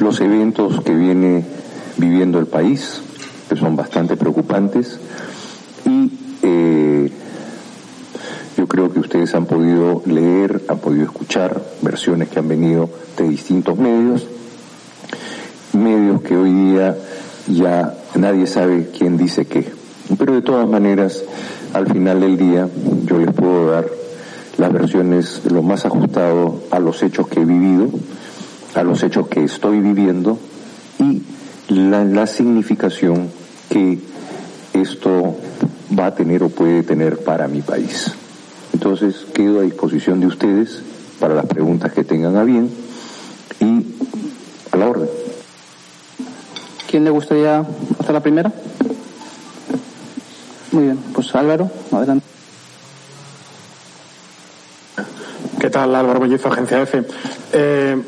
los 0.00 0.20
eventos 0.20 0.82
que 0.82 0.94
viene 0.94 1.44
viviendo 1.96 2.38
el 2.38 2.46
país, 2.46 3.02
que 3.48 3.56
son 3.56 3.76
bastante 3.76 4.16
preocupantes, 4.16 4.98
y 5.84 6.10
eh, 6.42 7.10
yo 8.56 8.66
creo 8.66 8.92
que 8.92 9.00
ustedes 9.00 9.34
han 9.34 9.46
podido 9.46 10.02
leer, 10.06 10.62
han 10.68 10.78
podido 10.78 11.04
escuchar 11.04 11.62
versiones 11.82 12.28
que 12.28 12.38
han 12.38 12.48
venido 12.48 12.88
de 13.16 13.28
distintos 13.28 13.78
medios, 13.78 14.26
medios 15.72 16.22
que 16.22 16.36
hoy 16.36 16.52
día 16.52 16.96
ya 17.46 17.94
nadie 18.14 18.46
sabe 18.46 18.90
quién 18.96 19.16
dice 19.16 19.46
qué. 19.46 19.70
Pero 20.18 20.34
de 20.34 20.42
todas 20.42 20.68
maneras, 20.68 21.22
al 21.72 21.86
final 21.86 22.20
del 22.20 22.36
día, 22.36 22.68
yo 23.04 23.18
les 23.18 23.32
puedo 23.32 23.70
dar 23.70 23.86
las 24.56 24.72
versiones 24.72 25.42
lo 25.50 25.62
más 25.62 25.86
ajustado 25.86 26.62
a 26.70 26.78
los 26.78 27.02
hechos 27.02 27.28
que 27.28 27.40
he 27.40 27.44
vivido, 27.44 27.88
a 28.74 28.82
los 28.82 29.02
hechos 29.02 29.28
que 29.28 29.44
estoy 29.44 29.80
viviendo 29.80 30.38
y 30.98 31.22
la, 31.68 32.04
la 32.04 32.26
significación 32.26 33.30
que 33.68 33.98
esto 34.72 35.36
va 35.98 36.06
a 36.06 36.14
tener 36.14 36.42
o 36.42 36.48
puede 36.48 36.82
tener 36.82 37.18
para 37.18 37.48
mi 37.48 37.62
país. 37.62 38.12
Entonces, 38.72 39.26
quedo 39.34 39.60
a 39.60 39.62
disposición 39.62 40.20
de 40.20 40.26
ustedes 40.26 40.82
para 41.18 41.34
las 41.34 41.46
preguntas 41.46 41.92
que 41.92 42.04
tengan 42.04 42.36
a 42.36 42.44
bien 42.44 42.70
y 43.60 43.86
a 44.72 44.76
la 44.76 44.88
orden. 44.88 45.08
¿Quién 46.88 47.04
le 47.04 47.10
gustaría 47.10 47.64
hacer 47.98 48.12
la 48.12 48.20
primera? 48.20 48.52
Muy 50.72 50.84
bien, 50.84 50.98
pues 51.12 51.34
Álvaro, 51.34 51.70
adelante. 51.92 52.26
¿Qué 55.60 55.68
tal, 55.68 55.94
Álvaro 55.94 56.20
Bellizo, 56.20 56.48
Agencia 56.48 56.80
EFE? 56.80 57.04
Eh, 57.52 58.02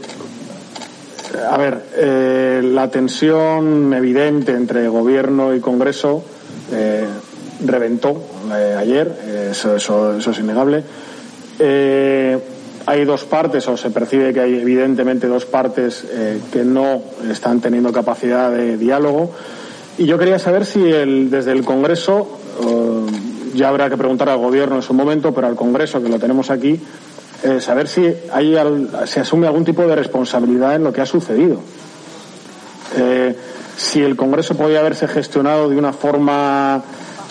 a 1.34 1.56
ver, 1.56 1.82
eh, 1.96 2.60
la 2.62 2.90
tensión 2.90 3.92
evidente 3.94 4.52
entre 4.52 4.88
gobierno 4.88 5.54
y 5.54 5.60
Congreso 5.60 6.24
eh, 6.72 7.06
reventó 7.64 8.22
eh, 8.54 8.76
ayer, 8.78 9.12
eso, 9.50 9.76
eso, 9.76 10.16
eso, 10.16 10.30
es 10.30 10.38
innegable. 10.38 10.82
hay 12.84 13.04
dos 13.04 13.24
partes, 13.24 13.66
o 13.68 13.76
se 13.76 13.90
percibe 13.90 14.32
que 14.32 14.40
hay 14.40 14.58
evidentemente 14.58 15.26
dos 15.28 15.44
partes 15.44 16.04
que 16.52 16.64
no 16.64 17.02
están 17.30 17.60
teniendo 17.60 17.92
capacidad 17.92 18.50
de 18.50 18.76
diálogo. 18.76 19.32
Y 19.98 20.06
yo 20.06 20.18
quería 20.18 20.38
saber 20.38 20.64
si 20.64 20.82
el, 20.82 21.30
desde 21.30 21.52
el 21.52 21.64
Congreso, 21.64 22.38
ya 23.54 23.68
habrá 23.68 23.88
que 23.88 23.96
preguntar 23.96 24.28
al 24.28 24.38
Gobierno 24.38 24.76
en 24.76 24.82
su 24.82 24.94
momento, 24.94 25.32
pero 25.32 25.46
al 25.46 25.54
Congreso, 25.54 26.02
que 26.02 26.08
lo 26.08 26.18
tenemos 26.18 26.50
aquí, 26.50 26.80
eh, 27.42 27.60
saber 27.60 27.88
si 27.88 28.14
hay 28.32 28.56
se 29.06 29.20
asume 29.20 29.46
algún 29.46 29.64
tipo 29.64 29.82
de 29.82 29.96
responsabilidad 29.96 30.76
en 30.76 30.84
lo 30.84 30.92
que 30.92 31.00
ha 31.00 31.06
sucedido. 31.06 31.60
Eh, 32.96 33.34
si 33.76 34.02
el 34.02 34.16
Congreso 34.16 34.56
podía 34.56 34.80
haberse 34.80 35.08
gestionado 35.08 35.68
de 35.68 35.76
una 35.76 35.92
forma 35.92 36.82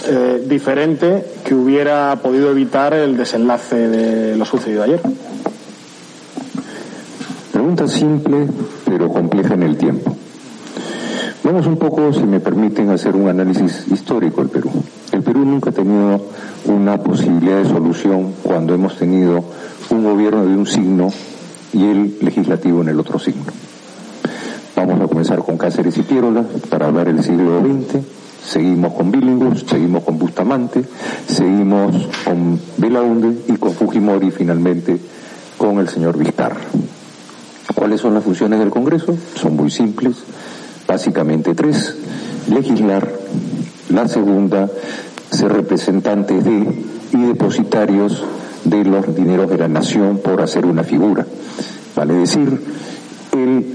eh, 0.08 0.44
diferente 0.48 1.24
que 1.46 1.54
hubiera 1.54 2.16
podido 2.18 2.50
evitar 2.52 2.94
el 2.94 3.16
desenlace 3.16 3.88
de 3.88 4.36
lo 4.36 4.46
sucedido 4.46 4.84
ayer. 4.84 5.00
Pregunta 7.52 7.88
simple, 7.88 8.48
pero 8.86 9.10
compleja 9.10 9.54
en 9.54 9.64
el 9.64 9.78
tiempo. 9.78 10.16
Vamos 11.44 11.68
un 11.68 11.78
poco, 11.78 12.12
si 12.14 12.24
me 12.24 12.40
permiten, 12.40 12.90
hacer 12.90 13.16
un 13.16 13.28
análisis 13.28 13.88
histórico 13.92 14.42
del 14.42 14.50
Perú. 14.50 14.72
El 15.12 15.22
Perú 15.22 15.46
nunca 15.46 15.70
ha 15.70 15.74
tenido 15.74 16.22
una 16.66 16.98
posibilidad 16.98 17.58
de 17.58 17.70
solución 17.70 18.34
cuando 18.44 18.74
hemos 18.74 18.98
tenido 18.98 19.44
un 19.92 20.04
gobierno 20.04 20.46
de 20.46 20.56
un 20.56 20.66
signo 20.66 21.10
y 21.74 21.84
el 21.84 22.18
legislativo 22.22 22.82
en 22.82 22.90
el 22.90 23.00
otro 23.00 23.20
signo. 23.20 23.44
Vamos 24.76 25.02
a 25.02 25.08
comenzar 25.08 25.40
con 25.40 25.58
Cáceres 25.58 25.98
y 25.98 26.04
Piérola 26.04 26.44
para 26.70 26.88
hablar 26.88 27.08
del 27.08 27.24
siglo 27.24 27.60
XX, 27.62 28.04
seguimos 28.44 28.94
con 28.94 29.12
Billinghus, 29.12 29.66
seguimos 29.68 30.04
con 30.04 30.18
Bustamante, 30.18 30.84
seguimos 31.28 32.08
con 32.26 32.60
Belaunde 32.78 33.44
y 33.48 33.58
con 33.58 33.74
Fujimori 33.74 34.32
finalmente 34.32 34.98
con 35.58 35.80
el 35.80 35.90
señor 35.90 36.18
Vizcarra. 36.18 36.62
¿Cuáles 37.76 38.02
son 38.02 38.14
las 38.14 38.24
funciones 38.24 38.60
del 38.60 38.70
Congreso? 38.70 39.16
Son 39.36 39.56
muy 39.56 39.70
simples, 39.70 40.18
básicamente 40.88 41.54
tres. 41.54 41.96
Legislar, 42.50 43.12
la 43.90 44.08
segunda, 44.08 44.70
ser 45.30 45.54
representantes 45.54 46.44
de 46.44 46.86
y 47.14 47.18
depositarios 47.18 48.24
de 48.64 48.86
los 48.86 49.16
dineros 49.16 49.50
de 49.50 49.58
la 49.58 49.68
nación 49.68 50.20
por 50.24 50.42
hacer 50.42 50.66
una 50.66 50.84
figura. 50.84 51.26
Vale 51.96 52.14
decir, 52.16 52.62
el, 53.34 53.66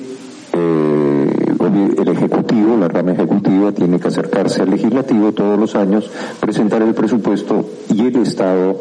eh, 0.53 1.97
el 1.99 2.09
Ejecutivo, 2.09 2.77
la 2.77 2.89
rama 2.89 3.13
ejecutiva, 3.13 3.73
tiene 3.73 3.99
que 3.99 4.09
acercarse 4.09 4.63
al 4.63 4.71
legislativo 4.71 5.33
todos 5.33 5.59
los 5.59 5.75
años, 5.75 6.11
presentar 6.41 6.83
el 6.83 6.95
presupuesto 6.95 7.65
y 7.93 8.07
el 8.07 8.17
Estado, 8.17 8.77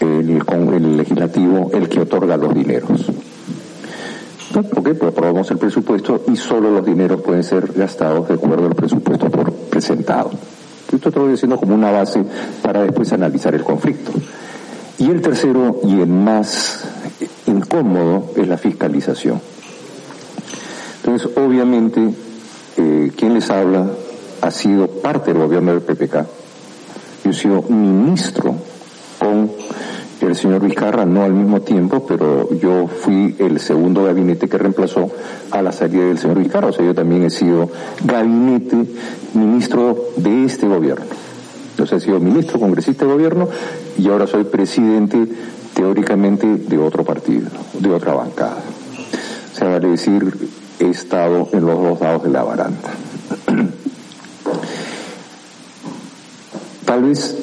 el, 0.00 0.42
el 0.74 0.96
legislativo, 0.96 1.70
el 1.72 1.88
que 1.88 2.00
otorga 2.00 2.36
los 2.36 2.54
dineros. 2.54 3.10
¿Por 4.52 4.82
qué? 4.82 4.94
Pues 4.94 5.12
aprobamos 5.12 5.50
el 5.50 5.58
presupuesto 5.58 6.22
y 6.32 6.36
solo 6.36 6.70
los 6.70 6.84
dineros 6.86 7.20
pueden 7.20 7.42
ser 7.42 7.72
gastados 7.72 8.28
de 8.28 8.34
acuerdo 8.34 8.66
al 8.66 8.74
presupuesto 8.74 9.28
por 9.28 9.52
presentado. 9.52 10.30
Esto 10.92 11.08
estoy 11.08 11.32
diciendo 11.32 11.58
como 11.58 11.74
una 11.74 11.90
base 11.90 12.22
para 12.62 12.82
después 12.82 13.12
analizar 13.12 13.54
el 13.54 13.62
conflicto. 13.62 14.12
Y 14.98 15.10
el 15.10 15.20
tercero 15.20 15.80
y 15.84 16.00
el 16.00 16.06
más 16.06 16.84
incómodo 17.46 18.32
es 18.36 18.48
la 18.48 18.56
fiscalización. 18.56 19.40
Entonces, 21.04 21.30
obviamente, 21.36 22.14
eh, 22.78 23.12
quien 23.16 23.34
les 23.34 23.50
habla 23.50 23.90
ha 24.40 24.50
sido 24.50 24.88
parte 24.88 25.32
del 25.32 25.42
gobierno 25.42 25.72
del 25.72 25.82
PPK. 25.82 26.26
Yo 27.24 27.30
he 27.30 27.34
sido 27.34 27.62
ministro 27.62 28.54
con 29.18 29.50
el 30.20 30.34
señor 30.34 30.60
Vizcarra, 30.60 31.04
no 31.04 31.22
al 31.22 31.32
mismo 31.32 31.60
tiempo, 31.60 32.06
pero 32.06 32.52
yo 32.54 32.88
fui 32.88 33.36
el 33.38 33.60
segundo 33.60 34.04
gabinete 34.04 34.48
que 34.48 34.58
reemplazó 34.58 35.10
a 35.50 35.62
la 35.62 35.72
salida 35.72 36.04
del 36.04 36.18
señor 36.18 36.38
Vizcarra. 36.38 36.68
O 36.68 36.72
sea, 36.72 36.84
yo 36.84 36.94
también 36.94 37.24
he 37.24 37.30
sido 37.30 37.70
gabinete 38.02 38.76
ministro 39.34 39.96
de 40.16 40.44
este 40.44 40.66
gobierno. 40.66 41.04
He 41.92 42.00
sido 42.00 42.20
ministro, 42.20 42.58
congresista 42.58 43.04
de 43.04 43.12
gobierno 43.12 43.48
y 43.98 44.08
ahora 44.08 44.26
soy 44.26 44.44
presidente 44.44 45.26
teóricamente 45.74 46.46
de 46.46 46.78
otro 46.78 47.04
partido, 47.04 47.48
de 47.78 47.90
otra 47.90 48.14
bancada. 48.14 48.58
O 49.52 49.56
sea, 49.56 49.68
vale 49.68 49.88
decir, 49.88 50.50
he 50.80 50.88
estado 50.88 51.48
en 51.52 51.64
los 51.66 51.82
dos 51.82 52.00
lados 52.00 52.22
de 52.24 52.30
la 52.30 52.42
baranda. 52.42 52.90
Tal 56.84 57.02
vez 57.02 57.38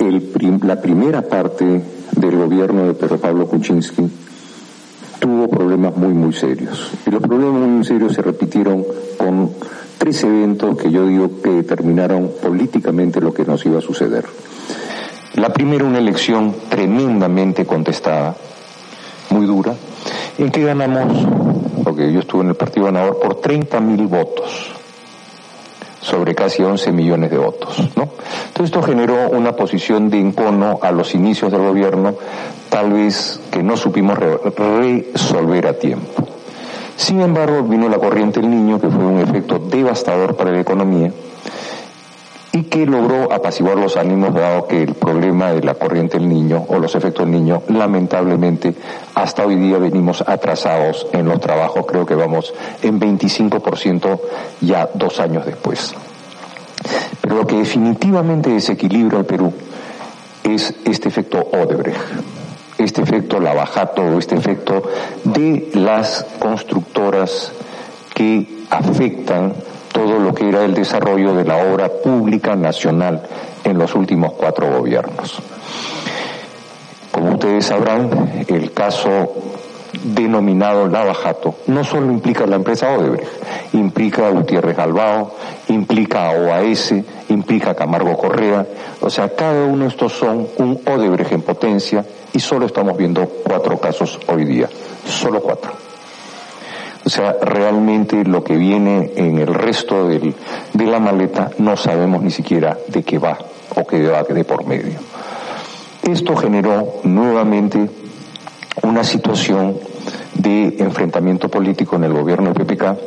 la 0.62 0.82
primera 0.82 1.22
parte 1.22 1.84
del 2.16 2.38
gobierno 2.38 2.88
de 2.88 2.94
Pedro 2.94 3.18
Pablo 3.18 3.48
Kuczynski 3.48 4.10
tuvo 5.20 5.48
problemas 5.48 5.96
muy, 5.96 6.14
muy 6.14 6.34
serios. 6.34 6.92
Y 7.06 7.12
los 7.12 7.22
problemas 7.22 7.68
muy 7.68 7.84
serios 7.84 8.14
se 8.14 8.22
repitieron 8.22 8.86
con 9.18 9.52
tres 9.98 10.24
eventos 10.24 10.78
que 10.78 10.92
yo 10.92 11.08
digo 11.08 11.42
que 11.42 11.50
determinaron 11.50 12.32
políticamente 12.42 13.22
lo 13.22 13.34
que 13.34 13.46
nos 13.46 13.66
iba 13.66 13.80
a 13.80 13.82
suceder. 13.82 14.26
La 15.36 15.50
primera, 15.50 15.86
una 15.86 16.00
elección 16.00 16.56
tremendamente 16.70 17.66
contestada, 17.66 18.36
muy 19.30 19.46
dura, 19.46 19.74
en 20.38 20.52
que 20.52 20.64
ganamos, 20.64 21.28
porque 21.84 22.12
yo 22.12 22.20
estuve 22.20 22.44
en 22.44 22.50
el 22.50 22.56
partido 22.56 22.86
ganador, 22.86 23.20
por 23.20 23.42
30 23.42 23.80
mil 23.80 24.08
votos 24.08 24.74
sobre 26.02 26.36
casi 26.36 26.62
11 26.62 26.92
millones 26.92 27.32
de 27.32 27.38
votos, 27.38 27.78
¿no? 27.96 28.10
Entonces 28.48 28.66
esto 28.66 28.84
generó 28.84 29.30
una 29.30 29.56
posición 29.56 30.10
de 30.10 30.20
encono 30.20 30.80
a 30.82 30.92
los 30.92 31.16
inicios 31.16 31.52
del 31.52 31.62
gobierno, 31.62 32.16
tal 32.70 32.92
vez 32.92 33.40
que 33.50 33.64
no 33.64 33.78
supimos 33.78 34.20
resolver 34.20 35.68
a 35.68 35.74
tiempo. 35.74 36.28
Sin 36.96 37.22
embargo, 37.22 37.64
vino 37.64 37.90
la 37.90 37.98
corriente 37.98 38.40
del 38.40 38.50
niño, 38.50 38.80
que 38.80 38.90
fue 38.90 39.04
un 39.04 39.20
efecto 39.20 39.60
devastador 39.60 40.36
para 40.36 40.52
la 40.52 40.62
economía 40.62 41.12
y 42.56 42.64
que 42.64 42.86
logró 42.86 43.34
apaciguar 43.34 43.78
los 43.78 43.98
ánimos 43.98 44.32
dado 44.36 44.68
que 44.68 44.84
el 44.84 44.94
problema 44.94 45.52
de 45.52 45.64
la 45.64 45.74
corriente 45.74 46.20
del 46.20 46.30
niño 46.30 46.64
o 46.68 46.78
los 46.78 46.94
efectos 46.94 47.26
del 47.26 47.34
niño 47.34 47.64
lamentablemente 47.68 48.76
hasta 49.16 49.44
hoy 49.44 49.56
día 49.56 49.80
venimos 49.80 50.24
atrasados 50.26 51.08
en 51.14 51.26
los 51.28 51.40
trabajos, 51.40 51.88
creo 51.88 52.06
que 52.06 52.14
vamos 52.14 52.54
en 52.84 53.00
25% 53.00 54.20
ya 54.62 54.88
dos 54.94 55.20
años 55.20 55.48
después. 55.48 55.96
Pero 57.22 57.38
lo 57.38 57.48
que 57.48 57.58
definitivamente 57.58 58.52
desequilibra 58.52 59.18
el 59.18 59.26
Perú 59.26 59.52
es 60.44 60.76
este 60.86 61.10
efecto 61.10 61.40
Odebrecht 61.40 62.43
este 62.78 63.02
efecto 63.02 63.40
lavajato, 63.40 64.18
este 64.18 64.36
efecto 64.36 64.84
de 65.24 65.70
las 65.74 66.26
constructoras 66.40 67.52
que 68.14 68.48
afectan 68.70 69.54
todo 69.92 70.20
lo 70.20 70.34
que 70.34 70.50
era 70.50 70.66
el 70.66 70.74
desarrollo 70.74 71.34
de 71.36 71.46
la 71.46 71.58
obra 71.58 71.90
pública 71.90 72.56
nacional 72.56 73.24
en 73.64 73.78
los 73.78 73.96
últimos 73.96 74.34
cuatro 74.34 74.70
gobiernos. 74.70 75.42
Como 77.12 77.34
ustedes 77.34 77.68
sabrán, 77.68 78.46
el 78.48 78.72
caso 78.74 79.32
denominado 80.02 80.88
lavajato 80.88 81.56
no 81.68 81.84
solo 81.84 82.12
implica 82.12 82.48
la 82.48 82.56
empresa 82.56 82.92
Odebrecht, 82.92 83.74
implica 83.74 84.28
a 84.28 84.32
Gutiérrez 84.32 84.76
Galbao, 84.76 85.36
implica 85.70 86.30
a 86.30 86.32
OAS, 86.32 86.94
implica 87.30 87.72
a 87.72 87.76
Camargo 87.76 88.18
Correa, 88.18 88.66
o 89.02 89.10
sea, 89.10 89.30
cada 89.30 89.66
uno 89.66 89.84
de 89.84 89.90
estos 89.90 90.14
son 90.14 90.48
un 90.58 90.82
Odebrecht 90.86 91.32
en 91.32 91.42
potencia 91.42 92.06
y 92.34 92.40
solo 92.40 92.66
estamos 92.66 92.98
viendo 92.98 93.26
cuatro 93.26 93.78
casos 93.80 94.20
hoy 94.28 94.46
día, 94.46 94.70
solo 95.06 95.42
cuatro. 95.42 95.72
O 97.06 97.10
sea, 97.10 97.36
realmente 97.42 98.24
lo 98.24 98.44
que 98.44 98.56
viene 98.56 99.12
en 99.16 99.38
el 99.38 99.54
resto 99.54 100.08
del, 100.08 100.34
de 100.74 100.86
la 100.86 101.00
maleta 101.00 101.52
no 101.58 101.76
sabemos 101.76 102.24
ni 102.24 102.32
siquiera 102.32 102.78
de 102.88 103.04
qué 103.04 103.20
va 103.20 103.38
o 103.76 103.86
qué 103.86 104.08
va 104.08 104.24
de 104.24 104.44
por 104.46 104.66
medio. 104.66 105.00
Esto 106.04 106.36
generó 106.36 107.02
nuevamente 107.04 107.90
una 108.82 109.04
situación 109.04 109.78
de 110.34 110.76
enfrentamiento 110.80 111.50
político 111.50 111.96
en 111.96 112.06
el 112.06 112.14
gobierno 112.14 112.52
de 112.52 112.66
PPK 112.66 112.98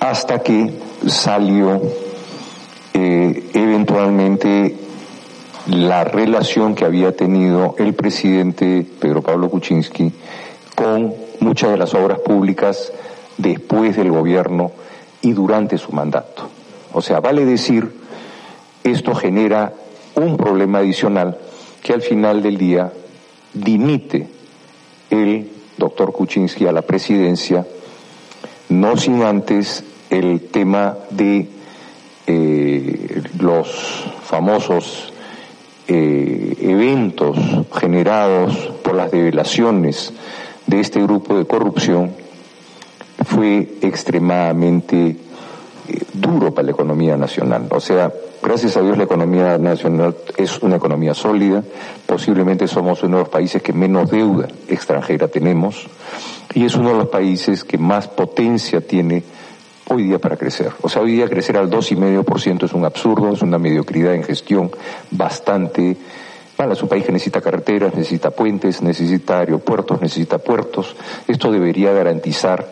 hasta 0.00 0.40
que 0.40 0.72
salió 1.06 1.80
eh, 2.94 3.50
eventualmente 3.54 4.76
la 5.68 6.04
relación 6.04 6.74
que 6.74 6.84
había 6.84 7.12
tenido 7.12 7.74
el 7.78 7.94
presidente 7.94 8.86
Pedro 9.00 9.20
Pablo 9.22 9.50
Kuczynski 9.50 10.12
con 10.74 11.12
muchas 11.40 11.70
de 11.70 11.76
las 11.76 11.92
obras 11.94 12.20
públicas 12.20 12.92
después 13.36 13.96
del 13.96 14.10
gobierno 14.10 14.70
y 15.22 15.32
durante 15.32 15.76
su 15.76 15.92
mandato. 15.92 16.48
O 16.92 17.02
sea, 17.02 17.20
vale 17.20 17.44
decir, 17.44 17.90
esto 18.84 19.14
genera 19.14 19.72
un 20.14 20.36
problema 20.36 20.78
adicional 20.78 21.36
que 21.82 21.92
al 21.92 22.02
final 22.02 22.42
del 22.42 22.56
día 22.56 22.92
dimite 23.52 24.35
el 25.10 25.50
doctor 25.76 26.12
Kuczynski 26.12 26.66
a 26.66 26.72
la 26.72 26.82
presidencia, 26.82 27.66
no 28.68 28.96
sin 28.96 29.22
antes 29.22 29.84
el 30.10 30.40
tema 30.40 30.96
de 31.10 31.48
eh, 32.26 33.22
los 33.38 34.04
famosos 34.24 35.12
eh, 35.88 36.56
eventos 36.60 37.36
generados 37.72 38.56
por 38.82 38.94
las 38.94 39.10
develaciones 39.10 40.12
de 40.66 40.80
este 40.80 41.00
grupo 41.00 41.38
de 41.38 41.46
corrupción 41.46 42.10
fue 43.24 43.68
extremadamente 43.82 45.08
eh, 45.08 45.16
duro 46.12 46.52
para 46.52 46.66
la 46.66 46.72
economía 46.72 47.16
nacional. 47.16 47.68
O 47.70 47.80
sea, 47.80 48.12
gracias 48.46 48.76
a 48.76 48.80
Dios 48.80 48.96
la 48.96 49.04
economía 49.04 49.58
nacional 49.58 50.14
es 50.36 50.62
una 50.62 50.76
economía 50.76 51.14
sólida, 51.14 51.64
posiblemente 52.06 52.68
somos 52.68 53.02
uno 53.02 53.16
de 53.16 53.22
los 53.24 53.28
países 53.28 53.60
que 53.60 53.72
menos 53.72 54.08
deuda 54.08 54.46
extranjera 54.68 55.26
tenemos 55.26 55.88
y 56.54 56.64
es 56.64 56.76
uno 56.76 56.90
de 56.90 56.98
los 56.98 57.08
países 57.08 57.64
que 57.64 57.76
más 57.76 58.06
potencia 58.06 58.80
tiene 58.80 59.24
hoy 59.88 60.04
día 60.04 60.20
para 60.20 60.36
crecer. 60.36 60.70
O 60.82 60.88
sea, 60.88 61.02
hoy 61.02 61.12
día 61.12 61.28
crecer 61.28 61.56
al 61.56 61.68
2,5% 61.68 62.66
es 62.66 62.72
un 62.72 62.84
absurdo, 62.84 63.32
es 63.32 63.42
una 63.42 63.58
mediocridad 63.58 64.14
en 64.14 64.22
gestión 64.22 64.70
bastante 65.10 65.96
mala. 66.56 66.74
Es 66.74 66.82
un 66.84 66.88
país 66.88 67.04
que 67.04 67.12
necesita 67.12 67.40
carreteras, 67.40 67.96
necesita 67.96 68.30
puentes, 68.30 68.80
necesita 68.80 69.40
aeropuertos, 69.40 70.00
necesita 70.00 70.38
puertos. 70.38 70.94
Esto 71.26 71.50
debería 71.50 71.92
garantizar 71.92 72.64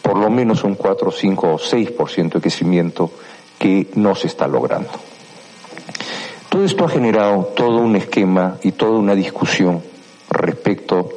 por 0.00 0.16
lo 0.16 0.30
menos 0.30 0.64
un 0.64 0.74
4, 0.74 1.10
5 1.10 1.48
o 1.48 1.58
6% 1.58 2.32
de 2.32 2.40
crecimiento 2.40 3.10
que 3.58 3.88
no 3.94 4.14
se 4.14 4.28
está 4.28 4.48
logrando. 4.48 4.88
Todo 6.48 6.64
esto 6.64 6.84
ha 6.84 6.88
generado 6.88 7.44
todo 7.56 7.78
un 7.78 7.96
esquema 7.96 8.58
y 8.62 8.72
toda 8.72 8.98
una 8.98 9.14
discusión 9.14 9.82
respecto 10.30 11.10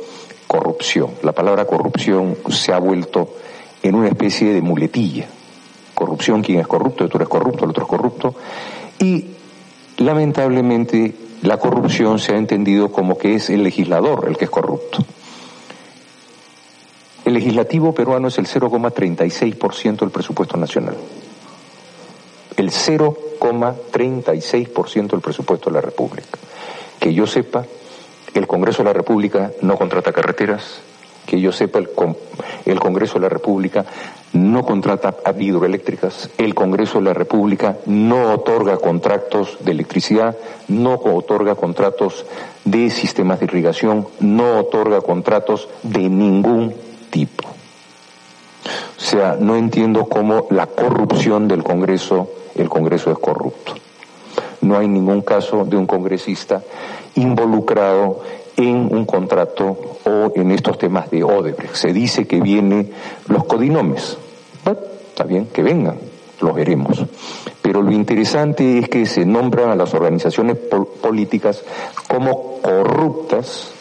corrupción. 0.47 1.11
La 1.23 1.31
palabra 1.31 1.65
corrupción 1.65 2.37
se 2.49 2.73
ha 2.73 2.79
vuelto 2.79 3.29
en 3.81 3.95
una 3.95 4.09
especie 4.09 4.53
de 4.53 4.61
muletilla 4.61 5.27
corrupción, 6.01 6.41
quién 6.41 6.59
es 6.59 6.67
corrupto, 6.67 7.07
tú 7.07 7.17
eres 7.17 7.29
corrupto, 7.29 7.63
el 7.63 7.69
otro 7.69 7.83
es 7.83 7.89
corrupto, 7.89 8.35
y 8.99 9.25
lamentablemente 9.97 11.13
la 11.43 11.57
corrupción 11.57 12.17
se 12.17 12.33
ha 12.33 12.37
entendido 12.37 12.91
como 12.91 13.19
que 13.19 13.35
es 13.35 13.51
el 13.51 13.61
legislador 13.63 14.25
el 14.27 14.35
que 14.35 14.45
es 14.45 14.51
corrupto. 14.51 15.05
El 17.23 17.35
legislativo 17.35 17.93
peruano 17.93 18.29
es 18.29 18.39
el 18.39 18.47
0,36% 18.47 19.99
del 19.99 20.09
presupuesto 20.09 20.57
nacional. 20.57 20.97
El 22.57 22.71
0,36% 22.71 23.30
del 25.15 25.21
presupuesto 25.21 25.69
de 25.69 25.73
la 25.73 25.81
República. 25.81 26.37
Que 26.99 27.13
yo 27.13 27.25
sepa, 27.25 27.65
el 28.33 28.45
Congreso 28.45 28.83
de 28.83 28.89
la 28.89 28.93
República 28.93 29.51
no 29.61 29.77
contrata 29.77 30.13
carreteras, 30.13 30.81
que 31.25 31.41
yo 31.41 31.51
sepa, 31.51 31.79
el, 31.79 31.89
el 32.65 32.79
Congreso 32.79 33.15
de 33.15 33.21
la 33.21 33.29
República 33.29 33.85
no 34.33 34.63
contrata 34.63 35.15
hidroeléctricas, 35.39 36.29
el 36.37 36.53
Congreso 36.53 36.99
de 36.99 37.05
la 37.05 37.13
República 37.13 37.77
no 37.85 38.33
otorga 38.33 38.77
contratos 38.77 39.57
de 39.61 39.71
electricidad, 39.71 40.37
no 40.67 40.93
otorga 40.93 41.55
contratos 41.55 42.25
de 42.63 42.89
sistemas 42.89 43.39
de 43.39 43.45
irrigación, 43.45 44.07
no 44.19 44.59
otorga 44.59 45.01
contratos 45.01 45.67
de 45.83 46.09
ningún 46.09 46.73
tipo. 47.09 47.47
O 48.97 49.03
sea, 49.03 49.35
no 49.39 49.55
entiendo 49.55 50.05
cómo 50.05 50.47
la 50.51 50.67
corrupción 50.67 51.47
del 51.47 51.63
Congreso, 51.63 52.29
el 52.55 52.69
Congreso 52.69 53.11
es 53.11 53.19
corrupto. 53.19 53.73
No 54.61 54.77
hay 54.77 54.87
ningún 54.87 55.21
caso 55.21 55.65
de 55.65 55.75
un 55.75 55.87
congresista 55.87 56.61
involucrado 57.15 58.21
en 58.57 58.93
un 58.93 59.05
contrato 59.05 59.97
o 60.05 60.31
en 60.35 60.51
estos 60.51 60.77
temas 60.77 61.09
de 61.09 61.23
Odebrecht. 61.23 61.73
Se 61.73 61.93
dice 61.93 62.27
que 62.27 62.39
vienen 62.41 62.91
los 63.27 63.45
codinomes. 63.45 64.17
está 65.09 65.23
bien, 65.23 65.47
que 65.47 65.63
vengan, 65.63 65.97
los 66.39 66.55
veremos. 66.55 67.03
Pero 67.61 67.81
lo 67.81 67.91
interesante 67.91 68.77
es 68.79 68.89
que 68.89 69.05
se 69.05 69.25
nombran 69.25 69.69
a 69.69 69.75
las 69.75 69.93
organizaciones 69.93 70.57
políticas 70.57 71.63
como 72.07 72.59
corruptas 72.61 73.71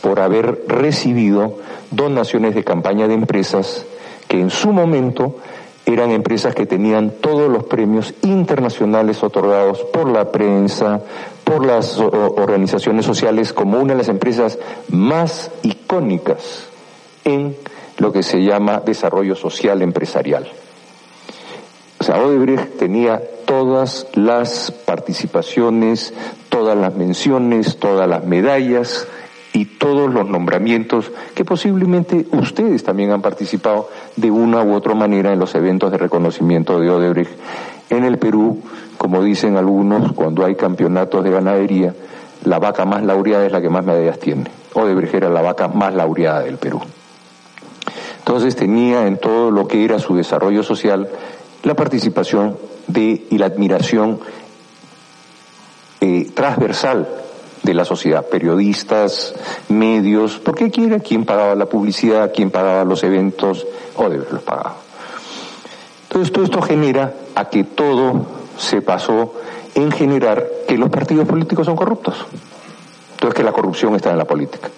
por 0.00 0.20
haber 0.20 0.64
recibido 0.66 1.56
donaciones 1.90 2.54
de 2.54 2.64
campaña 2.64 3.08
de 3.08 3.14
empresas 3.14 3.84
que 4.28 4.40
en 4.40 4.50
su 4.50 4.72
momento 4.72 5.36
eran 5.92 6.10
empresas 6.10 6.54
que 6.54 6.66
tenían 6.66 7.10
todos 7.20 7.50
los 7.50 7.64
premios 7.64 8.14
internacionales 8.22 9.22
otorgados 9.22 9.80
por 9.92 10.10
la 10.10 10.30
prensa, 10.30 11.00
por 11.44 11.64
las 11.64 11.98
organizaciones 11.98 13.06
sociales 13.06 13.52
como 13.52 13.78
una 13.78 13.92
de 13.94 13.98
las 13.98 14.08
empresas 14.08 14.58
más 14.88 15.50
icónicas 15.62 16.68
en 17.24 17.56
lo 17.98 18.12
que 18.12 18.22
se 18.22 18.42
llama 18.42 18.80
desarrollo 18.80 19.36
social 19.36 19.82
empresarial. 19.82 20.48
O 21.98 22.04
sea, 22.04 22.16
Odebrecht 22.22 22.78
tenía 22.78 23.22
todas 23.44 24.06
las 24.14 24.70
participaciones, 24.70 26.14
todas 26.48 26.76
las 26.76 26.94
menciones, 26.94 27.76
todas 27.78 28.08
las 28.08 28.24
medallas 28.24 29.06
y 29.52 29.64
todos 29.64 30.12
los 30.12 30.28
nombramientos 30.28 31.10
que 31.34 31.44
posiblemente 31.44 32.26
ustedes 32.32 32.84
también 32.84 33.10
han 33.10 33.22
participado 33.22 33.88
de 34.16 34.30
una 34.30 34.62
u 34.62 34.74
otra 34.74 34.94
manera 34.94 35.32
en 35.32 35.38
los 35.38 35.54
eventos 35.54 35.90
de 35.90 35.98
reconocimiento 35.98 36.78
de 36.78 36.90
Odebrecht 36.90 37.32
en 37.90 38.04
el 38.04 38.18
Perú, 38.18 38.62
como 38.96 39.22
dicen 39.22 39.56
algunos, 39.56 40.12
cuando 40.12 40.44
hay 40.44 40.54
campeonatos 40.54 41.24
de 41.24 41.30
ganadería, 41.30 41.94
la 42.44 42.58
vaca 42.58 42.84
más 42.84 43.02
laureada 43.02 43.44
es 43.44 43.52
la 43.52 43.60
que 43.60 43.68
más 43.68 43.84
medallas 43.84 44.20
tiene. 44.20 44.44
Odebrecht 44.74 45.14
era 45.14 45.28
la 45.28 45.42
vaca 45.42 45.68
más 45.68 45.94
laureada 45.94 46.42
del 46.42 46.58
Perú. 46.58 46.80
Entonces 48.18 48.54
tenía 48.54 49.06
en 49.06 49.18
todo 49.18 49.50
lo 49.50 49.66
que 49.66 49.84
era 49.84 49.98
su 49.98 50.14
desarrollo 50.14 50.62
social 50.62 51.08
la 51.64 51.74
participación 51.74 52.56
de 52.86 53.26
y 53.28 53.38
la 53.38 53.46
admiración 53.46 54.20
eh, 56.00 56.30
transversal 56.32 57.08
de 57.62 57.74
la 57.74 57.84
sociedad, 57.84 58.26
periodistas, 58.26 59.34
medios, 59.68 60.38
porque 60.38 60.64
aquí 60.66 60.84
era 60.84 61.00
quien 61.00 61.24
pagaba 61.24 61.54
la 61.54 61.66
publicidad, 61.66 62.32
quien 62.34 62.50
pagaba 62.50 62.84
los 62.84 63.02
eventos, 63.04 63.66
o 63.96 64.08
los 64.08 64.42
pagaba. 64.42 64.76
Entonces 66.04 66.32
todo 66.32 66.44
esto 66.44 66.62
genera 66.62 67.14
a 67.34 67.48
que 67.48 67.64
todo 67.64 68.26
se 68.58 68.82
pasó 68.82 69.34
en 69.74 69.92
generar 69.92 70.46
que 70.66 70.76
los 70.76 70.90
partidos 70.90 71.28
políticos 71.28 71.66
son 71.66 71.76
corruptos. 71.76 72.16
Entonces 73.12 73.34
que 73.34 73.44
la 73.44 73.52
corrupción 73.52 73.94
está 73.94 74.10
en 74.10 74.18
la 74.18 74.24
política. 74.24 74.70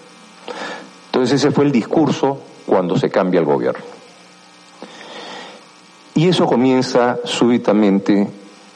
Entonces 1.06 1.40
ese 1.40 1.50
fue 1.50 1.64
el 1.64 1.72
discurso 1.72 2.38
cuando 2.66 2.98
se 2.98 3.10
cambia 3.10 3.40
el 3.40 3.46
gobierno. 3.46 3.84
Y 6.14 6.28
eso 6.28 6.46
comienza 6.46 7.18
súbitamente 7.24 8.28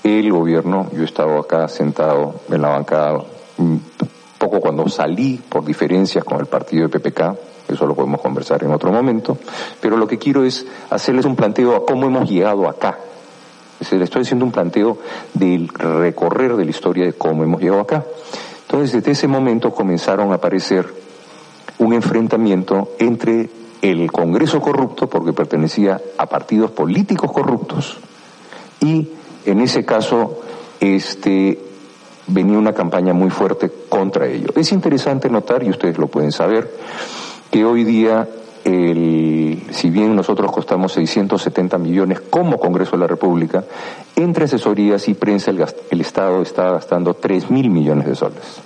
el 0.02 0.32
gobierno, 0.32 0.88
yo 0.92 1.02
he 1.02 1.04
estado 1.04 1.38
acá 1.38 1.68
sentado 1.68 2.36
en 2.48 2.62
la 2.62 2.68
bancada 2.68 3.18
un 3.58 3.80
cuando 4.48 4.88
salí 4.88 5.40
por 5.48 5.64
diferencias 5.64 6.24
con 6.24 6.40
el 6.40 6.46
partido 6.46 6.88
de 6.88 6.98
PPK, 6.98 7.34
eso 7.68 7.86
lo 7.86 7.94
podemos 7.94 8.20
conversar 8.20 8.62
en 8.62 8.72
otro 8.72 8.92
momento, 8.92 9.38
pero 9.80 9.96
lo 9.96 10.06
que 10.06 10.18
quiero 10.18 10.44
es 10.44 10.66
hacerles 10.90 11.24
un 11.24 11.36
planteo 11.36 11.74
a 11.74 11.84
cómo 11.84 12.06
hemos 12.06 12.28
llegado 12.30 12.68
acá. 12.68 12.98
Es 13.74 13.90
decir, 13.90 14.02
estoy 14.02 14.22
haciendo 14.22 14.44
un 14.44 14.52
planteo 14.52 14.98
del 15.34 15.68
recorrer 15.68 16.56
de 16.56 16.64
la 16.64 16.70
historia 16.70 17.04
de 17.04 17.12
cómo 17.12 17.42
hemos 17.42 17.60
llegado 17.60 17.80
acá. 17.80 18.04
Entonces, 18.62 18.92
desde 18.92 19.12
ese 19.12 19.28
momento 19.28 19.72
comenzaron 19.72 20.32
a 20.32 20.36
aparecer 20.36 20.86
un 21.78 21.92
enfrentamiento 21.92 22.92
entre 22.98 23.50
el 23.82 24.10
Congreso 24.10 24.60
corrupto 24.60 25.08
porque 25.08 25.32
pertenecía 25.32 26.00
a 26.16 26.26
partidos 26.26 26.70
políticos 26.70 27.30
corruptos 27.30 27.98
y 28.80 29.08
en 29.44 29.60
ese 29.60 29.84
caso 29.84 30.40
este 30.80 31.65
venía 32.26 32.58
una 32.58 32.72
campaña 32.72 33.12
muy 33.12 33.30
fuerte 33.30 33.70
contra 33.88 34.26
ello. 34.26 34.48
Es 34.56 34.72
interesante 34.72 35.28
notar, 35.30 35.62
y 35.62 35.70
ustedes 35.70 35.98
lo 35.98 36.08
pueden 36.08 36.32
saber, 36.32 36.70
que 37.50 37.64
hoy 37.64 37.84
día, 37.84 38.28
el, 38.64 39.62
si 39.70 39.90
bien 39.90 40.16
nosotros 40.16 40.50
costamos 40.50 40.92
670 40.92 41.78
millones 41.78 42.20
como 42.20 42.58
Congreso 42.58 42.92
de 42.92 42.98
la 42.98 43.06
República, 43.06 43.64
entre 44.16 44.44
asesorías 44.46 45.08
y 45.08 45.14
prensa 45.14 45.50
el, 45.50 45.64
el 45.90 46.00
Estado 46.00 46.42
está 46.42 46.72
gastando 46.72 47.14
3 47.14 47.50
mil 47.50 47.70
millones 47.70 48.06
de 48.06 48.14
soles. 48.14 48.60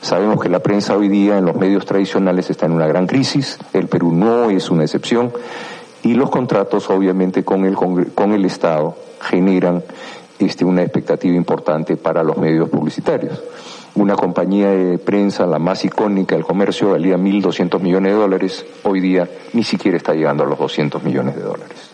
Sabemos 0.00 0.40
que 0.40 0.48
la 0.48 0.60
prensa 0.60 0.96
hoy 0.96 1.08
día 1.08 1.38
en 1.38 1.46
los 1.46 1.56
medios 1.56 1.86
tradicionales 1.86 2.50
está 2.50 2.66
en 2.66 2.72
una 2.72 2.86
gran 2.86 3.06
crisis, 3.06 3.58
el 3.72 3.88
Perú 3.88 4.12
no 4.12 4.50
es 4.50 4.70
una 4.70 4.84
excepción 4.84 5.32
y 6.02 6.14
los 6.14 6.30
contratos 6.30 6.88
obviamente 6.90 7.42
con 7.42 7.64
el, 7.64 7.74
con 7.74 8.32
el 8.32 8.44
Estado 8.44 8.96
generan 9.20 9.82
este, 10.38 10.64
una 10.64 10.82
expectativa 10.82 11.34
importante 11.34 11.96
para 11.96 12.22
los 12.22 12.36
medios 12.36 12.68
publicitarios. 12.68 13.42
Una 13.94 14.14
compañía 14.14 14.70
de 14.70 14.98
prensa, 14.98 15.46
la 15.46 15.58
más 15.58 15.84
icónica 15.84 16.34
del 16.34 16.44
comercio, 16.44 16.90
valía 16.90 17.16
1.200 17.16 17.80
millones 17.80 18.12
de 18.12 18.18
dólares, 18.18 18.66
hoy 18.84 19.00
día 19.00 19.28
ni 19.54 19.64
siquiera 19.64 19.96
está 19.96 20.12
llegando 20.12 20.44
a 20.44 20.46
los 20.46 20.58
200 20.58 21.02
millones 21.02 21.36
de 21.36 21.42
dólares. 21.42 21.90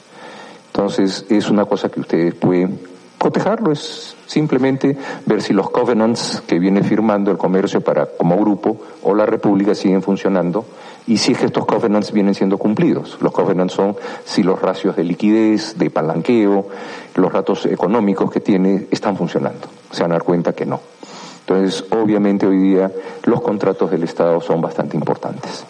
Entonces 0.67 1.27
es 1.29 1.49
una 1.49 1.65
cosa 1.65 1.89
que 1.91 2.01
ustedes 2.01 2.35
pueden 2.35 2.93
cotejarlo 3.23 3.71
es 3.71 4.17
simplemente 4.27 4.97
ver 5.27 5.43
si 5.43 5.53
los 5.53 5.71
covenants 5.71 6.43
que 6.45 6.59
viene 6.59 6.83
firmando 6.83 7.31
el 7.31 7.39
comercio 7.39 7.81
para 7.81 8.07
como 8.07 8.37
grupo 8.37 8.79
o 9.03 9.15
la 9.15 9.25
república 9.25 9.77
siguen 9.77 10.03
funcionando 10.03 10.65
y 11.07 11.19
si 11.19 11.33
es 11.33 11.39
que 11.39 11.47
estos 11.47 11.67
covenants 11.67 12.13
vienen 12.13 12.35
siendo 12.35 12.59
cumplidos. 12.59 13.19
Los 13.21 13.33
covenants 13.33 13.75
son 13.75 13.97
si 14.25 14.43
los 14.43 14.61
ratios 14.61 14.97
de 14.97 15.05
liquidez, 15.05 15.79
de 15.79 15.91
palanqueo, 15.91 16.69
los 17.17 17.33
ratos 17.33 17.67
económicos 17.67 18.31
que 18.31 18.41
tiene 18.41 18.87
están 18.91 19.17
funcionando. 19.17 19.69
Se 19.91 20.03
van 20.03 20.13
a 20.13 20.15
dar 20.15 20.25
cuenta 20.25 20.53
que 20.53 20.67
no. 20.67 20.81
Entonces, 21.41 21.85
obviamente 21.91 22.47
hoy 22.47 22.59
día 22.59 22.91
los 23.25 23.41
contratos 23.41 23.91
del 23.91 24.05
Estado 24.05 24.41
son 24.41 24.61
bastante 24.61 24.97
importantes. 24.97 25.65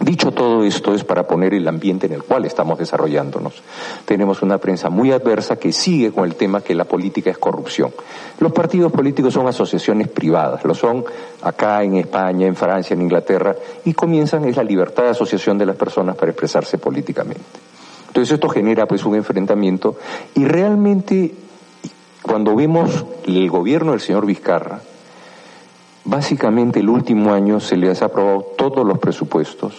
Dicho 0.00 0.30
todo 0.30 0.62
esto 0.62 0.94
es 0.94 1.02
para 1.02 1.26
poner 1.26 1.54
el 1.54 1.66
ambiente 1.66 2.06
en 2.06 2.12
el 2.12 2.22
cual 2.22 2.44
estamos 2.44 2.78
desarrollándonos. 2.78 3.62
Tenemos 4.04 4.42
una 4.42 4.58
prensa 4.58 4.90
muy 4.90 5.10
adversa 5.10 5.56
que 5.56 5.72
sigue 5.72 6.12
con 6.12 6.24
el 6.24 6.36
tema 6.36 6.60
que 6.60 6.74
la 6.74 6.84
política 6.84 7.30
es 7.30 7.38
corrupción. 7.38 7.90
Los 8.38 8.52
partidos 8.52 8.92
políticos 8.92 9.34
son 9.34 9.48
asociaciones 9.48 10.06
privadas, 10.06 10.64
lo 10.64 10.74
son 10.74 11.04
acá 11.42 11.82
en 11.82 11.96
España, 11.96 12.46
en 12.46 12.54
Francia, 12.54 12.94
en 12.94 13.02
Inglaterra, 13.02 13.56
y 13.84 13.92
comienzan 13.92 14.44
es 14.44 14.56
la 14.56 14.62
libertad 14.62 15.02
de 15.02 15.10
asociación 15.10 15.58
de 15.58 15.66
las 15.66 15.76
personas 15.76 16.14
para 16.14 16.30
expresarse 16.30 16.78
políticamente. 16.78 17.42
Entonces 18.06 18.34
esto 18.34 18.48
genera 18.48 18.86
pues 18.86 19.04
un 19.04 19.16
enfrentamiento 19.16 19.96
y 20.36 20.44
realmente 20.44 21.34
cuando 22.22 22.54
vemos 22.54 23.04
el 23.26 23.50
gobierno 23.50 23.92
del 23.92 24.00
señor 24.00 24.26
Vizcarra, 24.26 24.80
Básicamente 26.08 26.80
el 26.80 26.88
último 26.88 27.34
año 27.34 27.60
se 27.60 27.76
les 27.76 28.00
ha 28.00 28.06
aprobado 28.06 28.40
todos 28.56 28.86
los 28.86 28.98
presupuestos. 28.98 29.74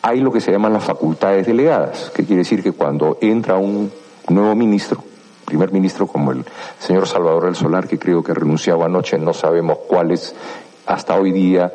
Hay 0.00 0.20
lo 0.20 0.30
que 0.30 0.40
se 0.40 0.52
llaman 0.52 0.72
las 0.72 0.84
facultades 0.84 1.48
delegadas, 1.48 2.12
que 2.14 2.24
quiere 2.24 2.42
decir 2.42 2.62
que 2.62 2.70
cuando 2.70 3.18
entra 3.20 3.56
un 3.56 3.90
nuevo 4.28 4.54
ministro, 4.54 5.02
primer 5.44 5.72
ministro 5.72 6.06
como 6.06 6.30
el 6.30 6.44
señor 6.78 7.08
Salvador 7.08 7.46
del 7.46 7.56
Solar, 7.56 7.88
que 7.88 7.98
creo 7.98 8.22
que 8.22 8.32
renunciaba 8.32 8.86
anoche, 8.86 9.18
no 9.18 9.34
sabemos 9.34 9.78
cuál 9.88 10.12
es 10.12 10.32
hasta 10.86 11.16
hoy 11.16 11.32
día 11.32 11.72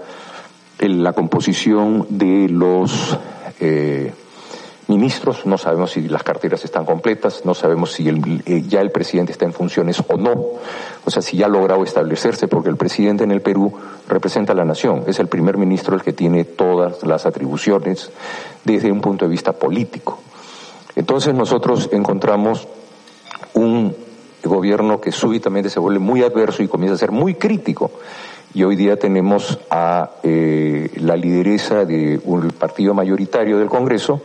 la 0.79 1.11
composición 1.11 2.07
de 2.07 2.47
los 2.47 3.17
eh, 3.59 4.13
ministros, 4.87 5.45
no 5.45 5.57
sabemos 5.57 5.91
si 5.91 6.07
las 6.07 6.23
carteras 6.23 6.63
están 6.63 6.85
completas, 6.85 7.41
no 7.45 7.53
sabemos 7.53 7.91
si 7.91 8.07
eh, 8.07 8.63
ya 8.67 8.81
el 8.81 8.91
presidente 8.91 9.31
está 9.31 9.45
en 9.45 9.53
funciones 9.53 10.01
o 10.07 10.17
no, 10.17 10.45
o 11.03 11.11
sea, 11.11 11.21
si 11.21 11.37
ya 11.37 11.47
ha 11.47 11.49
logrado 11.49 11.83
establecerse, 11.83 12.47
porque 12.47 12.69
el 12.69 12.77
presidente 12.77 13.23
en 13.23 13.31
el 13.31 13.41
Perú 13.41 13.73
representa 14.07 14.53
a 14.53 14.55
la 14.55 14.65
nación, 14.65 15.03
es 15.07 15.19
el 15.19 15.27
primer 15.27 15.57
ministro 15.57 15.95
el 15.95 16.01
que 16.01 16.13
tiene 16.13 16.45
todas 16.45 17.03
las 17.03 17.25
atribuciones 17.25 18.11
desde 18.63 18.91
un 18.91 19.01
punto 19.01 19.25
de 19.25 19.31
vista 19.31 19.53
político. 19.53 20.19
Entonces 20.95 21.33
nosotros 21.33 21.89
encontramos 21.91 22.67
un 23.53 23.95
gobierno 24.43 25.01
que 25.01 25.11
súbitamente 25.11 25.69
se 25.69 25.79
vuelve 25.79 25.99
muy 25.99 26.23
adverso 26.23 26.63
y 26.63 26.67
comienza 26.67 26.95
a 26.95 26.97
ser 26.97 27.11
muy 27.11 27.35
crítico. 27.35 27.91
Y 28.53 28.63
hoy 28.63 28.75
día 28.75 28.97
tenemos 28.97 29.59
a 29.69 30.11
eh, 30.23 30.89
la 30.95 31.15
lideresa 31.15 31.85
de 31.85 32.19
un 32.23 32.49
partido 32.49 32.93
mayoritario 32.93 33.59
del 33.59 33.67
Congreso, 33.67 34.21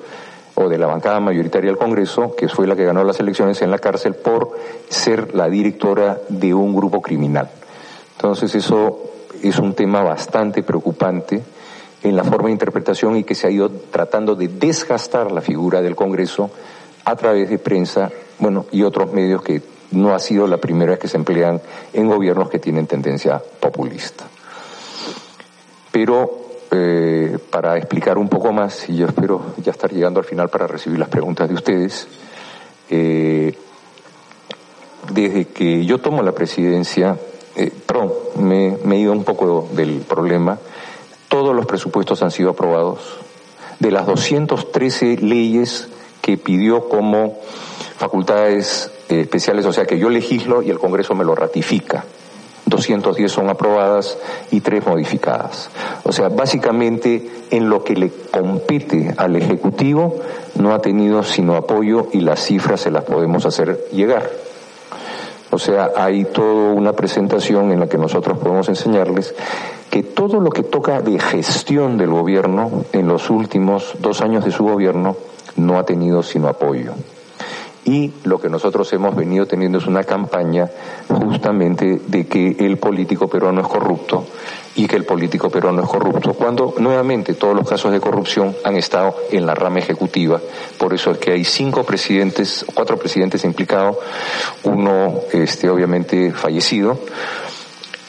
o 0.54 0.68
de 0.68 0.78
la 0.78 0.87
bancada 0.87 1.21
mayoritaria 1.21 1.71
del 1.71 1.78
Congreso, 1.78 2.35
que 2.37 2.49
fue 2.49 2.66
la 2.66 2.76
que 2.76 2.85
ganó 2.85 3.04
las 3.04 3.21
elecciones 3.21 3.62
en 3.62 3.71
la 3.71 3.78
cárcel 3.78 4.14
por 4.14 4.56
ser 4.88 5.35
la 5.35 5.49
directora 5.49 6.18
de 6.28 6.52
un 6.52 6.75
grupo 6.75 7.00
criminal. 7.00 7.50
Entonces 8.16 8.54
eso 8.54 9.00
es 9.42 9.59
un 9.59 9.75
tema 9.75 10.02
bastante 10.02 10.62
preocupante 10.62 11.42
en 12.02 12.16
la 12.16 12.25
forma 12.25 12.47
de 12.47 12.52
interpretación 12.52 13.16
y 13.16 13.25
que 13.25 13.35
se 13.35 13.47
ha 13.47 13.50
ido 13.50 13.71
tratando 13.71 14.35
de 14.35 14.49
desgastar 14.49 15.32
la 15.32 15.40
figura 15.40 15.80
del 15.80 15.97
Congreso 15.97 16.50
a 17.04 17.16
través 17.16 17.49
de 17.49 17.59
prensa, 17.59 18.11
bueno, 18.38 18.66
y 18.71 18.82
otros 18.82 19.12
medios 19.12 19.42
que 19.42 19.62
no 19.92 20.14
ha 20.14 20.18
sido 20.18 20.47
la 20.47 20.59
primera 20.59 20.92
vez 20.92 21.00
que 21.00 21.09
se 21.09 21.16
emplean 21.16 21.61
en 21.92 22.09
gobiernos 22.09 22.49
que 22.49 22.59
tienen 22.59 22.87
tendencia 22.87 23.42
populista. 23.61 24.25
Pero 25.90 26.41
eh, 26.73 27.38
para 27.50 27.76
explicar 27.76 28.17
un 28.17 28.29
poco 28.29 28.52
más, 28.52 28.88
y 28.88 28.97
yo 28.97 29.07
espero 29.07 29.43
ya 29.59 29.73
estar 29.73 29.93
llegando 29.93 30.21
al 30.21 30.26
final 30.26 30.49
para 30.49 30.67
recibir 30.67 30.99
las 30.99 31.09
preguntas 31.09 31.49
de 31.49 31.55
ustedes. 31.55 32.09
Eh, 32.88 33.55
desde 35.12 35.47
que 35.49 35.85
yo 35.85 35.99
tomo 35.99 36.23
la 36.23 36.33
presidencia, 36.33 37.19
eh, 37.57 37.73
me, 38.37 38.79
me 38.85 38.97
he 38.97 38.99
ido 39.00 39.12
un 39.12 39.25
poco 39.25 39.69
del 39.73 40.00
problema, 40.00 40.59
todos 41.29 41.55
los 41.55 41.67
presupuestos 41.67 42.23
han 42.23 42.31
sido 42.31 42.50
aprobados. 42.50 43.19
De 43.79 43.91
las 43.91 44.07
213 44.07 45.19
leyes 45.19 45.88
que 46.23 46.38
pidió 46.38 46.88
como 46.88 47.38
facultades 47.99 48.91
especiales, 49.09 49.67
o 49.67 49.73
sea 49.73 49.85
que 49.85 49.99
yo 49.99 50.09
legislo 50.09 50.62
y 50.62 50.71
el 50.71 50.79
Congreso 50.79 51.14
me 51.14 51.25
lo 51.25 51.35
ratifica. 51.35 52.05
210 52.73 53.31
son 53.31 53.49
aprobadas 53.50 54.19
y 54.50 54.61
3 54.61 54.87
modificadas. 54.87 55.71
O 56.02 56.12
sea, 56.12 56.29
básicamente 56.29 57.31
en 57.50 57.69
lo 57.69 57.85
que 57.85 57.95
le 57.95 58.11
compete 58.31 59.14
al 59.17 59.37
Ejecutivo 59.37 60.17
no 60.57 60.75
ha 60.75 60.81
tenido 60.81 61.23
sino 61.23 61.55
apoyo 61.55 62.09
y 62.12 62.21
las 62.21 62.41
cifras 62.45 62.81
se 62.81 62.91
las 62.91 63.05
podemos 63.05 63.47
hacer 63.47 63.87
llegar. 63.93 64.29
O 65.50 65.59
sea, 65.59 65.91
hay 65.97 66.25
toda 66.25 66.73
una 66.73 66.95
presentación 66.95 67.73
en 67.73 67.81
la 67.81 67.87
que 67.87 67.99
nosotros 67.99 68.38
podemos 68.38 68.71
enseñarles 68.71 69.35
que 69.91 70.02
todo 70.02 70.41
lo 70.41 70.50
que 70.50 70.62
toca 70.62 71.02
de 71.02 71.19
gestión 71.19 71.99
del 71.99 72.09
gobierno 72.09 72.85
en 72.93 73.07
los 73.07 73.29
últimos 73.29 73.95
dos 74.00 74.23
años 74.23 74.47
de 74.47 74.50
su 74.50 74.64
gobierno 74.64 75.14
no 75.57 75.79
ha 75.79 75.85
tenido 75.85 76.23
sino 76.23 76.49
apoyo 76.49 76.95
y 77.85 78.12
lo 78.25 78.41
que 78.41 78.49
nosotros 78.49 78.93
hemos 78.93 79.17
venido 79.17 79.47
teniendo 79.47 79.79
es 79.79 79.87
una 79.87 80.05
campaña 80.05 80.71
justamente 81.09 82.01
de 82.07 82.27
que 82.27 82.57
el 82.61 82.79
político 82.79 83.29
peruano 83.29 83.61
es 83.61 83.67
corrupto 83.67 84.27
y 84.77 84.87
que 84.87 84.97
el 84.97 85.05
político 85.05 85.51
peruano 85.51 85.83
es 85.83 85.89
corrupto, 85.89 86.33
cuando 86.33 86.75
nuevamente 86.79 87.35
todos 87.35 87.55
los 87.55 87.69
casos 87.69 87.93
de 87.93 88.01
corrupción 88.01 88.57
han 88.65 88.77
estado 88.77 89.15
en 89.31 89.47
la 89.47 89.55
rama 89.55 89.81
ejecutiva, 89.81 90.41
por 90.79 90.95
eso 90.95 91.11
es 91.11 91.19
que 91.19 91.33
hay 91.33 91.45
cinco 91.45 91.85
presidentes, 91.85 92.65
cuatro 92.73 92.97
presidentes 92.97 93.45
implicados, 93.45 93.97
uno 94.62 95.21
este 95.33 95.69
obviamente 95.69 96.33
fallecido, 96.33 96.99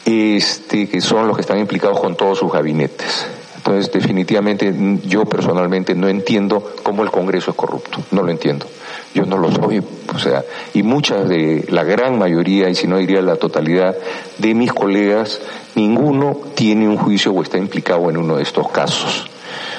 este 0.04 0.88
que 0.88 1.00
son 1.00 1.26
los 1.26 1.36
que 1.36 1.42
están 1.42 1.58
implicados 1.58 2.00
con 2.00 2.16
todos 2.16 2.38
sus 2.38 2.52
gabinetes. 2.52 3.26
Entonces, 3.66 3.90
definitivamente, 3.90 4.74
yo 5.04 5.24
personalmente 5.24 5.94
no 5.94 6.06
entiendo 6.06 6.74
cómo 6.82 7.02
el 7.02 7.10
Congreso 7.10 7.52
es 7.52 7.56
corrupto, 7.56 7.98
no 8.10 8.22
lo 8.22 8.30
entiendo. 8.30 8.66
Yo 9.14 9.24
no 9.24 9.38
lo 9.38 9.50
soy, 9.50 9.82
o 10.14 10.18
sea, 10.18 10.44
y 10.74 10.82
muchas 10.82 11.30
de 11.30 11.64
la 11.70 11.82
gran 11.82 12.18
mayoría, 12.18 12.68
y 12.68 12.74
si 12.74 12.86
no 12.86 12.98
diría 12.98 13.22
la 13.22 13.36
totalidad 13.36 13.96
de 14.36 14.54
mis 14.54 14.70
colegas, 14.70 15.40
ninguno 15.76 16.36
tiene 16.54 16.86
un 16.86 16.98
juicio 16.98 17.32
o 17.32 17.42
está 17.42 17.56
implicado 17.56 18.10
en 18.10 18.18
uno 18.18 18.36
de 18.36 18.42
estos 18.42 18.70
casos. 18.70 19.30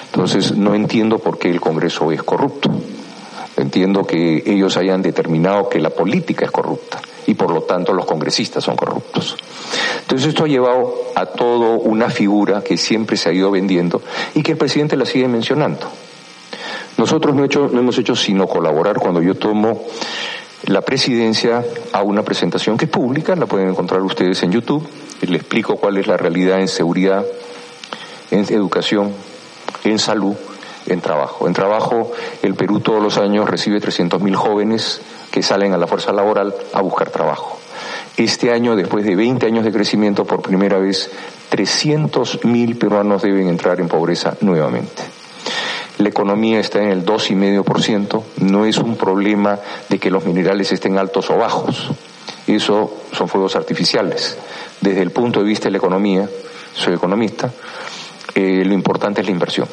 Entonces, 0.07 0.57
no 0.57 0.73
entiendo 0.73 1.19
por 1.19 1.37
qué 1.37 1.51
el 1.51 1.61
Congreso 1.61 2.11
es 2.11 2.23
corrupto. 2.23 2.71
Entiendo 3.55 4.07
que 4.07 4.41
ellos 4.47 4.77
hayan 4.77 5.03
determinado 5.03 5.69
que 5.69 5.79
la 5.79 5.91
política 5.91 6.45
es 6.45 6.51
corrupta 6.51 6.99
y 7.27 7.33
por 7.33 7.51
lo 7.51 7.63
tanto 7.63 7.93
los 7.93 8.05
congresistas 8.05 8.63
son 8.63 8.75
corruptos. 8.75 9.35
Entonces 10.01 10.29
esto 10.29 10.45
ha 10.45 10.47
llevado 10.47 10.93
a 11.15 11.25
todo 11.25 11.79
una 11.79 12.09
figura 12.09 12.61
que 12.61 12.77
siempre 12.77 13.17
se 13.17 13.29
ha 13.29 13.33
ido 13.33 13.51
vendiendo 13.51 14.01
y 14.33 14.43
que 14.43 14.51
el 14.51 14.57
presidente 14.57 14.95
la 14.95 15.05
sigue 15.05 15.27
mencionando. 15.27 15.87
Nosotros 16.97 17.35
no, 17.35 17.43
hemos 17.45 17.97
hecho 17.97 18.15
sino 18.15 18.47
colaborar 18.47 18.97
cuando 18.99 19.21
yo 19.21 19.35
tomo 19.35 19.83
la 20.67 20.81
presidencia 20.81 21.63
a 21.91 22.01
una 22.01 22.23
presentación 22.23 22.77
que 22.77 22.85
es 22.85 22.91
pública, 22.91 23.35
la 23.35 23.45
pueden 23.45 23.69
encontrar 23.69 24.01
ustedes 24.01 24.41
en 24.43 24.51
YouTube, 24.51 24.87
le 25.21 25.37
explico 25.37 25.75
cuál 25.75 25.97
es 25.97 26.07
la 26.07 26.17
realidad 26.17 26.59
en 26.59 26.67
seguridad, 26.67 27.25
en 28.31 28.41
educación, 28.53 29.11
en 29.83 29.99
salud 29.99 30.35
en 30.87 31.01
trabajo. 31.01 31.47
En 31.47 31.53
trabajo, 31.53 32.11
el 32.41 32.55
Perú 32.55 32.79
todos 32.79 33.01
los 33.01 33.17
años 33.17 33.49
recibe 33.49 33.79
300.000 33.79 34.35
jóvenes 34.35 35.01
que 35.31 35.43
salen 35.43 35.73
a 35.73 35.77
la 35.77 35.87
fuerza 35.87 36.11
laboral 36.11 36.53
a 36.73 36.81
buscar 36.81 37.09
trabajo. 37.09 37.59
Este 38.17 38.51
año, 38.51 38.75
después 38.75 39.03
de 39.05 39.15
20 39.15 39.45
años 39.45 39.65
de 39.65 39.71
crecimiento, 39.71 40.25
por 40.25 40.41
primera 40.41 40.77
vez, 40.77 41.11
300.000 41.51 42.77
peruanos 42.77 43.21
deben 43.21 43.49
entrar 43.49 43.79
en 43.79 43.87
pobreza 43.87 44.35
nuevamente. 44.41 45.03
La 45.97 46.09
economía 46.09 46.59
está 46.59 46.81
en 46.81 46.89
el 46.89 47.05
2,5%. 47.05 48.23
No 48.41 48.65
es 48.65 48.77
un 48.77 48.97
problema 48.97 49.59
de 49.89 49.97
que 49.97 50.11
los 50.11 50.25
minerales 50.25 50.71
estén 50.71 50.97
altos 50.97 51.29
o 51.29 51.37
bajos. 51.37 51.89
Eso 52.47 52.93
son 53.11 53.27
fuegos 53.27 53.55
artificiales. 53.55 54.37
Desde 54.81 55.01
el 55.01 55.11
punto 55.11 55.39
de 55.39 55.45
vista 55.45 55.65
de 55.65 55.71
la 55.71 55.77
economía, 55.77 56.29
soy 56.73 56.93
economista, 56.95 57.51
eh, 58.33 58.63
lo 58.65 58.73
importante 58.73 59.21
es 59.21 59.27
la 59.27 59.31
inversión. 59.31 59.67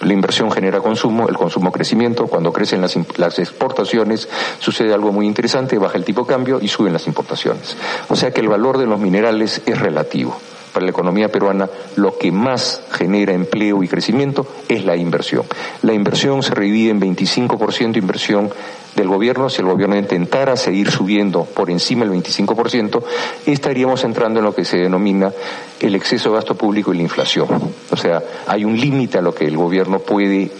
La 0.00 0.12
inversión 0.12 0.50
genera 0.50 0.80
consumo, 0.80 1.28
el 1.28 1.36
consumo 1.36 1.72
crecimiento, 1.72 2.26
cuando 2.26 2.52
crecen 2.52 2.82
las, 2.82 2.96
las, 3.16 3.38
exportaciones 3.38 4.28
sucede 4.58 4.92
algo 4.92 5.12
muy 5.12 5.26
interesante, 5.26 5.78
baja 5.78 5.96
el 5.96 6.04
tipo 6.04 6.22
de 6.22 6.28
cambio 6.28 6.58
y 6.60 6.68
suben 6.68 6.92
las 6.92 7.06
importaciones. 7.06 7.76
O 8.08 8.16
sea 8.16 8.30
que 8.30 8.40
el 8.40 8.48
valor 8.48 8.78
de 8.78 8.86
los 8.86 9.00
minerales 9.00 9.62
es 9.64 9.78
relativo 9.78 10.38
para 10.76 10.84
la 10.84 10.90
economía 10.90 11.28
peruana 11.32 11.70
lo 11.94 12.18
que 12.18 12.30
más 12.30 12.82
genera 12.92 13.32
empleo 13.32 13.82
y 13.82 13.88
crecimiento 13.88 14.46
es 14.68 14.84
la 14.84 14.94
inversión. 14.94 15.44
La 15.80 15.94
inversión 15.94 16.42
se 16.42 16.54
divide 16.54 16.90
en 16.90 17.00
25% 17.00 17.96
inversión 17.96 18.50
del 18.94 19.08
gobierno. 19.08 19.48
Si 19.48 19.62
el 19.62 19.68
gobierno 19.68 19.96
intentara 19.96 20.54
seguir 20.54 20.90
subiendo 20.90 21.44
por 21.44 21.70
encima 21.70 22.04
del 22.04 22.12
25%, 22.22 23.02
estaríamos 23.46 24.04
entrando 24.04 24.40
en 24.40 24.44
lo 24.44 24.54
que 24.54 24.66
se 24.66 24.76
denomina 24.76 25.32
el 25.80 25.94
exceso 25.94 26.28
de 26.28 26.36
gasto 26.36 26.54
público 26.56 26.92
y 26.92 26.98
la 26.98 27.04
inflación. 27.04 27.48
O 27.90 27.96
sea, 27.96 28.22
hay 28.46 28.66
un 28.66 28.78
límite 28.78 29.16
a 29.16 29.22
lo 29.22 29.34
que 29.34 29.46
el 29.46 29.56
gobierno 29.56 30.00
puede 30.00 30.50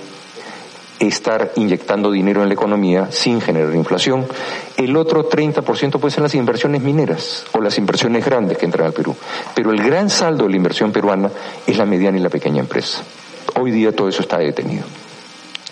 estar 0.99 1.53
inyectando 1.57 2.11
dinero 2.11 2.43
en 2.43 2.49
la 2.49 2.55
economía 2.55 3.09
sin 3.11 3.41
generar 3.41 3.75
inflación. 3.75 4.27
El 4.77 4.97
otro 4.97 5.29
30% 5.29 5.99
puede 5.99 6.15
ser 6.15 6.23
las 6.23 6.35
inversiones 6.35 6.83
mineras 6.83 7.45
o 7.53 7.61
las 7.61 7.79
inversiones 7.79 8.25
grandes 8.25 8.59
que 8.59 8.65
entran 8.65 8.87
al 8.87 8.93
Perú. 8.93 9.15
Pero 9.55 9.71
el 9.73 9.83
gran 9.83 10.11
saldo 10.11 10.45
de 10.45 10.51
la 10.51 10.57
inversión 10.57 10.93
peruana 10.93 11.31
es 11.67 11.77
la 11.77 11.87
mediana 11.87 12.19
y 12.19 12.23
la 12.23 12.31
pequeña 12.31 12.61
empresa. 12.61 13.03
Hoy 13.59 13.71
día 13.71 13.93
todo 13.93 14.09
eso 14.09 14.23
está 14.23 14.39
detenido. 14.39 14.85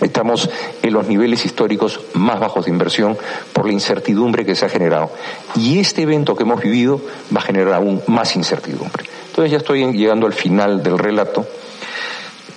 Estamos 0.01 0.51
en 0.83 0.93
los 0.93 1.07
niveles 1.07 1.45
históricos 1.45 2.01
más 2.15 2.41
bajos 2.41 2.65
de 2.65 2.71
inversión 2.71 3.17
por 3.53 3.67
la 3.67 3.73
incertidumbre 3.73 4.45
que 4.45 4.57
se 4.57 4.67
ha 4.67 4.69
generado. 4.69 5.11
Y 5.55 5.79
este 5.79 6.03
evento 6.03 6.35
que 6.35 6.43
hemos 6.43 6.61
vivido 6.61 7.01
va 7.35 7.41
a 7.41 7.45
generar 7.45 7.75
aún 7.75 8.03
más 8.09 8.35
incertidumbre. 8.35 9.05
Entonces 9.29 9.53
ya 9.53 9.59
estoy 9.59 9.85
llegando 9.93 10.27
al 10.27 10.33
final 10.33 10.83
del 10.83 10.99
relato. 10.99 11.47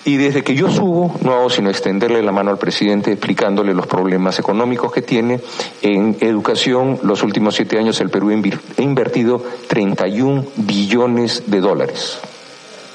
Y 0.08 0.16
desde 0.16 0.42
que 0.42 0.56
yo 0.56 0.72
subo, 0.72 1.14
no 1.22 1.34
hago 1.34 1.50
sino 1.50 1.70
extenderle 1.70 2.24
la 2.24 2.32
mano 2.32 2.50
al 2.50 2.58
presidente 2.58 3.12
explicándole 3.12 3.74
los 3.74 3.88
problemas 3.88 4.40
económicos 4.40 4.90
que 4.90 5.02
tiene. 5.02 5.42
En 5.82 6.16
educación, 6.22 6.98
los 7.04 7.24
últimos 7.24 7.56
siete 7.56 7.78
años 7.78 8.00
el 8.00 8.10
Perú 8.10 8.30
ha 8.30 8.82
invertido 8.82 9.44
31 9.68 10.46
billones 10.56 11.44
de 11.48 11.60
dólares. 11.60 12.20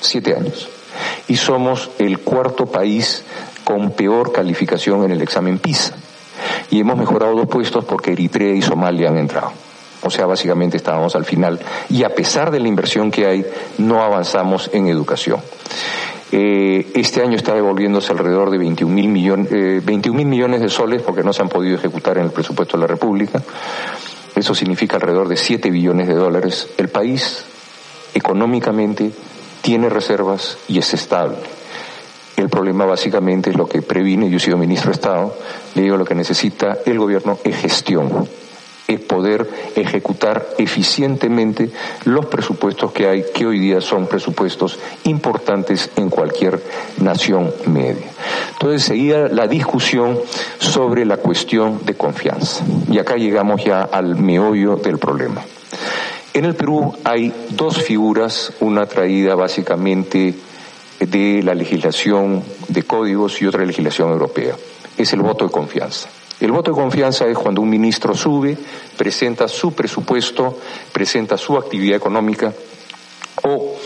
Siete 0.00 0.34
años. 0.34 0.70
Y 1.28 1.36
somos 1.36 1.90
el 1.98 2.20
cuarto 2.20 2.64
país 2.64 3.24
con 3.62 3.90
peor 3.90 4.32
calificación 4.32 5.04
en 5.04 5.10
el 5.10 5.20
examen 5.20 5.58
PISA. 5.58 5.94
Y 6.70 6.80
hemos 6.80 6.96
mejorado 6.96 7.36
dos 7.36 7.46
puestos 7.46 7.84
porque 7.84 8.12
Eritrea 8.12 8.54
y 8.54 8.62
Somalia 8.62 9.10
han 9.10 9.18
entrado. 9.18 9.52
O 10.02 10.08
sea, 10.08 10.24
básicamente 10.24 10.78
estábamos 10.78 11.14
al 11.14 11.26
final. 11.26 11.60
Y 11.90 12.04
a 12.04 12.14
pesar 12.14 12.50
de 12.50 12.58
la 12.58 12.68
inversión 12.68 13.10
que 13.10 13.26
hay, 13.26 13.44
no 13.76 14.02
avanzamos 14.02 14.70
en 14.72 14.88
educación. 14.88 15.40
Eh, 16.34 16.90
este 16.94 17.20
año 17.20 17.36
está 17.36 17.54
devolviéndose 17.54 18.10
alrededor 18.10 18.50
de 18.50 18.56
21 18.56 18.94
mil 18.94 19.08
millones, 19.08 19.48
eh, 19.52 19.82
millones 20.24 20.62
de 20.62 20.70
soles 20.70 21.02
porque 21.02 21.22
no 21.22 21.34
se 21.34 21.42
han 21.42 21.50
podido 21.50 21.76
ejecutar 21.76 22.16
en 22.16 22.24
el 22.24 22.30
presupuesto 22.30 22.78
de 22.78 22.80
la 22.80 22.86
República. 22.86 23.42
Eso 24.34 24.54
significa 24.54 24.96
alrededor 24.96 25.28
de 25.28 25.36
7 25.36 25.70
billones 25.70 26.08
de 26.08 26.14
dólares. 26.14 26.68
El 26.78 26.88
país 26.88 27.44
económicamente 28.14 29.12
tiene 29.60 29.90
reservas 29.90 30.56
y 30.68 30.78
es 30.78 30.94
estable. 30.94 31.36
El 32.38 32.48
problema 32.48 32.86
básicamente 32.86 33.50
es 33.50 33.56
lo 33.56 33.68
que 33.68 33.82
previne, 33.82 34.30
yo 34.30 34.38
he 34.38 34.40
sido 34.40 34.56
ministro 34.56 34.88
de 34.88 34.94
Estado, 34.94 35.36
le 35.74 35.82
digo 35.82 35.98
lo 35.98 36.06
que 36.06 36.14
necesita 36.14 36.78
el 36.86 36.98
gobierno 36.98 37.38
es 37.44 37.56
gestión 37.56 38.26
es 38.94 39.00
poder 39.00 39.48
ejecutar 39.76 40.46
eficientemente 40.58 41.70
los 42.04 42.26
presupuestos 42.26 42.92
que 42.92 43.06
hay, 43.06 43.24
que 43.34 43.46
hoy 43.46 43.58
día 43.58 43.80
son 43.80 44.06
presupuestos 44.06 44.78
importantes 45.04 45.90
en 45.96 46.10
cualquier 46.10 46.62
nación 46.98 47.52
media. 47.66 48.06
Entonces 48.52 48.84
seguía 48.84 49.28
la 49.28 49.46
discusión 49.46 50.18
sobre 50.58 51.04
la 51.04 51.16
cuestión 51.16 51.80
de 51.84 51.94
confianza. 51.94 52.64
Y 52.90 52.98
acá 52.98 53.16
llegamos 53.16 53.64
ya 53.64 53.82
al 53.82 54.16
meollo 54.16 54.76
del 54.76 54.98
problema. 54.98 55.42
En 56.34 56.44
el 56.46 56.54
Perú 56.54 56.94
hay 57.04 57.32
dos 57.50 57.82
figuras, 57.82 58.52
una 58.60 58.86
traída 58.86 59.34
básicamente 59.34 60.34
de 60.98 61.42
la 61.42 61.54
legislación 61.54 62.42
de 62.68 62.82
códigos 62.84 63.42
y 63.42 63.46
otra 63.46 63.64
legislación 63.64 64.10
europea. 64.10 64.54
Es 64.96 65.12
el 65.12 65.20
voto 65.20 65.46
de 65.46 65.50
confianza. 65.50 66.08
El 66.42 66.50
voto 66.50 66.72
de 66.72 66.74
confianza 66.74 67.24
es 67.28 67.38
cuando 67.38 67.60
un 67.60 67.70
ministro 67.70 68.16
sube, 68.16 68.58
presenta 68.96 69.46
su 69.46 69.74
presupuesto, 69.74 70.58
presenta 70.92 71.36
su 71.36 71.56
actividad 71.56 71.96
económica 71.96 72.52
o 73.44 73.76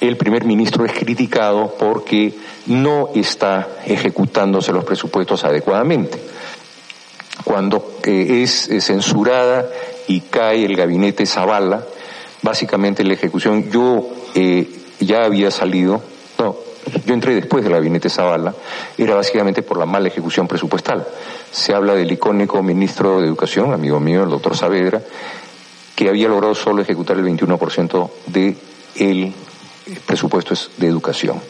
el 0.00 0.16
primer 0.16 0.44
ministro 0.44 0.84
es 0.84 0.94
criticado 0.94 1.76
porque 1.78 2.34
no 2.66 3.10
está 3.14 3.68
ejecutándose 3.86 4.72
los 4.72 4.82
presupuestos 4.82 5.44
adecuadamente. 5.44 6.20
Cuando 7.44 7.98
eh, 8.02 8.42
es 8.42 8.68
censurada 8.84 9.68
y 10.08 10.22
cae 10.22 10.64
el 10.64 10.74
gabinete 10.74 11.24
Zavala, 11.24 11.86
básicamente 12.42 13.04
la 13.04 13.14
ejecución, 13.14 13.70
yo 13.70 14.08
eh, 14.34 14.68
ya 14.98 15.22
había 15.22 15.52
salido, 15.52 16.02
no, 16.36 16.56
yo 17.04 17.14
entré 17.14 17.34
después 17.34 17.64
del 17.64 17.72
gabinete 17.72 18.10
Zavala, 18.10 18.54
era 18.98 19.14
básicamente 19.14 19.62
por 19.62 19.78
la 19.78 19.86
mala 19.86 20.08
ejecución 20.08 20.48
presupuestal. 20.48 21.06
Se 21.50 21.74
habla 21.74 21.94
del 21.94 22.10
icónico 22.10 22.62
ministro 22.62 23.20
de 23.20 23.26
Educación, 23.26 23.72
amigo 23.72 24.00
mío, 24.00 24.24
el 24.24 24.30
doctor 24.30 24.56
Saavedra, 24.56 25.02
que 25.94 26.08
había 26.08 26.28
logrado 26.28 26.54
solo 26.54 26.82
ejecutar 26.82 27.16
el 27.16 27.24
21% 27.24 28.10
de 28.26 28.56
el 28.96 29.32
presupuesto 30.06 30.54
de 30.76 30.86
educación. 30.86 31.40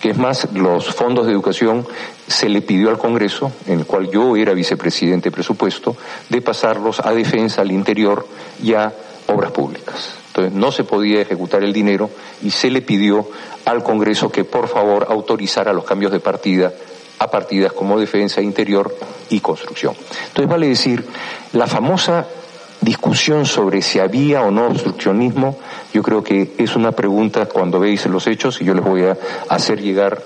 Que 0.00 0.10
es 0.10 0.18
más, 0.18 0.48
los 0.52 0.86
fondos 0.94 1.26
de 1.26 1.32
educación 1.32 1.86
se 2.26 2.48
le 2.48 2.62
pidió 2.62 2.90
al 2.90 2.98
Congreso, 2.98 3.52
en 3.66 3.80
el 3.80 3.86
cual 3.86 4.10
yo 4.10 4.36
era 4.36 4.52
vicepresidente 4.52 5.30
de 5.30 5.34
presupuesto, 5.34 5.96
de 6.28 6.42
pasarlos 6.42 7.00
a 7.00 7.12
defensa, 7.12 7.60
al 7.60 7.70
interior 7.70 8.26
y 8.62 8.74
a 8.74 8.92
obras 9.28 9.52
públicas. 9.52 10.19
Entonces 10.30 10.52
no 10.52 10.70
se 10.70 10.84
podía 10.84 11.20
ejecutar 11.20 11.64
el 11.64 11.72
dinero 11.72 12.08
y 12.42 12.50
se 12.50 12.70
le 12.70 12.82
pidió 12.82 13.28
al 13.64 13.82
Congreso 13.82 14.30
que 14.30 14.44
por 14.44 14.68
favor 14.68 15.06
autorizara 15.10 15.72
los 15.72 15.84
cambios 15.84 16.12
de 16.12 16.20
partida 16.20 16.72
a 17.18 17.30
partidas 17.30 17.72
como 17.72 17.98
defensa 17.98 18.40
interior 18.40 18.96
y 19.28 19.40
construcción. 19.40 19.94
Entonces 20.28 20.48
vale 20.48 20.68
decir, 20.68 21.04
la 21.52 21.66
famosa 21.66 22.26
discusión 22.80 23.44
sobre 23.44 23.82
si 23.82 23.98
había 23.98 24.42
o 24.42 24.50
no 24.50 24.68
obstruccionismo, 24.68 25.58
yo 25.92 26.02
creo 26.02 26.22
que 26.22 26.52
es 26.56 26.76
una 26.76 26.92
pregunta 26.92 27.46
cuando 27.46 27.80
veis 27.80 28.06
los 28.06 28.26
hechos 28.26 28.60
y 28.60 28.64
yo 28.64 28.74
les 28.74 28.84
voy 28.84 29.04
a 29.04 29.18
hacer 29.48 29.82
llegar 29.82 30.22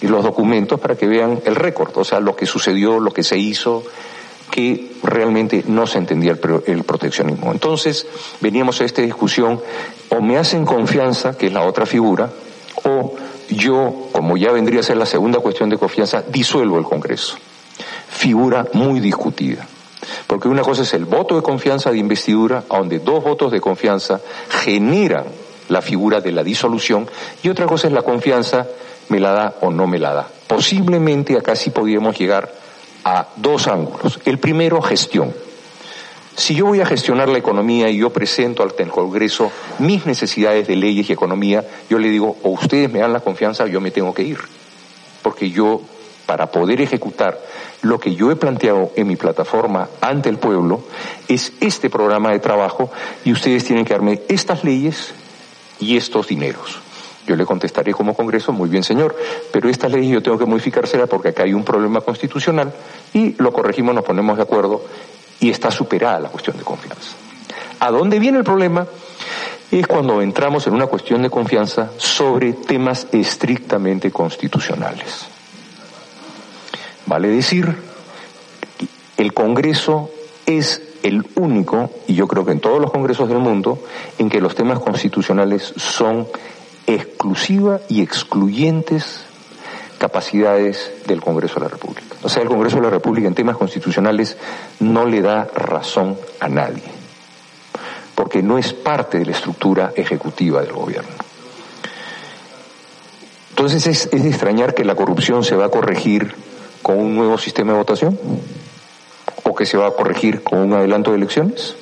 los 0.00 0.24
documentos 0.24 0.80
para 0.80 0.96
que 0.96 1.06
vean 1.06 1.40
el 1.44 1.54
récord, 1.54 1.96
o 1.96 2.04
sea, 2.04 2.18
lo 2.18 2.34
que 2.34 2.46
sucedió, 2.46 2.98
lo 2.98 3.12
que 3.12 3.22
se 3.22 3.38
hizo, 3.38 3.84
que 4.50 4.92
realmente 5.02 5.64
no 5.66 5.86
se 5.86 5.98
entendía 5.98 6.32
el, 6.32 6.84
proteccionismo. 6.84 7.52
Entonces, 7.52 8.06
veníamos 8.40 8.80
a 8.80 8.84
esta 8.84 9.02
discusión, 9.02 9.60
o 10.10 10.20
me 10.20 10.36
hacen 10.36 10.64
confianza, 10.64 11.36
que 11.36 11.46
es 11.46 11.52
la 11.52 11.62
otra 11.62 11.86
figura, 11.86 12.30
o 12.84 13.14
yo, 13.48 14.08
como 14.12 14.36
ya 14.36 14.52
vendría 14.52 14.80
a 14.80 14.82
ser 14.82 14.96
la 14.96 15.06
segunda 15.06 15.40
cuestión 15.40 15.70
de 15.70 15.78
confianza, 15.78 16.22
disuelvo 16.22 16.78
el 16.78 16.84
Congreso. 16.84 17.36
Figura 18.08 18.66
muy 18.74 19.00
discutida. 19.00 19.66
Porque 20.26 20.48
una 20.48 20.62
cosa 20.62 20.82
es 20.82 20.92
el 20.94 21.04
voto 21.04 21.36
de 21.36 21.42
confianza 21.42 21.90
de 21.90 21.98
investidura, 21.98 22.64
donde 22.68 22.98
dos 22.98 23.22
votos 23.22 23.52
de 23.52 23.60
confianza 23.60 24.20
generan 24.48 25.24
la 25.68 25.80
figura 25.80 26.20
de 26.20 26.32
la 26.32 26.42
disolución, 26.42 27.08
y 27.42 27.48
otra 27.48 27.66
cosa 27.66 27.86
es 27.86 27.92
la 27.92 28.02
confianza, 28.02 28.66
me 29.08 29.20
la 29.20 29.32
da 29.32 29.54
o 29.60 29.70
no 29.70 29.86
me 29.86 29.98
la 29.98 30.12
da. 30.12 30.28
Posiblemente 30.46 31.36
acá 31.36 31.56
sí 31.56 31.70
podríamos 31.70 32.18
llegar 32.18 32.52
a 33.04 33.28
dos 33.36 33.68
ángulos. 33.68 34.20
El 34.24 34.38
primero, 34.38 34.80
gestión. 34.82 35.32
Si 36.34 36.54
yo 36.54 36.66
voy 36.66 36.80
a 36.80 36.86
gestionar 36.86 37.28
la 37.28 37.38
economía 37.38 37.90
y 37.90 37.98
yo 37.98 38.10
presento 38.10 38.62
al 38.62 38.74
Congreso 38.90 39.52
mis 39.78 40.06
necesidades 40.06 40.66
de 40.66 40.76
leyes 40.76 41.08
y 41.08 41.12
economía, 41.12 41.64
yo 41.90 41.98
le 41.98 42.08
digo, 42.08 42.38
o 42.42 42.50
ustedes 42.50 42.90
me 42.90 43.00
dan 43.00 43.12
la 43.12 43.20
confianza, 43.20 43.66
yo 43.66 43.80
me 43.80 43.90
tengo 43.90 44.14
que 44.14 44.22
ir. 44.22 44.38
Porque 45.22 45.50
yo, 45.50 45.82
para 46.24 46.50
poder 46.50 46.80
ejecutar 46.80 47.38
lo 47.82 48.00
que 48.00 48.14
yo 48.14 48.30
he 48.30 48.36
planteado 48.36 48.92
en 48.96 49.08
mi 49.08 49.16
plataforma 49.16 49.88
ante 50.00 50.30
el 50.30 50.38
pueblo, 50.38 50.82
es 51.28 51.52
este 51.60 51.90
programa 51.90 52.30
de 52.30 52.38
trabajo 52.38 52.90
y 53.24 53.32
ustedes 53.32 53.64
tienen 53.64 53.84
que 53.84 53.92
darme 53.92 54.22
estas 54.28 54.64
leyes 54.64 55.12
y 55.80 55.96
estos 55.96 56.28
dineros. 56.28 56.81
Yo 57.26 57.36
le 57.36 57.46
contestaré 57.46 57.92
como 57.92 58.14
Congreso, 58.14 58.52
muy 58.52 58.68
bien 58.68 58.82
señor, 58.82 59.16
pero 59.52 59.68
esta 59.68 59.88
ley 59.88 60.08
yo 60.08 60.22
tengo 60.22 60.38
que 60.38 60.44
modificársela 60.44 61.06
porque 61.06 61.28
acá 61.28 61.44
hay 61.44 61.54
un 61.54 61.64
problema 61.64 62.00
constitucional 62.00 62.72
y 63.14 63.34
lo 63.40 63.52
corregimos, 63.52 63.94
nos 63.94 64.04
ponemos 64.04 64.36
de 64.36 64.42
acuerdo 64.42 64.84
y 65.38 65.50
está 65.50 65.70
superada 65.70 66.20
la 66.20 66.28
cuestión 66.28 66.56
de 66.56 66.64
confianza. 66.64 67.12
¿A 67.80 67.90
dónde 67.90 68.18
viene 68.18 68.38
el 68.38 68.44
problema? 68.44 68.86
Es 69.70 69.86
cuando 69.86 70.20
entramos 70.20 70.66
en 70.66 70.74
una 70.74 70.86
cuestión 70.86 71.22
de 71.22 71.30
confianza 71.30 71.90
sobre 71.96 72.52
temas 72.52 73.06
estrictamente 73.12 74.10
constitucionales. 74.10 75.26
Vale 77.06 77.28
decir, 77.28 77.74
el 79.16 79.32
Congreso 79.32 80.10
es 80.46 80.82
el 81.02 81.26
único, 81.34 81.90
y 82.06 82.14
yo 82.14 82.28
creo 82.28 82.44
que 82.44 82.52
en 82.52 82.60
todos 82.60 82.80
los 82.80 82.90
congresos 82.90 83.28
del 83.28 83.38
mundo, 83.38 83.82
en 84.18 84.30
que 84.30 84.40
los 84.40 84.54
temas 84.54 84.78
constitucionales 84.78 85.72
son 85.76 86.26
exclusiva 86.86 87.80
y 87.88 88.02
excluyentes 88.02 89.24
capacidades 89.98 90.90
del 91.06 91.20
Congreso 91.20 91.54
de 91.54 91.60
la 91.60 91.68
República. 91.68 92.16
O 92.22 92.28
sea, 92.28 92.42
el 92.42 92.48
Congreso 92.48 92.76
de 92.76 92.82
la 92.82 92.90
República 92.90 93.28
en 93.28 93.34
temas 93.34 93.56
constitucionales 93.56 94.36
no 94.80 95.06
le 95.06 95.22
da 95.22 95.44
razón 95.54 96.16
a 96.40 96.48
nadie, 96.48 96.82
porque 98.14 98.42
no 98.42 98.58
es 98.58 98.72
parte 98.72 99.18
de 99.18 99.26
la 99.26 99.32
estructura 99.32 99.92
ejecutiva 99.94 100.60
del 100.60 100.72
gobierno. 100.72 101.12
Entonces 103.50 103.86
es, 103.86 104.10
de 104.10 104.28
extrañar 104.28 104.74
que 104.74 104.84
la 104.84 104.96
corrupción 104.96 105.44
se 105.44 105.54
va 105.54 105.66
a 105.66 105.68
corregir 105.68 106.34
con 106.82 106.98
un 106.98 107.14
nuevo 107.14 107.38
sistema 107.38 107.72
de 107.72 107.78
votación 107.78 108.18
o 109.44 109.54
que 109.54 109.66
se 109.66 109.76
va 109.76 109.86
a 109.86 109.92
corregir 109.92 110.42
con 110.42 110.58
un 110.58 110.72
adelanto 110.72 111.12
de 111.12 111.18
elecciones 111.18 111.76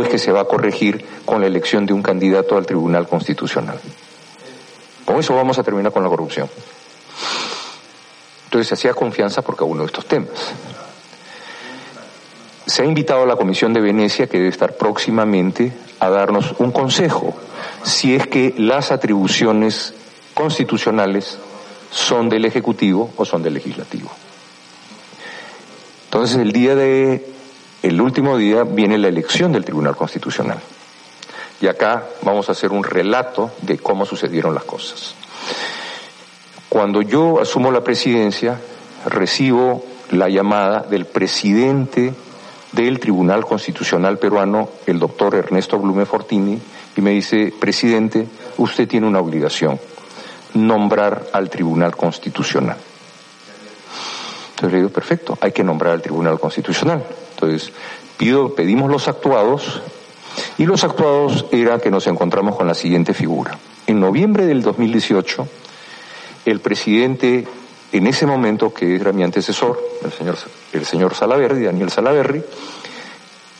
es 0.00 0.08
que 0.08 0.18
se 0.18 0.30
va 0.30 0.42
a 0.42 0.44
corregir 0.44 1.04
con 1.24 1.40
la 1.40 1.48
elección 1.48 1.84
de 1.84 1.92
un 1.92 2.02
candidato 2.02 2.56
al 2.56 2.64
Tribunal 2.64 3.08
Constitucional. 3.08 3.80
Con 5.04 5.16
eso 5.16 5.34
vamos 5.34 5.58
a 5.58 5.62
terminar 5.64 5.92
con 5.92 6.04
la 6.04 6.08
corrupción. 6.08 6.48
Entonces 8.44 8.68
se 8.68 8.74
hacía 8.74 8.94
confianza 8.94 9.42
por 9.42 9.56
cada 9.56 9.66
uno 9.66 9.80
de 9.80 9.86
estos 9.86 10.06
temas. 10.06 10.52
Se 12.66 12.82
ha 12.82 12.84
invitado 12.84 13.24
a 13.24 13.26
la 13.26 13.36
Comisión 13.36 13.72
de 13.72 13.80
Venecia, 13.80 14.28
que 14.28 14.38
debe 14.38 14.48
estar 14.48 14.76
próximamente, 14.76 15.72
a 15.98 16.08
darnos 16.08 16.54
un 16.58 16.70
consejo 16.70 17.34
si 17.82 18.14
es 18.14 18.26
que 18.26 18.54
las 18.56 18.92
atribuciones 18.92 19.94
constitucionales 20.34 21.38
son 21.90 22.28
del 22.28 22.44
Ejecutivo 22.44 23.10
o 23.16 23.24
son 23.24 23.42
del 23.42 23.54
Legislativo. 23.54 24.10
Entonces 26.04 26.36
el 26.36 26.52
día 26.52 26.74
de 26.74 27.26
el 27.82 28.00
último 28.00 28.36
día 28.36 28.62
viene 28.62 28.96
la 28.96 29.08
elección 29.08 29.52
del 29.52 29.64
Tribunal 29.64 29.96
Constitucional. 29.96 30.58
Y 31.60 31.66
acá 31.66 32.04
vamos 32.22 32.48
a 32.48 32.52
hacer 32.52 32.72
un 32.72 32.84
relato 32.84 33.52
de 33.62 33.78
cómo 33.78 34.06
sucedieron 34.06 34.54
las 34.54 34.64
cosas. 34.64 35.14
Cuando 36.68 37.02
yo 37.02 37.40
asumo 37.40 37.70
la 37.70 37.84
presidencia, 37.84 38.58
recibo 39.06 39.84
la 40.10 40.28
llamada 40.28 40.80
del 40.80 41.06
presidente 41.06 42.14
del 42.72 42.98
Tribunal 42.98 43.44
Constitucional 43.44 44.18
peruano, 44.18 44.70
el 44.86 44.98
doctor 44.98 45.34
Ernesto 45.34 45.78
Blume 45.78 46.06
Fortini, 46.06 46.60
y 46.96 47.00
me 47.00 47.10
dice, 47.10 47.52
presidente, 47.58 48.26
usted 48.58 48.88
tiene 48.88 49.06
una 49.06 49.20
obligación, 49.20 49.78
nombrar 50.54 51.26
al 51.32 51.50
Tribunal 51.50 51.96
Constitucional. 51.96 52.76
Entonces 54.50 54.72
le 54.72 54.78
digo, 54.78 54.90
perfecto, 54.90 55.36
hay 55.40 55.52
que 55.52 55.64
nombrar 55.64 55.94
al 55.94 56.02
Tribunal 56.02 56.38
Constitucional. 56.38 57.04
Entonces, 57.42 57.72
pido, 58.16 58.54
pedimos 58.54 58.88
los 58.88 59.08
actuados 59.08 59.82
y 60.58 60.64
los 60.64 60.84
actuados 60.84 61.46
era 61.50 61.80
que 61.80 61.90
nos 61.90 62.06
encontramos 62.06 62.54
con 62.56 62.68
la 62.68 62.74
siguiente 62.74 63.14
figura. 63.14 63.58
En 63.88 63.98
noviembre 63.98 64.46
del 64.46 64.62
2018, 64.62 65.48
el 66.46 66.60
presidente, 66.60 67.48
en 67.90 68.06
ese 68.06 68.26
momento, 68.26 68.72
que 68.72 68.94
era 68.94 69.12
mi 69.12 69.24
antecesor, 69.24 69.76
el 70.04 70.12
señor, 70.12 70.36
el 70.72 70.84
señor 70.84 71.14
Salaverri, 71.14 71.64
Daniel 71.64 71.90
Salaverri, 71.90 72.44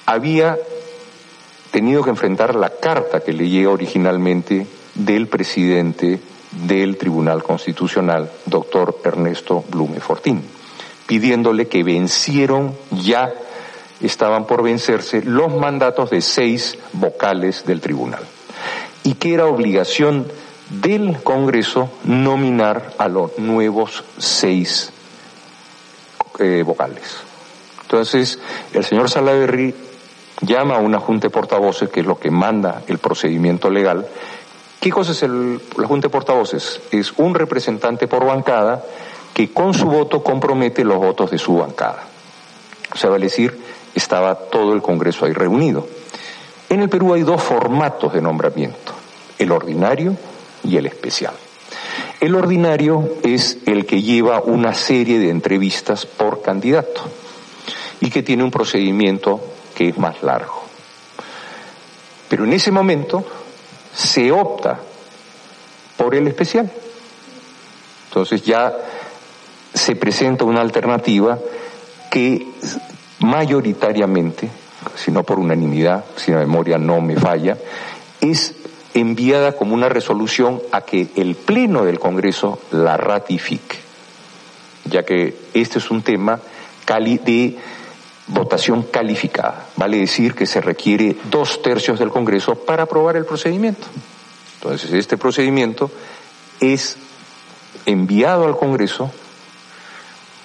había 0.06 0.56
tenido 1.72 2.04
que 2.04 2.10
enfrentar 2.10 2.54
la 2.54 2.70
carta 2.70 3.20
que 3.20 3.32
le 3.32 3.48
llega 3.48 3.70
originalmente 3.70 4.66
del 4.94 5.26
presidente 5.26 6.20
del 6.68 6.98
Tribunal 6.98 7.42
Constitucional, 7.42 8.30
doctor 8.46 8.96
Ernesto 9.04 9.64
Blume 9.68 9.98
Fortín, 9.98 10.42
pidiéndole 11.06 11.66
que 11.66 11.82
vencieron 11.82 12.74
ya 12.90 13.32
estaban 14.02 14.46
por 14.46 14.62
vencerse 14.62 15.22
los 15.22 15.54
mandatos 15.54 16.10
de 16.10 16.20
seis 16.20 16.78
vocales 16.92 17.64
del 17.64 17.80
tribunal 17.80 18.22
y 19.04 19.14
que 19.14 19.34
era 19.34 19.46
obligación 19.46 20.26
del 20.70 21.22
Congreso 21.22 21.90
nominar 22.04 22.94
a 22.98 23.08
los 23.08 23.38
nuevos 23.38 24.04
seis 24.18 24.92
eh, 26.38 26.62
vocales. 26.64 27.16
Entonces, 27.82 28.38
el 28.72 28.84
señor 28.84 29.10
Salaverry 29.10 29.74
llama 30.40 30.76
a 30.76 30.78
una 30.78 30.98
junta 30.98 31.26
de 31.26 31.30
portavoces, 31.30 31.90
que 31.90 32.00
es 32.00 32.06
lo 32.06 32.18
que 32.18 32.30
manda 32.30 32.82
el 32.88 32.98
procedimiento 32.98 33.68
legal. 33.68 34.06
¿Qué 34.80 34.90
cosa 34.90 35.12
es 35.12 35.22
el, 35.22 35.60
la 35.76 35.86
junta 35.86 36.08
de 36.08 36.12
portavoces? 36.12 36.80
Es 36.90 37.12
un 37.18 37.34
representante 37.34 38.08
por 38.08 38.24
bancada 38.24 38.82
que 39.34 39.52
con 39.52 39.74
su 39.74 39.86
voto 39.86 40.22
compromete 40.22 40.84
los 40.84 40.98
votos 40.98 41.30
de 41.30 41.38
su 41.38 41.56
bancada. 41.56 42.04
O 42.94 42.96
sea, 42.96 43.10
vale 43.10 43.26
decir, 43.26 43.61
estaba 43.94 44.34
todo 44.34 44.72
el 44.72 44.82
Congreso 44.82 45.24
ahí 45.24 45.32
reunido. 45.32 45.86
En 46.68 46.80
el 46.80 46.88
Perú 46.88 47.12
hay 47.14 47.22
dos 47.22 47.42
formatos 47.42 48.12
de 48.12 48.22
nombramiento, 48.22 48.92
el 49.38 49.52
ordinario 49.52 50.16
y 50.64 50.76
el 50.76 50.86
especial. 50.86 51.34
El 52.20 52.34
ordinario 52.34 53.16
es 53.22 53.58
el 53.66 53.84
que 53.84 54.00
lleva 54.00 54.40
una 54.40 54.74
serie 54.74 55.18
de 55.18 55.30
entrevistas 55.30 56.06
por 56.06 56.40
candidato 56.40 57.02
y 58.00 58.10
que 58.10 58.22
tiene 58.22 58.44
un 58.44 58.50
procedimiento 58.50 59.40
que 59.74 59.88
es 59.88 59.98
más 59.98 60.22
largo. 60.22 60.62
Pero 62.28 62.44
en 62.44 62.52
ese 62.52 62.70
momento 62.70 63.24
se 63.94 64.32
opta 64.32 64.80
por 65.96 66.14
el 66.14 66.26
especial. 66.28 66.70
Entonces 68.08 68.42
ya 68.42 68.72
se 69.74 69.96
presenta 69.96 70.44
una 70.44 70.60
alternativa 70.60 71.38
que 72.10 72.46
mayoritariamente, 73.22 74.50
si 74.96 75.10
no 75.10 75.22
por 75.22 75.38
unanimidad, 75.38 76.04
si 76.16 76.32
la 76.32 76.38
memoria 76.38 76.78
no 76.78 77.00
me 77.00 77.16
falla, 77.16 77.56
es 78.20 78.54
enviada 78.94 79.52
como 79.52 79.74
una 79.74 79.88
resolución 79.88 80.60
a 80.70 80.82
que 80.82 81.08
el 81.16 81.34
Pleno 81.34 81.84
del 81.84 81.98
Congreso 81.98 82.60
la 82.72 82.96
ratifique, 82.96 83.78
ya 84.84 85.04
que 85.04 85.34
este 85.54 85.78
es 85.78 85.90
un 85.90 86.02
tema 86.02 86.40
de 87.00 87.56
votación 88.26 88.82
calificada. 88.82 89.66
Vale 89.76 89.98
decir 89.98 90.34
que 90.34 90.44
se 90.44 90.60
requiere 90.60 91.16
dos 91.30 91.62
tercios 91.62 91.98
del 91.98 92.10
Congreso 92.10 92.54
para 92.54 92.82
aprobar 92.82 93.16
el 93.16 93.24
procedimiento. 93.24 93.86
Entonces, 94.56 94.92
este 94.92 95.16
procedimiento 95.16 95.90
es 96.60 96.98
enviado 97.86 98.44
al 98.44 98.58
Congreso 98.58 99.10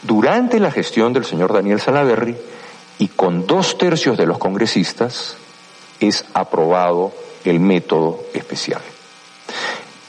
durante 0.04 0.60
la 0.60 0.72
gestión 0.72 1.12
del 1.12 1.26
señor 1.26 1.52
Daniel 1.52 1.82
Salaverry 1.82 2.38
y 3.00 3.10
con 3.10 3.46
dos 3.46 3.78
tercios 3.78 4.18
de 4.18 4.26
los 4.26 4.38
congresistas 4.38 5.38
es 6.00 6.26
aprobado 6.34 7.12
el 7.46 7.60
método 7.60 8.24
especial. 8.34 8.82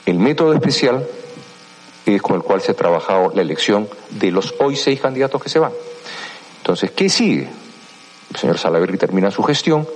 El 0.06 0.18
método 0.18 0.54
especial 0.54 1.06
es 2.06 2.22
con 2.22 2.36
el 2.36 2.42
cual 2.42 2.62
se 2.62 2.72
ha 2.72 2.74
trabajado 2.74 3.32
la 3.34 3.42
elección 3.42 3.88
de 4.10 4.30
los 4.30 4.54
hoy 4.58 4.76
seis 4.76 5.00
candidatos 5.00 5.42
que 5.42 5.48
se 5.48 5.58
van. 5.58 5.72
Entonces, 6.58 6.90
¿qué 6.90 7.08
sigue? 7.08 7.48
El 8.30 8.36
señor 8.36 8.58
Salaverry 8.58 8.98
termina 8.98 9.30
su 9.30 9.42
gestión 9.42 9.86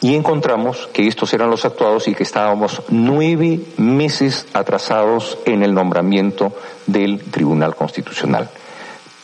y 0.00 0.14
encontramos 0.14 0.88
que 0.92 1.06
estos 1.06 1.32
eran 1.32 1.50
los 1.50 1.64
actuados 1.64 2.06
y 2.08 2.14
que 2.14 2.22
estábamos 2.22 2.82
nueve 2.88 3.60
meses 3.76 4.46
atrasados 4.52 5.38
en 5.46 5.62
el 5.62 5.74
nombramiento 5.74 6.52
del 6.86 7.20
Tribunal 7.20 7.74
Constitucional. 7.74 8.50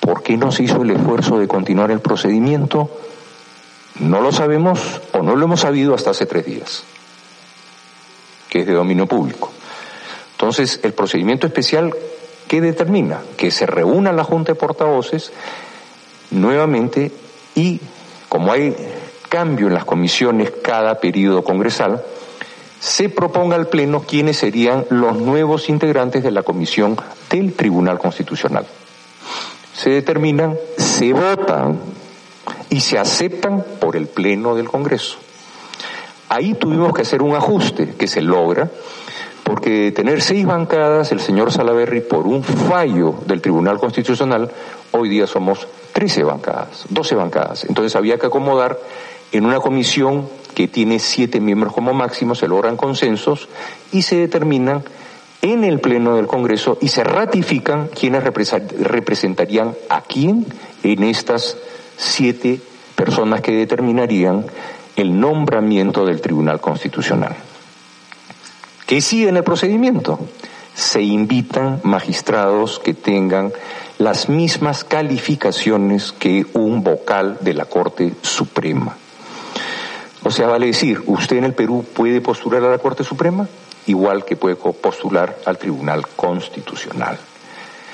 ¿Por 0.03 0.25
qué 0.25 0.37
no 0.37 0.51
se 0.51 0.65
hizo 0.65 0.83
el 0.83 0.91
esfuerzo 0.91 1.39
de 1.39 1.47
continuar 1.47 1.93
el 1.93 2.01
procedimiento? 2.01 2.91
No 4.01 4.21
lo 4.21 4.33
sabemos 4.33 5.01
o 5.13 5.23
no 5.23 5.37
lo 5.37 5.45
hemos 5.45 5.61
sabido 5.61 5.95
hasta 5.95 6.11
hace 6.11 6.27
tres 6.27 6.45
días, 6.45 6.83
que 8.49 8.63
es 8.63 8.67
de 8.67 8.73
dominio 8.73 9.07
público. 9.07 9.53
Entonces, 10.33 10.81
el 10.83 10.93
procedimiento 10.93 11.47
especial, 11.47 11.95
¿qué 12.49 12.61
determina? 12.61 13.21
Que 13.37 13.53
se 13.53 13.65
reúna 13.65 14.13
la 14.13 14.25
Junta 14.25 14.51
de 14.51 14.59
Portavoces 14.59 15.31
nuevamente 16.33 17.13
y, 17.55 17.81
como 18.29 18.51
hay 18.51 18.75
cambio 19.29 19.69
en 19.69 19.75
las 19.75 19.85
comisiones 19.85 20.51
cada 20.65 20.99
periodo 20.99 21.45
congresal, 21.45 22.03
se 22.81 23.09
proponga 23.09 23.55
al 23.55 23.69
Pleno 23.69 24.03
quiénes 24.03 24.39
serían 24.39 24.85
los 24.91 25.17
nuevos 25.19 25.69
integrantes 25.69 26.25
de 26.25 26.33
la 26.33 26.43
comisión 26.43 26.97
del 27.31 27.53
Tribunal 27.53 28.01
Constitucional 28.01 28.67
se 29.75 29.91
determinan, 29.91 30.57
se 30.77 31.13
votan 31.13 31.79
y 32.71 32.81
se 32.81 32.99
aceptan 32.99 33.65
por 33.81 33.97
el 33.97 34.07
Pleno 34.07 34.55
del 34.55 34.69
Congreso. 34.69 35.19
Ahí 36.29 36.55
tuvimos 36.55 36.95
que 36.95 37.03
hacer 37.03 37.23
un 37.23 37.35
ajuste 37.35 37.95
que 37.99 38.07
se 38.07 38.23
logra 38.23 38.71
porque 39.45 39.71
de 39.71 39.93
tener 39.93 40.23
seis 40.23 40.47
bancadas, 40.47 41.13
el 41.13 41.21
señor 41.21 41.53
Salaverry, 41.53 42.01
por 42.01 42.27
un 42.27 42.43
fallo 42.43 43.17
del 43.27 43.43
Tribunal 43.43 43.79
Constitucional, 43.79 44.51
hoy 44.93 45.09
día 45.09 45.27
somos 45.27 45.67
13 45.93 46.23
bancadas, 46.25 46.87
12 46.89 47.15
bancadas. 47.17 47.65
Entonces 47.65 47.97
había 47.97 48.19
que 48.19 48.27
acomodar 48.27 48.79
en 49.33 49.45
una 49.45 49.61
comisión 49.61 50.29
que 50.55 50.69
tiene 50.69 50.99
siete 50.99 51.41
miembros 51.41 51.73
como 51.73 51.93
máximo, 51.93 52.35
se 52.35 52.49
logran 52.49 52.77
consensos 52.77 53.49
y 53.91 54.03
se 54.03 54.17
determinan 54.17 54.85
en 55.43 55.65
el 55.65 55.81
Pleno 55.81 56.17
del 56.17 56.29
Congreso 56.29 56.79
y 56.81 56.89
se 56.89 57.03
ratifican 57.03 57.89
quienes 57.89 58.23
representarían 58.23 59.75
a 59.89 60.03
quién 60.03 60.47
en 60.85 61.03
estas 61.03 61.57
siete 61.97 62.61
personas 62.95 63.41
que 63.41 63.53
determinarían 63.53 64.47
el 64.95 65.19
nombramiento 65.19 66.05
del 66.05 66.21
Tribunal 66.21 66.61
Constitucional. 66.61 67.35
¿Qué 68.87 69.01
sigue 69.01 69.29
en 69.29 69.37
el 69.37 69.43
procedimiento? 69.43 70.21
Se 70.75 71.03
invitan 71.03 71.81
magistrados 71.83 72.79
que 72.79 72.95
tengan 72.95 73.53
las 73.99 74.29
mismas 74.29 74.85
calificaciones 74.85 76.13
que 76.13 76.47
un 76.55 76.85
vocal 76.85 77.39
de 77.41 77.55
la 77.55 77.65
Corte 77.65 78.15
Suprema. 78.23 78.97
O 80.23 80.31
sea, 80.31 80.47
vale 80.47 80.67
decir, 80.67 81.03
usted 81.07 81.37
en 81.37 81.45
el 81.45 81.55
Perú 81.55 81.85
puede 81.95 82.21
postular 82.21 82.63
a 82.63 82.71
la 82.71 82.79
Corte 82.79 83.03
Suprema, 83.03 83.49
igual 83.87 84.25
que 84.25 84.37
puede 84.37 84.57
postular 84.57 85.39
al 85.45 85.59
Tribunal 85.59 86.07
Constitucional. 86.09 87.19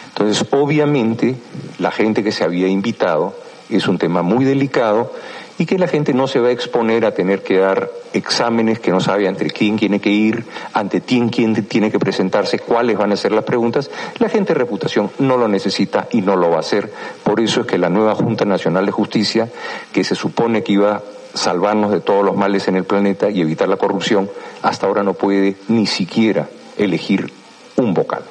Entonces, 0.08 0.46
obviamente, 0.50 1.36
la 1.78 1.90
gente 1.90 2.24
que 2.24 2.32
se 2.32 2.44
había 2.44 2.68
invitado 2.68 3.34
es 3.70 3.86
un 3.86 3.98
tema 3.98 4.22
muy 4.22 4.44
delicado 4.44 5.12
y 5.58 5.66
que 5.66 5.78
la 5.78 5.88
gente 5.88 6.14
no 6.14 6.28
se 6.28 6.38
va 6.38 6.48
a 6.48 6.52
exponer 6.52 7.04
a 7.04 7.14
tener 7.14 7.42
que 7.42 7.58
dar 7.58 7.90
exámenes 8.12 8.78
que 8.78 8.92
no 8.92 9.00
sabe 9.00 9.26
ante 9.26 9.50
quién 9.50 9.76
tiene 9.76 10.00
que 10.00 10.10
ir, 10.10 10.44
ante 10.72 11.00
quién, 11.00 11.28
quién 11.28 11.64
tiene 11.64 11.90
que 11.90 11.98
presentarse, 11.98 12.60
cuáles 12.60 12.96
van 12.96 13.12
a 13.12 13.16
ser 13.16 13.32
las 13.32 13.44
preguntas. 13.44 13.90
La 14.18 14.28
gente 14.28 14.54
de 14.54 14.60
reputación 14.60 15.10
no 15.18 15.36
lo 15.36 15.48
necesita 15.48 16.08
y 16.12 16.20
no 16.20 16.36
lo 16.36 16.50
va 16.50 16.56
a 16.56 16.60
hacer. 16.60 16.92
Por 17.24 17.40
eso 17.40 17.62
es 17.62 17.66
que 17.66 17.76
la 17.76 17.88
nueva 17.88 18.14
Junta 18.14 18.44
Nacional 18.44 18.86
de 18.86 18.92
Justicia, 18.92 19.48
que 19.92 20.04
se 20.04 20.14
supone 20.14 20.62
que 20.62 20.72
iba 20.72 21.02
salvarnos 21.34 21.90
de 21.90 22.00
todos 22.00 22.24
los 22.24 22.36
males 22.36 22.68
en 22.68 22.76
el 22.76 22.84
planeta 22.84 23.30
y 23.30 23.40
evitar 23.40 23.68
la 23.68 23.76
corrupción, 23.76 24.30
hasta 24.62 24.86
ahora 24.86 25.02
no 25.02 25.14
puede 25.14 25.56
ni 25.68 25.86
siquiera 25.86 26.48
elegir 26.76 27.32
un 27.76 27.94
vocal. 27.94 28.22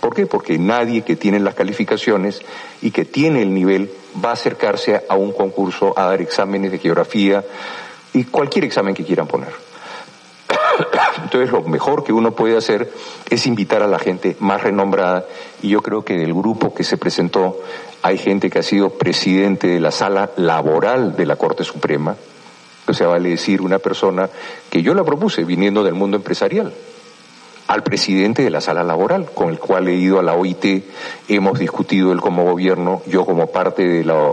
¿Por 0.00 0.14
qué? 0.14 0.26
Porque 0.26 0.58
nadie 0.58 1.02
que 1.02 1.16
tiene 1.16 1.40
las 1.40 1.54
calificaciones 1.54 2.40
y 2.80 2.90
que 2.90 3.04
tiene 3.04 3.42
el 3.42 3.52
nivel 3.52 3.90
va 4.24 4.30
a 4.30 4.34
acercarse 4.34 5.04
a 5.08 5.16
un 5.16 5.32
concurso 5.32 5.92
a 5.96 6.06
dar 6.06 6.20
exámenes 6.20 6.70
de 6.72 6.78
geografía 6.78 7.44
y 8.12 8.24
cualquier 8.24 8.64
examen 8.64 8.94
que 8.94 9.04
quieran 9.04 9.26
poner. 9.26 9.52
Entonces 11.22 11.50
lo 11.50 11.62
mejor 11.62 12.04
que 12.04 12.12
uno 12.12 12.32
puede 12.32 12.56
hacer 12.56 12.90
es 13.28 13.46
invitar 13.46 13.82
a 13.82 13.86
la 13.86 13.98
gente 13.98 14.36
más 14.40 14.62
renombrada 14.62 15.26
y 15.62 15.70
yo 15.70 15.82
creo 15.82 16.04
que 16.04 16.16
del 16.16 16.32
grupo 16.32 16.72
que 16.72 16.84
se 16.84 16.96
presentó 16.96 17.60
hay 18.02 18.18
gente 18.18 18.50
que 18.50 18.60
ha 18.60 18.62
sido 18.62 18.90
presidente 18.90 19.68
de 19.68 19.80
la 19.80 19.90
sala 19.90 20.30
laboral 20.36 21.16
de 21.16 21.26
la 21.26 21.36
Corte 21.36 21.64
Suprema, 21.64 22.16
o 22.86 22.94
sea, 22.94 23.08
vale 23.08 23.30
decir 23.30 23.60
una 23.60 23.78
persona 23.78 24.30
que 24.70 24.82
yo 24.82 24.94
la 24.94 25.04
propuse 25.04 25.44
viniendo 25.44 25.84
del 25.84 25.94
mundo 25.94 26.16
empresarial 26.16 26.72
al 27.68 27.82
presidente 27.82 28.42
de 28.42 28.50
la 28.50 28.62
sala 28.62 28.82
laboral, 28.82 29.30
con 29.34 29.50
el 29.50 29.58
cual 29.58 29.88
he 29.88 29.94
ido 29.94 30.18
a 30.18 30.22
la 30.22 30.34
OIT, 30.34 30.84
hemos 31.28 31.58
discutido 31.58 32.12
él 32.12 32.20
como 32.20 32.44
gobierno, 32.44 33.02
yo 33.06 33.26
como 33.26 33.48
parte 33.48 33.86
de, 33.86 34.04
la, 34.04 34.32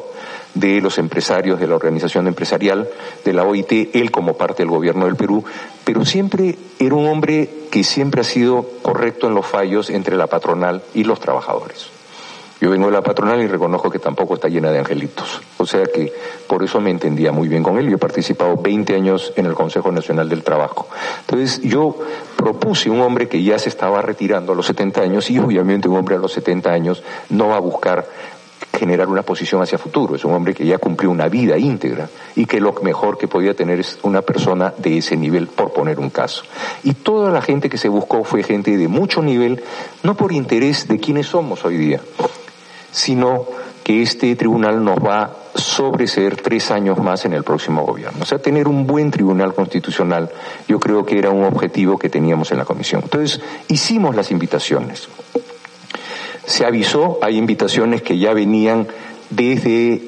de 0.53 0.79
los 0.79 0.97
empresarios 0.97 1.59
de 1.59 1.67
la 1.67 1.75
organización 1.75 2.27
empresarial 2.27 2.87
de 3.25 3.33
la 3.33 3.43
OIT, 3.43 3.93
él 3.93 4.09
como 4.09 4.37
parte 4.37 4.63
del 4.63 4.69
gobierno 4.69 5.05
del 5.05 5.17
Perú, 5.17 5.43
pero 5.83 6.05
siempre 6.05 6.57
era 6.79 6.95
un 6.95 7.07
hombre 7.07 7.49
que 7.71 7.83
siempre 7.83 8.21
ha 8.21 8.23
sido 8.23 8.65
correcto 8.81 9.27
en 9.27 9.35
los 9.35 9.45
fallos 9.45 9.89
entre 9.89 10.15
la 10.15 10.27
patronal 10.27 10.81
y 10.93 11.03
los 11.03 11.19
trabajadores. 11.19 11.89
Yo 12.61 12.69
vengo 12.69 12.85
de 12.87 12.93
la 12.93 13.01
patronal 13.01 13.41
y 13.41 13.47
reconozco 13.47 13.89
que 13.89 13.99
tampoco 13.99 14.35
está 14.35 14.47
llena 14.47 14.71
de 14.71 14.79
angelitos. 14.79 15.41
O 15.57 15.65
sea 15.65 15.85
que 15.85 16.13
por 16.47 16.63
eso 16.63 16.79
me 16.79 16.89
entendía 16.89 17.31
muy 17.31 17.47
bien 17.47 17.63
con 17.63 17.77
él. 17.77 17.89
Yo 17.89 17.95
he 17.95 17.99
participado 17.99 18.55
20 18.55 18.95
años 18.95 19.33
en 19.35 19.45
el 19.45 19.53
Consejo 19.53 19.91
Nacional 19.91 20.29
del 20.29 20.43
Trabajo. 20.43 20.87
Entonces 21.21 21.61
yo 21.61 21.97
propuse 22.37 22.89
un 22.89 23.01
hombre 23.01 23.27
que 23.27 23.43
ya 23.43 23.59
se 23.59 23.69
estaba 23.69 24.01
retirando 24.01 24.53
a 24.53 24.55
los 24.55 24.65
70 24.67 25.01
años 25.01 25.29
y 25.29 25.37
obviamente 25.37 25.89
un 25.89 25.97
hombre 25.97 26.15
a 26.15 26.19
los 26.19 26.31
70 26.31 26.71
años 26.71 27.03
no 27.29 27.49
va 27.49 27.57
a 27.57 27.59
buscar 27.59 28.07
generar 28.77 29.07
una 29.07 29.23
posición 29.23 29.61
hacia 29.61 29.77
futuro. 29.77 30.15
Es 30.15 30.25
un 30.25 30.33
hombre 30.33 30.53
que 30.53 30.65
ya 30.65 30.77
cumplió 30.77 31.09
una 31.09 31.27
vida 31.27 31.57
íntegra 31.57 32.09
y 32.35 32.45
que 32.45 32.59
lo 32.59 32.73
mejor 32.81 33.17
que 33.17 33.27
podía 33.27 33.53
tener 33.53 33.79
es 33.79 33.99
una 34.03 34.21
persona 34.21 34.73
de 34.77 34.97
ese 34.97 35.17
nivel, 35.17 35.47
por 35.47 35.73
poner 35.73 35.99
un 35.99 36.09
caso. 36.09 36.43
Y 36.83 36.93
toda 36.93 37.31
la 37.31 37.41
gente 37.41 37.69
que 37.69 37.77
se 37.77 37.89
buscó 37.89 38.23
fue 38.23 38.43
gente 38.43 38.77
de 38.77 38.87
mucho 38.87 39.21
nivel, 39.21 39.63
no 40.03 40.15
por 40.15 40.31
interés 40.31 40.87
de 40.87 40.99
quiénes 40.99 41.27
somos 41.27 41.65
hoy 41.65 41.77
día, 41.77 42.01
sino 42.95 43.45
que 43.83 44.01
este 44.01 44.35
tribunal 44.37 44.83
nos 44.83 44.97
va 44.97 45.23
a 45.23 45.31
sobreseer 45.53 46.37
tres 46.37 46.71
años 46.71 46.97
más 46.97 47.25
en 47.25 47.33
el 47.33 47.43
próximo 47.43 47.85
gobierno. 47.85 48.19
O 48.21 48.25
sea, 48.25 48.39
tener 48.39 48.69
un 48.69 48.87
buen 48.87 49.11
tribunal 49.11 49.53
constitucional, 49.53 50.31
yo 50.67 50.79
creo 50.79 51.05
que 51.05 51.19
era 51.19 51.29
un 51.29 51.43
objetivo 51.43 51.99
que 51.99 52.09
teníamos 52.09 52.51
en 52.51 52.57
la 52.57 52.65
comisión. 52.65 53.01
Entonces, 53.03 53.41
hicimos 53.67 54.15
las 54.15 54.31
invitaciones. 54.31 55.09
Se 56.45 56.65
avisó, 56.65 57.19
hay 57.21 57.37
invitaciones 57.37 58.01
que 58.01 58.17
ya 58.17 58.33
venían 58.33 58.87
desde 59.29 60.01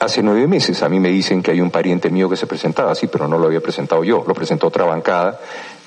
hace 0.00 0.22
nueve 0.22 0.48
meses. 0.48 0.82
A 0.82 0.88
mí 0.88 0.98
me 0.98 1.10
dicen 1.10 1.42
que 1.42 1.52
hay 1.52 1.60
un 1.60 1.70
pariente 1.70 2.10
mío 2.10 2.28
que 2.28 2.36
se 2.36 2.48
presentaba, 2.48 2.94
sí, 2.96 3.06
pero 3.06 3.28
no 3.28 3.38
lo 3.38 3.46
había 3.46 3.60
presentado 3.60 4.02
yo, 4.02 4.24
lo 4.26 4.34
presentó 4.34 4.66
otra 4.66 4.84
bancada 4.84 5.38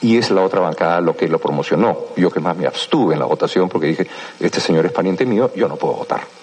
y 0.04 0.18
es 0.18 0.30
la 0.30 0.44
otra 0.44 0.60
bancada 0.60 1.02
lo 1.02 1.16
que 1.16 1.28
lo 1.28 1.39
promocionó. 1.39 1.98
Yo 2.16 2.30
que 2.30 2.39
más 2.39 2.56
me 2.56 2.68
abstuve 2.68 3.13
en 3.13 3.20
la 3.20 3.26
votación 3.26 3.70
porque 3.70 3.88
dije, 3.88 4.08
este 4.39 4.60
señor 4.60 4.86
es 4.86 4.92
pariente 4.92 5.26
mío, 5.26 5.50
yo 5.56 5.68
no 5.68 5.78
puedo 5.78 5.94
votar 5.94 6.42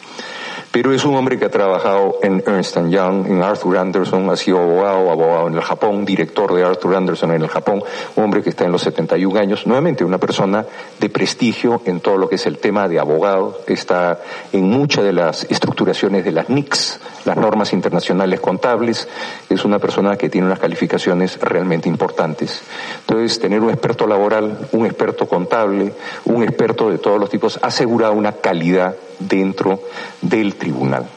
pero 0.73 0.93
es 0.95 1.05
un 1.05 1.17
hombre 1.17 1.39
que 1.39 1.47
ha 1.47 1.51
trabajado 1.51 2.19
en 2.23 2.43
Ernst 2.47 2.77
Young, 2.77 3.27
en 3.27 3.43
Arthur 3.43 3.79
Anderson, 3.79 4.31
ha 4.31 4.37
sido 4.37 4.59
abogado, 4.59 5.11
abogado 5.11 5.49
en 5.49 5.55
el 5.55 5.63
Japón, 5.63 6.05
director 6.05 6.55
de 6.55 6.63
Arthur 6.63 6.95
Anderson 6.95 7.33
en 7.33 7.43
el 7.43 7.49
Japón, 7.49 7.83
un 8.15 8.25
hombre 8.25 8.43
que 8.43 8.51
está 8.51 8.65
en 8.65 8.73
los 8.73 8.83
71 8.83 9.39
años, 9.39 9.67
nuevamente 9.67 10.05
una 10.05 10.19
persona 10.19 10.65
de 11.01 11.09
prestigio 11.09 11.83
en 11.87 12.01
todo 12.01 12.19
lo 12.19 12.29
que 12.29 12.37
es 12.37 12.47
el 12.47 12.59
tema 12.59 12.87
de 12.87 13.01
abogado, 13.01 13.61
está 13.67 14.21
en 14.53 14.65
muchas 14.71 15.05
de 15.05 15.13
las 15.13 15.45
estructuraciones 15.51 16.25
de 16.25 16.33
las 16.33 16.49
NICS, 16.49 17.01
las 17.25 17.37
normas 17.37 17.73
internacionales 17.73 18.39
contables, 18.39 19.09
es 19.49 19.65
una 19.65 19.81
persona 19.81 20.17
que 20.17 20.29
tiene 20.29 20.47
unas 20.47 20.61
calificaciones 20.61 21.41
realmente 21.41 21.89
importantes. 21.89 22.63
Entonces, 23.01 23.41
tener 23.41 23.61
un 23.61 23.71
experto 23.71 24.07
laboral, 24.07 24.69
un 24.73 24.87
experto 24.87 25.27
contable, 25.27 25.93
un 26.27 26.45
experto 26.45 26.91
de 26.91 26.99
todos 26.99 27.19
los 27.19 27.29
tipos, 27.29 27.59
asegura 27.61 28.13
una 28.13 28.33
calidad 28.33 28.95
dentro 29.21 29.81
del 30.23 30.55
tribunal. 30.61 31.09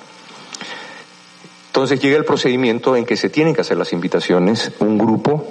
Entonces 1.68 2.00
llega 2.00 2.18
el 2.18 2.26
procedimiento 2.26 2.96
en 2.96 3.06
que 3.06 3.18
se 3.18 3.30
tienen 3.30 3.54
que 3.54 3.62
hacer 3.62 3.78
las 3.78 3.94
invitaciones. 3.94 4.72
Un 4.80 4.98
grupo 4.98 5.46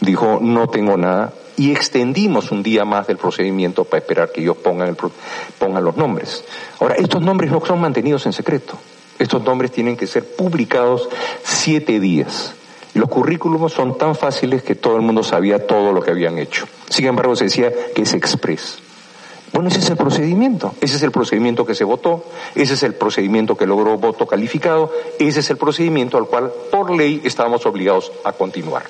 dijo 0.00 0.38
no 0.40 0.68
tengo 0.68 0.96
nada 0.96 1.32
y 1.56 1.72
extendimos 1.72 2.50
un 2.50 2.62
día 2.62 2.84
más 2.84 3.06
del 3.06 3.16
procedimiento 3.16 3.84
para 3.84 4.00
esperar 4.00 4.30
que 4.32 4.42
ellos 4.42 4.56
pongan, 4.56 4.88
el, 4.88 4.96
pongan 5.58 5.84
los 5.84 5.96
nombres. 5.96 6.44
Ahora, 6.80 6.96
estos 6.96 7.22
nombres 7.22 7.50
no 7.50 7.64
son 7.64 7.80
mantenidos 7.80 8.26
en 8.26 8.32
secreto. 8.32 8.78
Estos 9.18 9.42
nombres 9.42 9.72
tienen 9.72 9.96
que 9.96 10.06
ser 10.06 10.24
publicados 10.24 11.08
siete 11.42 11.98
días. 11.98 12.52
Los 12.94 13.08
currículums 13.08 13.72
son 13.72 13.98
tan 13.98 14.14
fáciles 14.14 14.62
que 14.62 14.74
todo 14.74 14.96
el 14.96 15.02
mundo 15.02 15.22
sabía 15.22 15.66
todo 15.66 15.92
lo 15.92 16.02
que 16.02 16.10
habían 16.10 16.38
hecho. 16.38 16.66
Sin 16.88 17.06
embargo, 17.06 17.34
se 17.36 17.44
decía 17.44 17.72
que 17.94 18.02
es 18.02 18.14
express. 18.14 18.78
Bueno, 19.52 19.68
ese 19.68 19.78
es 19.78 19.88
el 19.88 19.96
procedimiento, 19.96 20.74
ese 20.80 20.96
es 20.96 21.02
el 21.02 21.12
procedimiento 21.12 21.64
que 21.64 21.74
se 21.74 21.84
votó, 21.84 22.24
ese 22.54 22.74
es 22.74 22.82
el 22.82 22.94
procedimiento 22.94 23.56
que 23.56 23.66
logró 23.66 23.96
voto 23.96 24.26
calificado, 24.26 24.92
ese 25.18 25.40
es 25.40 25.50
el 25.50 25.56
procedimiento 25.56 26.18
al 26.18 26.26
cual 26.26 26.52
por 26.70 26.90
ley 26.90 27.22
estábamos 27.24 27.64
obligados 27.64 28.12
a 28.24 28.32
continuar. 28.32 28.84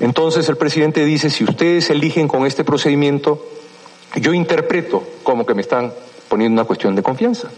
Entonces 0.00 0.48
el 0.48 0.56
presidente 0.56 1.04
dice, 1.04 1.28
si 1.28 1.44
ustedes 1.44 1.90
eligen 1.90 2.26
con 2.26 2.46
este 2.46 2.64
procedimiento, 2.64 3.46
yo 4.16 4.32
interpreto 4.32 5.04
como 5.22 5.44
que 5.44 5.54
me 5.54 5.60
están 5.60 5.92
poniendo 6.28 6.60
una 6.60 6.66
cuestión 6.66 6.96
de 6.96 7.02
confianza. 7.02 7.50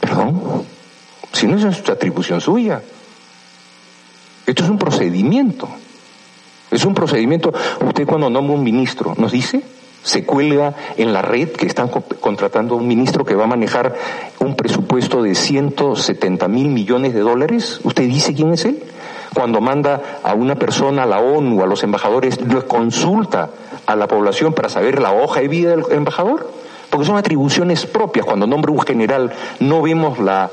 Perdón, 0.00 0.64
si 1.32 1.46
no 1.46 1.56
es 1.56 1.88
atribución 1.88 2.40
suya. 2.40 2.82
Esto 4.46 4.64
es 4.64 4.70
un 4.70 4.78
procedimiento. 4.78 5.68
Es 6.70 6.84
un 6.84 6.94
procedimiento. 6.94 7.52
Usted 7.86 8.06
cuando 8.06 8.28
nombra 8.28 8.54
un 8.54 8.64
ministro, 8.64 9.14
¿nos 9.16 9.32
dice? 9.32 9.62
Se 10.04 10.24
cuelga 10.24 10.74
en 10.96 11.12
la 11.12 11.22
red 11.22 11.48
que 11.48 11.66
están 11.66 11.88
contratando 11.88 12.74
a 12.74 12.78
un 12.78 12.86
ministro 12.86 13.24
que 13.24 13.34
va 13.34 13.44
a 13.44 13.48
manejar 13.48 13.94
un 14.38 14.54
presupuesto 14.54 15.22
de 15.22 15.34
170 15.34 16.46
mil 16.46 16.68
millones 16.68 17.14
de 17.14 17.20
dólares. 17.20 17.80
¿Usted 17.82 18.04
dice 18.04 18.34
quién 18.34 18.52
es 18.52 18.66
él? 18.66 18.82
Cuando 19.34 19.60
manda 19.60 20.20
a 20.22 20.34
una 20.34 20.56
persona 20.56 21.04
a 21.04 21.06
la 21.06 21.20
ONU, 21.20 21.62
a 21.62 21.66
los 21.66 21.82
embajadores, 21.82 22.40
lo 22.42 22.68
consulta 22.68 23.50
a 23.86 23.96
la 23.96 24.06
población 24.06 24.52
para 24.52 24.68
saber 24.68 25.00
la 25.00 25.12
hoja 25.12 25.40
de 25.40 25.48
vida 25.48 25.70
del 25.70 25.84
embajador. 25.90 26.50
Porque 26.90 27.06
son 27.06 27.16
atribuciones 27.16 27.86
propias. 27.86 28.26
Cuando 28.26 28.46
nombra 28.46 28.70
un 28.70 28.80
general, 28.82 29.32
no 29.58 29.82
vemos 29.82 30.18
la, 30.18 30.50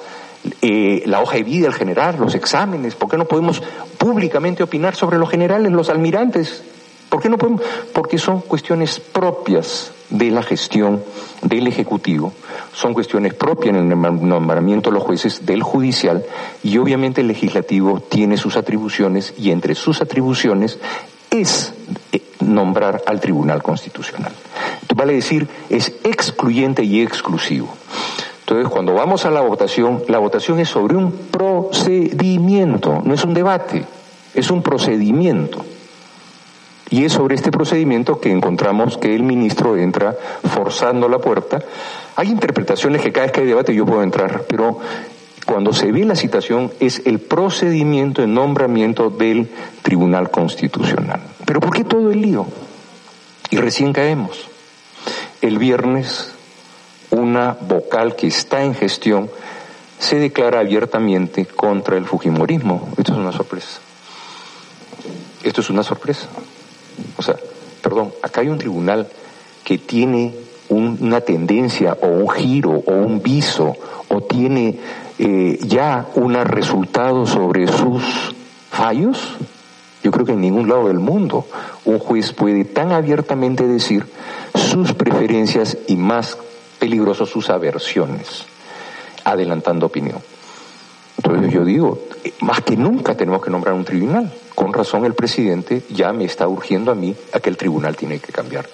eh, 0.62 1.04
la 1.06 1.22
hoja 1.22 1.36
de 1.36 1.44
vida 1.44 1.66
del 1.66 1.76
general, 1.76 2.16
los 2.18 2.34
exámenes. 2.34 2.96
¿Por 2.96 3.10
qué 3.10 3.18
no 3.18 3.26
podemos 3.26 3.62
públicamente 3.98 4.64
opinar 4.64 4.96
sobre 4.96 5.20
los 5.20 5.30
generales, 5.30 5.72
los 5.72 5.90
almirantes? 5.90 6.64
¿Por 7.12 7.22
qué 7.22 7.28
no 7.28 7.38
podemos? 7.38 7.62
Porque 7.92 8.18
son 8.18 8.40
cuestiones 8.40 9.02
propias 9.02 9.92
de 10.10 10.32
la 10.32 10.42
gestión 10.42 11.04
del 11.42 11.68
Ejecutivo, 11.68 12.32
son 12.72 12.94
cuestiones 12.94 13.34
propias 13.34 13.76
en 13.76 13.92
el 13.92 14.00
nombramiento 14.00 14.90
de 14.90 14.94
los 14.94 15.04
jueces 15.04 15.46
del 15.46 15.62
judicial 15.62 16.24
y 16.64 16.78
obviamente 16.78 17.20
el 17.20 17.28
legislativo 17.28 18.00
tiene 18.00 18.38
sus 18.38 18.56
atribuciones 18.56 19.34
y 19.38 19.52
entre 19.52 19.76
sus 19.76 20.02
atribuciones 20.02 20.80
es 21.30 21.74
eh, 22.14 22.22
nombrar 22.40 23.02
al 23.06 23.20
Tribunal 23.20 23.62
Constitucional. 23.62 24.32
Vale 24.96 25.12
decir, 25.12 25.50
es 25.70 25.94
excluyente 26.06 26.86
y 26.86 27.02
exclusivo. 27.02 27.74
Entonces, 28.40 28.70
cuando 28.70 28.94
vamos 28.94 29.26
a 29.26 29.32
la 29.32 29.42
votación, 29.42 30.04
la 30.08 30.20
votación 30.20 30.60
es 30.60 30.70
sobre 30.70 30.96
un 30.96 31.12
procedimiento, 31.30 33.02
no 33.04 33.14
es 33.14 33.26
un 33.26 33.34
debate, 33.34 33.86
es 34.34 34.50
un 34.50 34.64
procedimiento. 34.64 35.66
Y 36.92 37.06
es 37.06 37.14
sobre 37.14 37.36
este 37.36 37.52
procedimiento 37.52 38.20
que 38.20 38.32
encontramos 38.32 38.98
que 38.98 39.16
el 39.16 39.24
ministro 39.24 39.78
entra 39.78 40.16
forzando 40.54 41.08
la 41.08 41.20
puerta. 41.20 41.60
Hay 42.18 42.30
interpretaciones 42.30 43.02
que 43.02 43.12
cada 43.12 43.28
vez 43.28 43.32
que 43.32 43.42
hay 43.42 43.48
debate 43.48 43.74
yo 43.74 43.86
puedo 43.86 44.04
entrar, 44.04 44.44
pero 44.48 44.78
cuando 45.46 45.74
se 45.74 45.92
ve 45.92 46.06
la 46.06 46.16
citación 46.16 46.72
es 46.80 47.02
el 47.06 47.20
procedimiento 47.20 48.22
de 48.22 48.28
nombramiento 48.28 49.10
del 49.10 49.50
Tribunal 49.82 50.30
Constitucional. 50.30 51.22
Pero 51.46 51.62
¿por 51.62 51.74
qué 51.74 51.86
todo 51.86 52.12
el 52.12 52.22
lío? 52.22 52.46
Y 53.50 53.58
recién 53.58 53.94
caemos. 53.94 54.48
El 55.42 55.58
viernes 55.58 56.34
una 57.12 57.58
vocal 57.60 58.16
que 58.16 58.28
está 58.28 58.64
en 58.64 58.74
gestión 58.74 59.30
se 60.00 60.18
declara 60.18 60.60
abiertamente 60.60 61.46
contra 61.46 61.98
el 61.98 62.06
Fujimorismo. 62.06 62.90
Esto 62.98 63.14
es 63.14 63.18
una 63.18 63.32
sorpresa. 63.32 63.80
Esto 65.44 65.62
es 65.62 65.70
una 65.70 65.84
sorpresa. 65.84 66.28
O 67.18 67.22
sea, 67.22 67.36
perdón, 67.82 68.14
acá 68.22 68.42
hay 68.42 68.50
un 68.50 68.58
tribunal 68.58 69.08
que 69.64 69.78
tiene 69.78 70.34
una 70.70 71.22
tendencia 71.22 71.98
o 72.02 72.08
un 72.08 72.30
giro 72.30 72.72
o 72.72 72.92
un 72.92 73.22
viso 73.22 73.76
o 74.08 74.22
tiene 74.22 74.80
eh, 75.20 75.60
ya 75.62 76.08
un 76.16 76.34
resultado 76.34 77.26
sobre 77.26 77.68
sus 77.68 78.36
fallos. 78.70 79.36
Yo 80.04 80.12
creo 80.12 80.26
que 80.26 80.32
en 80.32 80.42
ningún 80.42 80.70
lado 80.70 80.88
del 80.88 81.00
mundo 81.00 81.46
un 81.86 82.00
juez 82.00 82.34
puede 82.34 82.66
tan 82.66 82.92
abiertamente 82.92 83.68
decir 83.68 84.06
sus 84.56 84.94
preferencias 84.94 85.78
y 85.88 85.96
más 85.96 86.38
peligroso 86.80 87.26
sus 87.26 87.50
aversiones, 87.50 88.46
adelantando 89.24 89.86
opinión. 89.86 90.20
Entonces 91.18 91.54
yo 91.54 91.66
digo, 91.66 92.00
más 92.42 92.62
que 92.62 92.76
nunca 92.76 93.16
tenemos 93.16 93.44
que 93.44 93.52
nombrar 93.52 93.76
un 93.76 93.86
tribunal. 93.86 94.34
Con 94.56 94.74
razón 94.74 95.06
el 95.06 95.14
presidente 95.14 95.82
ya 95.90 96.14
me 96.14 96.26
está 96.26 96.48
urgiendo 96.48 96.92
a 96.92 96.96
mí 96.96 97.16
a 97.34 97.40
que 97.40 97.50
el 97.50 97.58
tribunal 97.58 97.96
tiene 97.96 98.20
que 98.20 98.32
cambiar. 98.32 98.68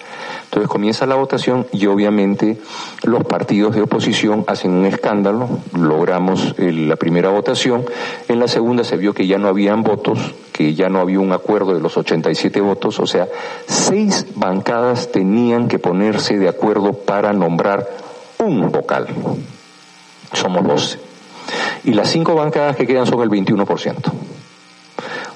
Entonces 0.44 0.68
comienza 0.68 1.06
la 1.06 1.14
votación 1.14 1.66
y 1.72 1.86
obviamente 1.86 2.58
los 3.04 3.24
partidos 3.24 3.74
de 3.74 3.82
oposición 3.82 4.44
hacen 4.46 4.72
un 4.72 4.86
escándalo. 4.86 5.48
Logramos 5.72 6.54
la 6.58 6.96
primera 6.96 7.30
votación. 7.30 7.84
En 8.28 8.40
la 8.40 8.48
segunda 8.48 8.82
se 8.84 8.96
vio 8.96 9.14
que 9.14 9.26
ya 9.26 9.38
no 9.38 9.48
habían 9.48 9.82
votos, 9.82 10.18
que 10.52 10.74
ya 10.74 10.88
no 10.88 11.00
había 11.00 11.20
un 11.20 11.32
acuerdo 11.32 11.74
de 11.74 11.80
los 11.80 11.96
87 11.96 12.60
votos. 12.60 12.98
O 12.98 13.06
sea, 13.06 13.28
seis 13.66 14.26
bancadas 14.34 15.12
tenían 15.12 15.68
que 15.68 15.78
ponerse 15.78 16.38
de 16.38 16.48
acuerdo 16.48 16.92
para 16.94 17.32
nombrar 17.32 17.88
un 18.38 18.70
vocal. 18.72 19.06
Somos 20.32 20.66
12 20.66 20.98
y 21.84 21.92
las 21.92 22.10
cinco 22.10 22.34
bancadas 22.34 22.76
que 22.76 22.86
quedan 22.86 23.06
son 23.06 23.22
el 23.22 23.30
21%. 23.30 24.12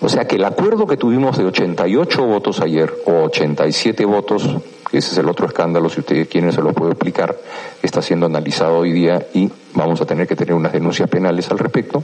O 0.02 0.08
sea 0.08 0.26
que 0.26 0.34
el 0.34 0.44
acuerdo 0.44 0.86
que 0.88 0.96
tuvimos 0.96 1.38
de 1.38 1.44
88 1.44 2.24
votos 2.24 2.60
ayer, 2.60 2.92
o 3.06 3.22
87 3.22 4.04
votos, 4.04 4.42
ese 4.90 5.12
es 5.12 5.18
el 5.18 5.28
otro 5.28 5.46
escándalo, 5.46 5.88
si 5.88 6.00
ustedes 6.00 6.26
quieren 6.26 6.52
se 6.52 6.60
lo 6.60 6.72
puedo 6.72 6.90
explicar, 6.90 7.36
está 7.80 8.02
siendo 8.02 8.26
analizado 8.26 8.78
hoy 8.78 8.92
día 8.92 9.24
y 9.32 9.48
vamos 9.74 10.00
a 10.00 10.04
tener 10.04 10.26
que 10.26 10.34
tener 10.34 10.54
unas 10.54 10.72
denuncias 10.72 11.08
penales 11.08 11.48
al 11.52 11.58
respecto, 11.60 12.02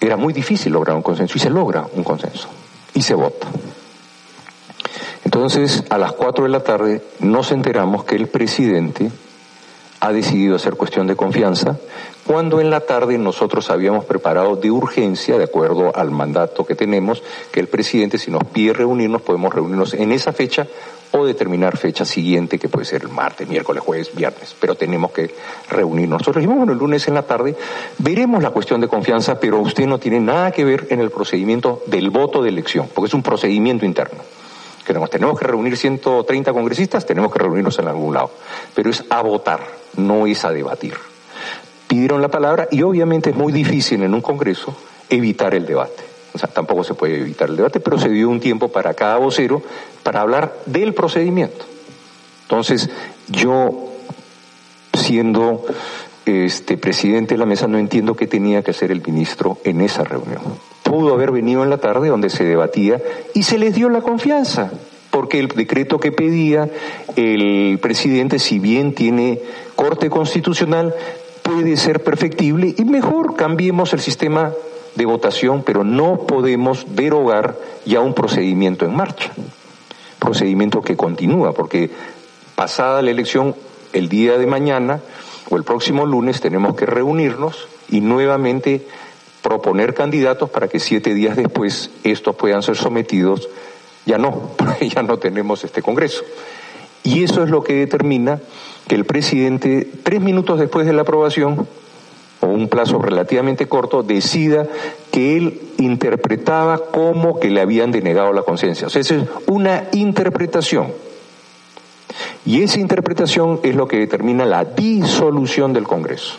era 0.00 0.16
muy 0.16 0.32
difícil 0.32 0.72
lograr 0.72 0.96
un 0.96 1.02
consenso 1.02 1.36
y 1.36 1.40
se 1.40 1.50
logra 1.50 1.86
un 1.94 2.02
consenso 2.02 2.48
y 2.94 3.02
se 3.02 3.14
vota. 3.14 3.46
Entonces, 5.26 5.84
a 5.90 5.98
las 5.98 6.12
4 6.12 6.44
de 6.44 6.50
la 6.50 6.60
tarde 6.60 7.02
nos 7.20 7.52
enteramos 7.52 8.04
que 8.04 8.16
el 8.16 8.28
presidente 8.28 9.10
ha 10.00 10.12
decidido 10.12 10.56
hacer 10.56 10.74
cuestión 10.74 11.06
de 11.06 11.14
confianza, 11.14 11.78
cuando 12.26 12.60
en 12.60 12.70
la 12.70 12.80
tarde 12.80 13.18
nosotros 13.18 13.70
habíamos 13.70 14.06
preparado 14.06 14.56
de 14.56 14.70
urgencia, 14.70 15.36
de 15.36 15.44
acuerdo 15.44 15.94
al 15.94 16.10
mandato 16.10 16.64
que 16.64 16.74
tenemos, 16.74 17.22
que 17.52 17.60
el 17.60 17.68
presidente 17.68 18.18
si 18.18 18.30
nos 18.30 18.44
pide 18.44 18.72
reunirnos, 18.72 19.22
podemos 19.22 19.52
reunirnos 19.52 19.94
en 19.94 20.12
esa 20.12 20.32
fecha 20.32 20.66
o 21.12 21.26
determinar 21.26 21.76
fecha 21.76 22.04
siguiente, 22.04 22.58
que 22.58 22.68
puede 22.68 22.86
ser 22.86 23.02
el 23.02 23.08
martes, 23.08 23.48
miércoles, 23.48 23.82
jueves, 23.82 24.14
viernes, 24.14 24.54
pero 24.58 24.74
tenemos 24.74 25.10
que 25.10 25.34
reunirnos. 25.68 26.20
Nosotros 26.20 26.36
dijimos, 26.36 26.58
bueno, 26.58 26.72
el 26.72 26.78
lunes 26.78 27.06
en 27.08 27.14
la 27.14 27.22
tarde 27.22 27.56
veremos 27.98 28.42
la 28.42 28.50
cuestión 28.50 28.80
de 28.80 28.88
confianza, 28.88 29.38
pero 29.38 29.58
usted 29.58 29.86
no 29.86 29.98
tiene 29.98 30.20
nada 30.20 30.52
que 30.52 30.64
ver 30.64 30.86
en 30.90 31.00
el 31.00 31.10
procedimiento 31.10 31.82
del 31.86 32.10
voto 32.10 32.42
de 32.42 32.48
elección, 32.48 32.88
porque 32.94 33.08
es 33.08 33.14
un 33.14 33.22
procedimiento 33.22 33.84
interno 33.84 34.20
que 34.98 35.08
tenemos 35.08 35.38
que 35.38 35.46
reunir 35.46 35.76
130 35.76 36.52
congresistas, 36.52 37.06
tenemos 37.06 37.32
que 37.32 37.38
reunirnos 37.38 37.78
en 37.78 37.88
algún 37.88 38.14
lado. 38.14 38.30
Pero 38.74 38.90
es 38.90 39.04
a 39.08 39.22
votar, 39.22 39.60
no 40.06 40.26
es 40.26 40.44
a 40.44 40.52
debatir. 40.52 40.94
Pidieron 41.88 42.22
la 42.22 42.28
palabra 42.28 42.68
y 42.70 42.82
obviamente 42.82 43.30
es 43.30 43.36
muy 43.36 43.52
difícil 43.52 44.02
en 44.02 44.14
un 44.14 44.20
Congreso 44.20 44.76
evitar 45.08 45.54
el 45.54 45.66
debate. 45.66 46.04
O 46.32 46.38
sea, 46.38 46.48
tampoco 46.48 46.84
se 46.84 46.94
puede 46.94 47.20
evitar 47.20 47.48
el 47.48 47.56
debate, 47.56 47.80
pero 47.80 47.98
se 47.98 48.08
dio 48.08 48.28
un 48.28 48.40
tiempo 48.40 48.68
para 48.68 48.94
cada 48.94 49.16
vocero 49.16 49.62
para 50.02 50.20
hablar 50.20 50.54
del 50.66 50.94
procedimiento. 50.94 51.64
Entonces, 52.42 52.88
yo, 53.28 53.90
siendo 54.94 55.64
este 56.24 56.76
presidente 56.76 57.34
de 57.34 57.38
la 57.38 57.46
mesa, 57.46 57.66
no 57.66 57.78
entiendo 57.78 58.14
qué 58.14 58.26
tenía 58.26 58.62
que 58.62 58.70
hacer 58.70 58.92
el 58.92 59.02
ministro 59.04 59.58
en 59.64 59.80
esa 59.80 60.04
reunión 60.04 60.40
pudo 60.90 61.14
haber 61.14 61.30
venido 61.30 61.62
en 61.62 61.70
la 61.70 61.78
tarde 61.78 62.08
donde 62.08 62.30
se 62.30 62.44
debatía 62.44 63.00
y 63.32 63.44
se 63.44 63.58
les 63.58 63.76
dio 63.76 63.88
la 63.88 64.00
confianza, 64.00 64.72
porque 65.10 65.40
el 65.40 65.48
decreto 65.48 65.98
que 65.98 66.12
pedía 66.12 66.68
el 67.16 67.78
presidente, 67.80 68.38
si 68.38 68.58
bien 68.58 68.94
tiene 68.94 69.40
corte 69.76 70.08
constitucional, 70.10 70.94
puede 71.42 71.76
ser 71.76 72.02
perfectible 72.02 72.74
y 72.76 72.84
mejor 72.84 73.34
cambiemos 73.34 73.92
el 73.92 74.00
sistema 74.00 74.52
de 74.94 75.06
votación, 75.06 75.62
pero 75.62 75.84
no 75.84 76.26
podemos 76.26 76.86
derogar 76.94 77.56
ya 77.84 78.00
un 78.00 78.14
procedimiento 78.14 78.84
en 78.84 78.94
marcha, 78.94 79.32
procedimiento 80.18 80.82
que 80.82 80.96
continúa, 80.96 81.52
porque 81.52 81.90
pasada 82.54 83.02
la 83.02 83.10
elección, 83.10 83.54
el 83.92 84.08
día 84.08 84.38
de 84.38 84.46
mañana 84.46 85.00
o 85.48 85.56
el 85.56 85.64
próximo 85.64 86.06
lunes 86.06 86.40
tenemos 86.40 86.76
que 86.76 86.86
reunirnos 86.86 87.68
y 87.88 88.00
nuevamente 88.00 88.86
proponer 89.42 89.94
candidatos 89.94 90.50
para 90.50 90.68
que 90.68 90.78
siete 90.78 91.14
días 91.14 91.36
después 91.36 91.90
estos 92.04 92.36
puedan 92.36 92.62
ser 92.62 92.76
sometidos. 92.76 93.48
Ya 94.06 94.18
no, 94.18 94.50
ya 94.80 95.02
no 95.02 95.18
tenemos 95.18 95.64
este 95.64 95.82
Congreso. 95.82 96.22
Y 97.02 97.24
eso 97.24 97.42
es 97.42 97.50
lo 97.50 97.62
que 97.62 97.74
determina 97.74 98.40
que 98.86 98.94
el 98.94 99.04
presidente, 99.04 99.88
tres 100.02 100.20
minutos 100.20 100.58
después 100.58 100.86
de 100.86 100.92
la 100.92 101.02
aprobación, 101.02 101.66
o 102.40 102.46
un 102.46 102.68
plazo 102.68 102.98
relativamente 103.00 103.68
corto, 103.68 104.02
decida 104.02 104.66
que 105.10 105.36
él 105.36 105.60
interpretaba 105.78 106.78
como 106.78 107.38
que 107.38 107.50
le 107.50 107.60
habían 107.60 107.92
denegado 107.92 108.32
la 108.32 108.42
conciencia. 108.42 108.86
O 108.86 108.90
sea, 108.90 109.00
esa 109.00 109.16
es 109.16 109.24
una 109.46 109.84
interpretación. 109.92 110.92
Y 112.44 112.62
esa 112.62 112.80
interpretación 112.80 113.60
es 113.62 113.74
lo 113.74 113.86
que 113.86 113.98
determina 113.98 114.44
la 114.44 114.64
disolución 114.64 115.72
del 115.72 115.84
Congreso. 115.84 116.36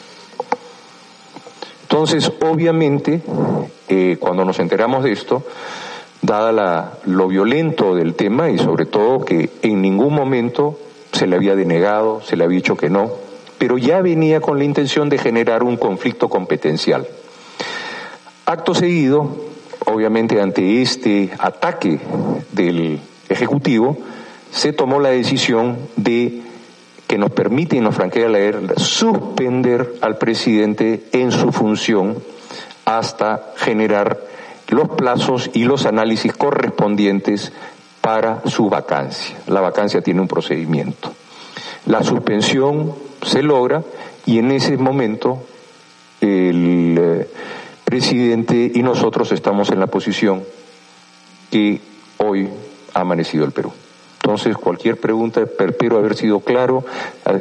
Entonces, 1.83 2.31
obviamente, 2.41 3.21
eh, 3.89 4.17
cuando 4.19 4.45
nos 4.45 4.59
enteramos 4.59 5.03
de 5.03 5.11
esto, 5.11 5.43
dada 6.21 6.51
la, 6.51 6.93
lo 7.05 7.27
violento 7.27 7.95
del 7.95 8.13
tema 8.13 8.49
y 8.49 8.57
sobre 8.57 8.85
todo 8.85 9.25
que 9.25 9.49
en 9.61 9.81
ningún 9.81 10.13
momento 10.13 10.77
se 11.11 11.27
le 11.27 11.35
había 11.35 11.55
denegado, 11.55 12.21
se 12.21 12.35
le 12.35 12.43
había 12.43 12.57
dicho 12.57 12.77
que 12.77 12.89
no, 12.89 13.11
pero 13.57 13.77
ya 13.77 14.01
venía 14.01 14.41
con 14.41 14.57
la 14.57 14.63
intención 14.63 15.09
de 15.09 15.17
generar 15.17 15.63
un 15.63 15.77
conflicto 15.77 16.29
competencial. 16.29 17.07
Acto 18.45 18.73
seguido, 18.73 19.29
obviamente 19.85 20.41
ante 20.41 20.81
este 20.81 21.31
ataque 21.37 21.99
del 22.51 22.99
Ejecutivo, 23.29 23.97
se 24.51 24.73
tomó 24.73 24.99
la 24.99 25.09
decisión 25.09 25.77
de 25.95 26.41
que 27.07 27.17
nos 27.17 27.31
permite 27.31 27.75
y 27.75 27.81
nos 27.81 27.95
franquea 27.95 28.29
leer, 28.29 28.61
suspender 28.77 29.95
al 30.01 30.17
presidente 30.17 31.03
en 31.11 31.31
su 31.31 31.51
función 31.51 32.17
hasta 32.85 33.53
generar 33.57 34.30
los 34.71 34.89
plazos 34.89 35.49
y 35.53 35.65
los 35.65 35.85
análisis 35.85 36.33
correspondientes 36.33 37.51
para 37.99 38.41
su 38.47 38.69
vacancia. 38.69 39.37
La 39.47 39.61
vacancia 39.61 40.01
tiene 40.01 40.21
un 40.21 40.27
procedimiento. 40.27 41.11
La 41.85 42.03
suspensión 42.03 42.95
se 43.21 43.43
logra 43.43 43.83
y 44.25 44.39
en 44.39 44.51
ese 44.51 44.77
momento 44.77 45.43
el 46.21 46.97
eh, 46.99 47.27
presidente 47.83 48.71
y 48.73 48.81
nosotros 48.81 49.31
estamos 49.33 49.69
en 49.71 49.79
la 49.79 49.87
posición 49.87 50.43
que 51.51 51.81
hoy 52.17 52.49
ha 52.93 53.01
amanecido 53.01 53.43
el 53.43 53.51
Perú. 53.51 53.73
Entonces, 54.23 54.55
cualquier 54.55 54.97
pregunta, 54.97 55.41
espero 55.41 55.97
haber 55.97 56.15
sido 56.15 56.39
claro, 56.39 56.85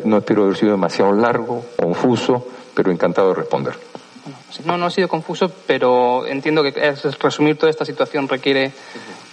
no 0.05 0.17
espero 0.17 0.45
haber 0.45 0.57
sido 0.57 0.73
demasiado 0.73 1.13
largo, 1.13 1.63
confuso, 1.79 2.47
pero 2.75 2.91
encantado 2.91 3.29
de 3.29 3.35
responder. 3.35 3.75
No, 4.65 4.77
no 4.77 4.87
ha 4.87 4.91
sido 4.91 5.09
confuso, 5.09 5.51
pero 5.67 6.27
entiendo 6.27 6.63
que 6.63 6.95
resumir 7.21 7.57
toda 7.57 7.71
esta 7.71 7.85
situación 7.85 8.29
requiere 8.29 8.73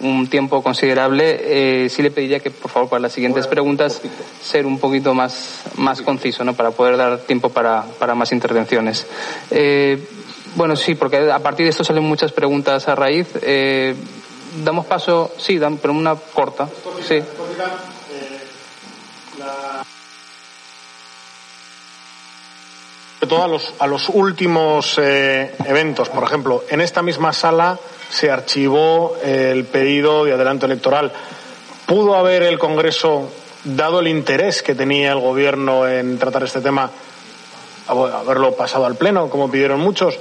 un 0.00 0.28
tiempo 0.28 0.62
considerable. 0.62 1.84
Eh, 1.84 1.88
sí 1.88 2.02
le 2.02 2.10
pediría 2.10 2.40
que, 2.40 2.50
por 2.50 2.70
favor, 2.70 2.88
para 2.88 3.00
las 3.00 3.12
siguientes 3.12 3.46
preguntas, 3.46 4.00
ser 4.42 4.66
un 4.66 4.78
poquito 4.78 5.14
más, 5.14 5.62
más 5.76 6.02
conciso, 6.02 6.44
¿no? 6.44 6.54
Para 6.54 6.70
poder 6.70 6.96
dar 6.96 7.18
tiempo 7.18 7.50
para, 7.50 7.84
para 7.98 8.14
más 8.14 8.32
intervenciones. 8.32 9.06
Eh, 9.50 10.06
bueno, 10.54 10.76
sí, 10.76 10.94
porque 10.94 11.30
a 11.30 11.38
partir 11.40 11.66
de 11.66 11.70
esto 11.70 11.84
salen 11.84 12.04
muchas 12.04 12.32
preguntas 12.32 12.88
a 12.88 12.94
raíz. 12.94 13.28
Eh, 13.42 13.94
damos 14.64 14.86
paso, 14.86 15.32
sí, 15.36 15.60
pero 15.80 15.92
una 15.92 16.14
corta. 16.14 16.68
Sí. 17.06 17.20
Todo 23.26 23.42
a 23.42 23.48
los, 23.48 23.74
a 23.78 23.86
los 23.86 24.08
últimos 24.08 24.98
eh, 24.98 25.54
eventos. 25.64 26.08
Por 26.08 26.22
ejemplo, 26.22 26.64
en 26.68 26.80
esta 26.80 27.02
misma 27.02 27.32
sala 27.32 27.78
se 28.10 28.30
archivó 28.30 29.16
el 29.22 29.64
pedido 29.64 30.24
de 30.24 30.32
adelanto 30.32 30.66
electoral. 30.66 31.12
¿Pudo 31.86 32.14
haber 32.14 32.42
el 32.42 32.58
Congreso, 32.58 33.30
dado 33.64 34.00
el 34.00 34.08
interés 34.08 34.62
que 34.62 34.74
tenía 34.74 35.12
el 35.12 35.20
Gobierno 35.20 35.88
en 35.88 36.18
tratar 36.18 36.44
este 36.44 36.60
tema, 36.60 36.90
haberlo 37.88 38.54
pasado 38.54 38.86
al 38.86 38.96
Pleno, 38.96 39.28
como 39.28 39.50
pidieron 39.50 39.80
muchos? 39.80 40.18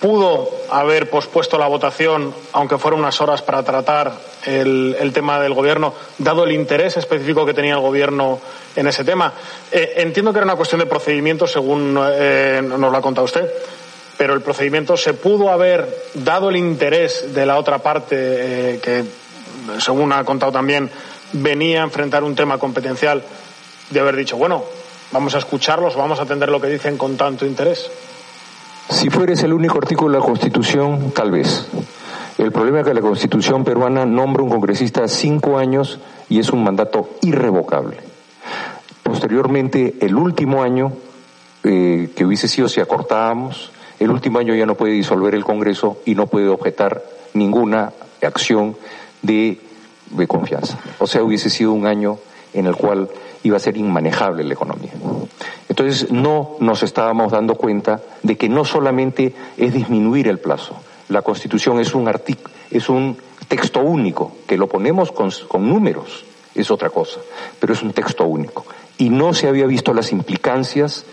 Pudo 0.00 0.50
haber 0.70 1.08
pospuesto 1.10 1.58
la 1.58 1.66
votación, 1.66 2.34
aunque 2.52 2.78
fueran 2.78 3.00
unas 3.00 3.20
horas, 3.20 3.42
para 3.42 3.62
tratar 3.62 4.12
el, 4.44 5.10
tema 5.14 5.40
del 5.40 5.54
Gobierno, 5.54 5.94
dado 6.18 6.44
el 6.44 6.52
interés 6.52 6.96
específico 6.96 7.46
que 7.46 7.54
tenía 7.54 7.74
el 7.74 7.80
Gobierno 7.80 8.40
en 8.74 8.86
ese 8.86 9.04
tema. 9.04 9.32
Eh, 9.72 9.94
entiendo 9.96 10.32
que 10.32 10.38
era 10.38 10.44
una 10.44 10.56
cuestión 10.56 10.80
de 10.80 10.86
procedimiento, 10.86 11.46
según 11.46 11.98
eh, 12.12 12.62
nos 12.62 12.80
lo 12.80 12.96
ha 12.96 13.00
contado 13.00 13.24
usted, 13.24 13.50
pero 14.16 14.34
el 14.34 14.42
procedimiento 14.42 14.96
se 14.96 15.14
pudo 15.14 15.50
haber, 15.50 15.86
dado 16.14 16.50
el 16.50 16.56
interés 16.56 17.34
de 17.34 17.46
la 17.46 17.58
otra 17.58 17.78
parte, 17.78 18.16
eh, 18.16 18.80
que, 18.80 19.04
según 19.80 20.12
ha 20.12 20.24
contado 20.24 20.52
también, 20.52 20.90
venía 21.32 21.80
a 21.80 21.84
enfrentar 21.84 22.22
un 22.24 22.34
tema 22.34 22.58
competencial, 22.58 23.22
de 23.90 24.00
haber 24.00 24.16
dicho, 24.16 24.36
bueno, 24.36 24.64
vamos 25.12 25.34
a 25.34 25.38
escucharlos, 25.38 25.96
vamos 25.96 26.18
a 26.18 26.22
atender 26.22 26.48
lo 26.48 26.60
que 26.60 26.68
dicen 26.68 26.98
con 26.98 27.16
tanto 27.16 27.46
interés. 27.46 27.90
Si 28.88 29.10
fueres 29.10 29.42
el 29.42 29.52
único 29.52 29.78
artículo 29.78 30.12
de 30.12 30.18
la 30.20 30.24
Constitución, 30.24 31.10
tal 31.14 31.30
vez. 31.32 31.66
El 32.38 32.52
problema 32.52 32.80
es 32.80 32.86
que 32.86 32.94
la 32.94 33.00
Constitución 33.00 33.64
peruana 33.64 34.06
nombra 34.06 34.42
un 34.42 34.50
congresista 34.50 35.08
cinco 35.08 35.58
años 35.58 35.98
y 36.28 36.38
es 36.38 36.50
un 36.50 36.62
mandato 36.62 37.08
irrevocable. 37.22 37.96
Posteriormente, 39.02 39.96
el 40.00 40.14
último 40.14 40.62
año, 40.62 40.92
eh, 41.64 42.10
que 42.14 42.24
hubiese 42.24 42.46
sido 42.46 42.68
si 42.68 42.80
acortábamos, 42.80 43.72
el 43.98 44.10
último 44.10 44.38
año 44.38 44.54
ya 44.54 44.66
no 44.66 44.74
puede 44.74 44.92
disolver 44.92 45.34
el 45.34 45.44
Congreso 45.44 45.98
y 46.04 46.14
no 46.14 46.26
puede 46.26 46.48
objetar 46.48 47.02
ninguna 47.34 47.92
acción 48.22 48.76
de, 49.22 49.60
de 50.10 50.26
confianza. 50.28 50.78
O 50.98 51.06
sea, 51.06 51.22
hubiese 51.22 51.50
sido 51.50 51.72
un 51.72 51.86
año 51.86 52.18
en 52.52 52.66
el 52.66 52.76
cual 52.76 53.08
iba 53.46 53.56
a 53.56 53.60
ser 53.60 53.76
inmanejable 53.76 54.44
la 54.44 54.54
economía. 54.54 54.92
Entonces 55.68 56.10
no 56.10 56.56
nos 56.60 56.82
estábamos 56.82 57.32
dando 57.32 57.54
cuenta 57.54 58.00
de 58.22 58.36
que 58.36 58.48
no 58.48 58.64
solamente 58.64 59.34
es 59.56 59.72
disminuir 59.72 60.28
el 60.28 60.38
plazo, 60.38 60.76
la 61.08 61.22
Constitución 61.22 61.78
es 61.78 61.94
un 61.94 62.10
es 62.70 62.88
un 62.88 63.16
texto 63.48 63.80
único, 63.80 64.32
que 64.46 64.56
lo 64.56 64.68
ponemos 64.68 65.12
con, 65.12 65.30
con 65.48 65.68
números, 65.68 66.24
es 66.54 66.70
otra 66.70 66.90
cosa, 66.90 67.20
pero 67.60 67.72
es 67.72 67.82
un 67.82 67.92
texto 67.92 68.24
único. 68.24 68.66
Y 68.98 69.10
no 69.10 69.34
se 69.34 69.46
había 69.46 69.66
visto 69.66 69.92
las 69.94 70.10
implicancias 70.10 71.04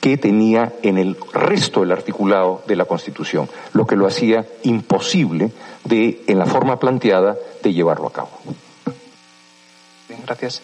que 0.00 0.16
tenía 0.16 0.72
en 0.82 0.98
el 0.98 1.16
resto 1.32 1.80
del 1.80 1.92
articulado 1.92 2.62
de 2.66 2.76
la 2.76 2.86
Constitución, 2.86 3.48
lo 3.72 3.86
que 3.86 3.96
lo 3.96 4.06
hacía 4.06 4.46
imposible 4.62 5.52
de, 5.84 6.22
en 6.26 6.38
la 6.38 6.46
forma 6.46 6.78
planteada, 6.78 7.36
de 7.62 7.72
llevarlo 7.72 8.08
a 8.08 8.12
cabo. 8.12 8.30
Bien, 10.08 10.22
gracias. 10.26 10.62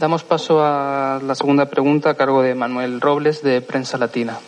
Damos 0.00 0.24
paso 0.24 0.64
a 0.64 1.20
la 1.22 1.34
segunda 1.34 1.66
pregunta 1.66 2.08
a 2.08 2.14
cargo 2.14 2.40
de 2.40 2.54
Manuel 2.54 3.02
Robles 3.02 3.42
de 3.42 3.60
Prensa 3.60 3.98
Latina. 3.98 4.38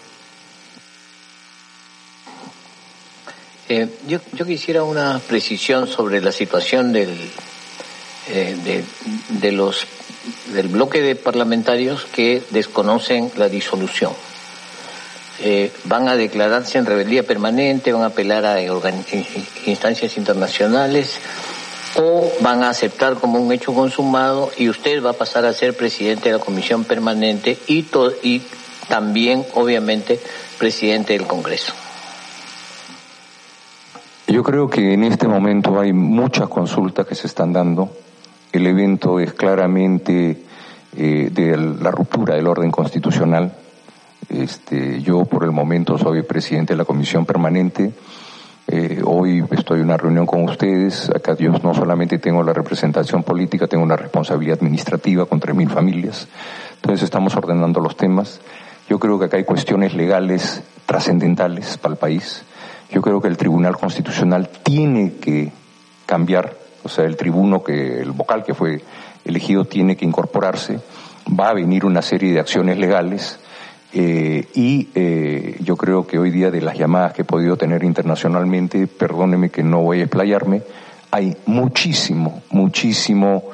Eh, 3.69 3.87
yo, 4.09 4.47
quisiera 4.47 4.83
una 4.83 5.21
precisión 5.29 5.89
sobre 5.89 6.23
la 6.23 6.33
situación 6.33 6.95
del, 6.95 7.11
eh, 8.29 8.85
de, 9.29 9.53
los, 9.53 9.87
del 10.55 10.69
bloque 10.69 11.03
de 11.03 11.17
parlamentarios 11.17 12.07
que 12.07 12.43
desconocen 12.49 13.31
la 13.37 13.51
disolución. 13.51 14.15
Eh, 15.41 15.71
van 15.85 16.09
a 16.09 16.17
declararse 16.17 16.79
en 16.79 16.87
rebeldía 16.87 17.25
permanente, 17.25 17.93
van 17.93 18.05
a 18.05 18.07
apelar 18.07 18.47
a 18.47 18.59
instancias 19.67 20.17
internacionales 20.17 21.21
o 21.97 22.31
van 22.41 22.63
a 22.63 22.71
aceptar 22.71 23.15
como 23.15 23.39
un 23.39 23.53
hecho 23.53 23.75
consumado 23.75 24.51
y 24.57 24.69
usted 24.69 25.05
va 25.05 25.11
a 25.11 25.15
pasar 25.15 25.45
a 25.45 25.53
ser 25.53 25.77
presidente 25.77 26.31
de 26.31 26.39
la 26.39 26.45
comisión 26.45 26.85
permanente 26.85 27.59
y, 27.67 27.87
también, 28.89 29.45
obviamente, 29.55 30.21
presidente 30.59 31.13
del 31.13 31.27
Congreso. 31.27 31.73
Yo 34.27 34.43
creo 34.43 34.71
que 34.71 34.95
en 34.95 35.05
este 35.05 35.29
momento 35.29 35.79
hay 35.79 35.93
muchas 35.93 36.49
consultas 36.49 37.07
que 37.07 37.15
se 37.15 37.27
están 37.27 37.53
dando. 37.53 37.91
El 38.53 38.67
evento 38.67 39.21
es 39.21 39.35
claramente 39.35 40.43
eh, 40.97 41.29
de 41.31 41.57
la 41.57 41.91
ruptura 41.91 42.35
del 42.35 42.47
orden 42.47 42.71
constitucional. 42.71 43.55
Este, 44.29 45.03
yo 45.03 45.25
por 45.27 45.45
el 45.45 45.51
momento 45.51 45.99
soy 45.99 46.23
presidente 46.23 46.73
de 46.73 46.79
la 46.79 46.85
comisión 46.85 47.27
permanente 47.27 47.93
eh, 48.75 49.03
hoy 49.05 49.45
estoy 49.51 49.81
en 49.81 49.85
una 49.85 49.99
reunión 49.99 50.25
con 50.25 50.45
ustedes. 50.45 51.11
Acá 51.11 51.37
yo 51.37 51.51
no 51.51 51.75
solamente 51.75 52.19
tengo 52.19 52.43
la 52.43 52.55
representación 52.55 53.23
política, 53.23 53.67
tengo 53.67 53.85
una 53.85 53.97
responsabilidad 53.97 54.57
administrativa 54.57 55.27
con 55.27 55.41
3.000 55.41 55.69
familias. 55.69 56.27
Entonces 56.77 57.03
estamos 57.03 57.37
ordenando 57.37 57.81
los 57.81 57.99
temas. 57.99 58.41
Yo 58.89 58.99
creo 58.99 59.19
que 59.19 59.27
acá 59.27 59.37
hay 59.37 59.45
cuestiones 59.45 59.93
legales 59.93 60.63
trascendentales 60.87 61.77
para 61.77 61.93
el 61.93 61.99
país. 61.99 62.45
Yo 62.91 63.03
creo 63.03 63.21
que 63.21 63.29
el 63.29 63.37
Tribunal 63.37 63.77
Constitucional 63.77 64.49
tiene 64.63 65.17
que 65.21 65.53
cambiar, 66.07 66.57
o 66.83 66.89
sea, 66.89 67.05
el 67.05 67.19
tribuno 67.19 67.63
que, 67.63 68.01
el 68.01 68.13
vocal 68.13 68.43
que 68.43 68.55
fue 68.55 68.81
elegido 69.27 69.67
tiene 69.67 69.97
que 69.97 70.07
incorporarse. 70.07 70.81
Va 71.39 71.51
a 71.51 71.55
venir 71.55 71.85
una 71.85 72.01
serie 72.01 72.33
de 72.33 72.41
acciones 72.41 72.79
legales 72.79 73.39
eh, 73.95 74.49
y 74.55 74.89
eh, 74.95 75.57
yo 75.61 75.77
creo 75.77 76.07
que 76.07 76.19
hoy 76.19 76.31
día 76.31 76.51
de 76.51 76.63
las 76.63 76.79
llamadas 76.79 77.13
que 77.13 77.23
he 77.23 77.27
podido 77.27 77.57
tener 77.57 77.85
internacionalmente, 77.85 78.87
perdóneme 78.87 79.51
que 79.51 79.63
no 79.63 79.81
voy 79.81 80.01
a 80.01 80.05
explayarme, 80.05 80.63
hay 81.11 81.37
muchísimo, 81.45 82.43
muchísimo 82.51 83.45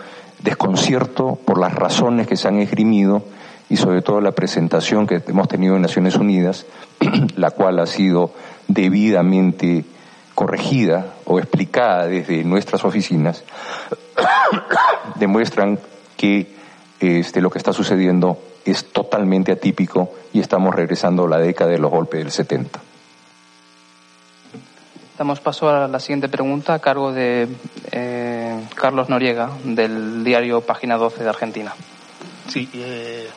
desconcierto 0.43 1.37
por 1.45 1.59
las 1.59 1.75
razones 1.75 2.29
que 2.29 2.37
se 2.37 2.47
han 2.47 2.61
esgrimido 2.61 3.25
y 3.69 3.77
sobre 3.77 4.01
todo 4.01 4.21
la 4.21 4.31
presentación 4.31 5.07
que 5.07 5.21
hemos 5.27 5.49
tenido 5.49 5.75
en 5.75 5.83
Naciones 5.83 6.15
Unidas, 6.15 6.67
la 7.37 7.51
cual 7.51 7.81
ha 7.81 7.87
sido 7.87 8.33
debidamente 8.69 9.85
corregida 10.37 11.15
o 11.25 11.41
explicada 11.41 12.07
desde 12.07 12.45
nuestras 12.45 12.85
oficinas, 12.85 13.43
demuestran 15.17 15.81
que 16.17 16.55
este, 17.01 17.41
lo 17.41 17.51
que 17.51 17.59
está 17.59 17.73
sucediendo 17.73 18.39
es 18.71 18.93
totalmente 18.93 19.53
atípico 19.53 20.11
y 20.33 20.41
estamos 20.41 20.75
regresando 20.75 21.25
a 21.25 21.29
la 21.29 21.39
década 21.39 21.71
de 21.71 21.79
los 21.79 21.91
golpes 21.91 22.21
del 22.21 22.31
70. 22.31 22.81
Damos 25.19 25.41
paso 25.41 25.69
a 25.69 25.89
la 25.89 25.99
siguiente 25.99 26.29
pregunta 26.29 26.75
a 26.75 26.79
cargo 26.79 27.13
de 27.13 27.49
eh, 27.91 28.61
Carlos 28.77 29.09
Noriega, 29.09 29.51
del 29.65 30.23
diario 30.23 30.61
Página 30.61 30.97
12 30.97 31.25
de 31.25 31.29
Argentina. 31.29 31.75
Sí, 32.49 32.69
eh, 32.73 33.29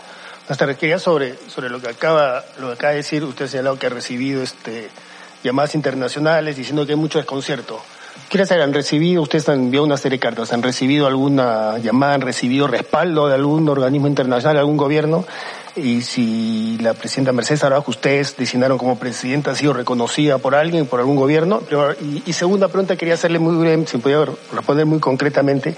hasta 0.47 0.71
quería 0.75 0.99
sobre, 0.99 1.35
sobre 1.47 1.69
lo 1.69 1.81
que 1.81 1.89
acaba, 1.89 2.43
lo 2.59 2.67
que 2.67 2.73
acaba 2.73 2.91
de 2.91 2.97
decir, 2.97 3.23
usted 3.23 3.45
ha 3.45 3.47
señalado 3.47 3.79
que 3.79 3.87
ha 3.87 3.89
recibido 3.89 4.43
este, 4.43 4.89
llamadas 5.43 5.73
internacionales 5.73 6.55
diciendo 6.55 6.85
que 6.85 6.91
hay 6.91 6.97
mucho 6.99 7.17
desconcierto. 7.17 7.81
Quiero 8.29 8.45
saber, 8.45 8.63
¿han 8.63 8.73
recibido, 8.73 9.21
ustedes 9.21 9.49
han 9.49 9.59
enviado 9.59 9.85
una 9.85 9.97
serie 9.97 10.17
de 10.17 10.21
cartas, 10.21 10.53
¿han 10.53 10.63
recibido 10.63 11.05
alguna 11.05 11.77
llamada, 11.79 12.13
han 12.13 12.21
recibido 12.21 12.65
respaldo 12.65 13.27
de 13.27 13.35
algún 13.35 13.67
organismo 13.67 14.07
internacional, 14.07 14.57
algún 14.57 14.77
gobierno? 14.77 15.25
Y 15.75 16.01
si 16.01 16.77
la 16.81 16.93
presidenta 16.93 17.33
Mercedes 17.33 17.63
Araújo, 17.63 17.91
ustedes 17.91 18.37
designaron 18.37 18.77
como 18.77 18.97
presidenta, 18.97 19.51
ha 19.51 19.55
sido 19.55 19.73
reconocida 19.73 20.37
por 20.37 20.55
alguien, 20.55 20.85
por 20.85 20.99
algún 20.99 21.17
gobierno. 21.17 21.61
Y, 22.25 22.31
segunda 22.33 22.67
pregunta, 22.69 22.95
quería 22.95 23.15
hacerle 23.15 23.39
muy 23.39 23.55
breve, 23.55 23.85
si 23.87 23.97
podía 23.97 24.25
responder 24.53 24.85
muy 24.85 24.99
concretamente, 24.99 25.75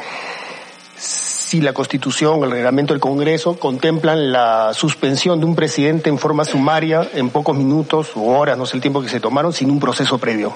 si 0.96 1.62
la 1.62 1.74
Constitución, 1.74 2.44
el 2.44 2.52
reglamento 2.52 2.94
del 2.94 3.02
Congreso 3.02 3.58
contemplan 3.60 4.32
la 4.32 4.74
suspensión 4.74 5.40
de 5.40 5.46
un 5.46 5.56
presidente 5.56 6.10
en 6.10 6.18
forma 6.18 6.46
sumaria 6.46 7.08
en 7.14 7.30
pocos 7.30 7.56
minutos 7.56 8.12
o 8.16 8.22
horas, 8.38 8.58
no 8.58 8.66
sé 8.66 8.78
el 8.78 8.82
tiempo 8.82 9.02
que 9.02 9.10
se 9.10 9.20
tomaron, 9.20 9.54
sin 9.54 9.70
un 9.70 9.80
proceso 9.80 10.18
previo. 10.18 10.54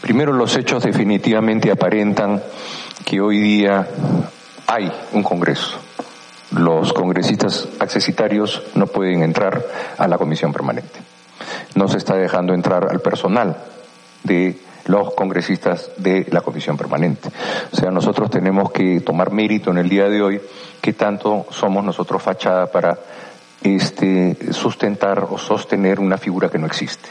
Primero, 0.00 0.32
los 0.32 0.56
hechos 0.56 0.82
definitivamente 0.82 1.70
aparentan 1.70 2.42
que 3.04 3.20
hoy 3.20 3.40
día 3.40 3.88
hay 4.66 4.92
un 5.12 5.22
Congreso. 5.22 5.78
Los 6.52 6.92
congresistas 6.92 7.68
accesitarios 7.80 8.62
no 8.74 8.86
pueden 8.86 9.22
entrar 9.22 9.66
a 9.98 10.06
la 10.06 10.16
comisión 10.16 10.52
permanente. 10.52 11.00
No 11.74 11.88
se 11.88 11.98
está 11.98 12.14
dejando 12.14 12.54
entrar 12.54 12.88
al 12.88 13.00
personal 13.00 13.56
de 14.22 14.56
los 14.86 15.12
congresistas 15.14 15.90
de 15.96 16.26
la 16.30 16.40
comisión 16.42 16.76
permanente. 16.76 17.30
O 17.72 17.76
sea, 17.76 17.90
nosotros 17.90 18.30
tenemos 18.30 18.70
que 18.70 19.00
tomar 19.00 19.32
mérito 19.32 19.70
en 19.70 19.78
el 19.78 19.88
día 19.88 20.08
de 20.08 20.22
hoy 20.22 20.40
que 20.80 20.92
tanto 20.92 21.46
somos 21.50 21.84
nosotros 21.84 22.22
fachada 22.22 22.66
para 22.66 22.96
este, 23.62 24.36
sustentar 24.52 25.26
o 25.28 25.38
sostener 25.38 25.98
una 25.98 26.16
figura 26.16 26.48
que 26.48 26.58
no 26.58 26.66
existe. 26.66 27.08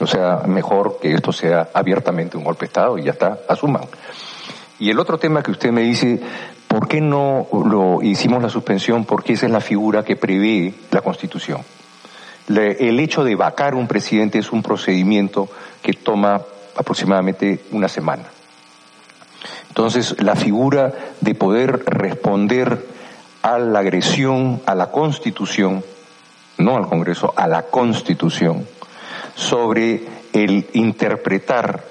O 0.00 0.06
sea, 0.06 0.42
mejor 0.46 0.98
que 1.00 1.12
esto 1.12 1.32
sea 1.32 1.68
abiertamente 1.74 2.36
un 2.36 2.44
golpe 2.44 2.60
de 2.60 2.66
Estado 2.66 2.98
y 2.98 3.04
ya 3.04 3.12
está, 3.12 3.38
asuman. 3.48 3.82
Y 4.78 4.88
el 4.90 4.98
otro 4.98 5.18
tema 5.18 5.42
que 5.42 5.50
usted 5.50 5.70
me 5.70 5.82
dice, 5.82 6.20
¿por 6.66 6.88
qué 6.88 7.00
no 7.00 7.46
lo 7.52 8.02
hicimos 8.02 8.42
la 8.42 8.48
suspensión? 8.48 9.04
Porque 9.04 9.34
esa 9.34 9.46
es 9.46 9.52
la 9.52 9.60
figura 9.60 10.02
que 10.02 10.16
prevé 10.16 10.74
la 10.90 11.02
Constitución. 11.02 11.60
el 12.48 12.98
hecho 12.98 13.24
de 13.24 13.34
vacar 13.34 13.74
un 13.74 13.86
presidente 13.86 14.38
es 14.38 14.52
un 14.52 14.62
procedimiento 14.62 15.48
que 15.82 15.92
toma 15.92 16.40
aproximadamente 16.76 17.60
una 17.72 17.88
semana. 17.88 18.24
Entonces, 19.68 20.16
la 20.20 20.34
figura 20.34 20.92
de 21.20 21.34
poder 21.34 21.84
responder 21.84 22.86
a 23.42 23.58
la 23.58 23.78
agresión 23.80 24.60
a 24.66 24.74
la 24.74 24.90
Constitución, 24.90 25.84
no 26.58 26.76
al 26.76 26.88
Congreso, 26.88 27.32
a 27.36 27.46
la 27.46 27.62
Constitución, 27.62 28.66
sobre 29.34 30.02
el 30.32 30.66
interpretar 30.72 31.84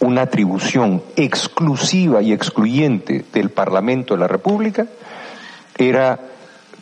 una 0.00 0.22
atribución 0.22 1.02
exclusiva 1.16 2.22
y 2.22 2.32
excluyente 2.32 3.24
del 3.32 3.50
Parlamento 3.50 4.14
de 4.14 4.20
la 4.20 4.28
República, 4.28 4.86
era 5.76 6.18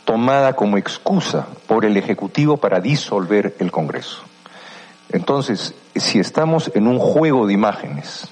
tomada 0.03 0.53
como 0.53 0.77
excusa 0.77 1.47
por 1.67 1.85
el 1.85 1.97
Ejecutivo 1.97 2.57
para 2.57 2.79
disolver 2.79 3.55
el 3.59 3.71
Congreso. 3.71 4.23
Entonces, 5.11 5.73
si 5.95 6.19
estamos 6.19 6.71
en 6.75 6.87
un 6.87 6.99
juego 6.99 7.47
de 7.47 7.53
imágenes, 7.53 8.27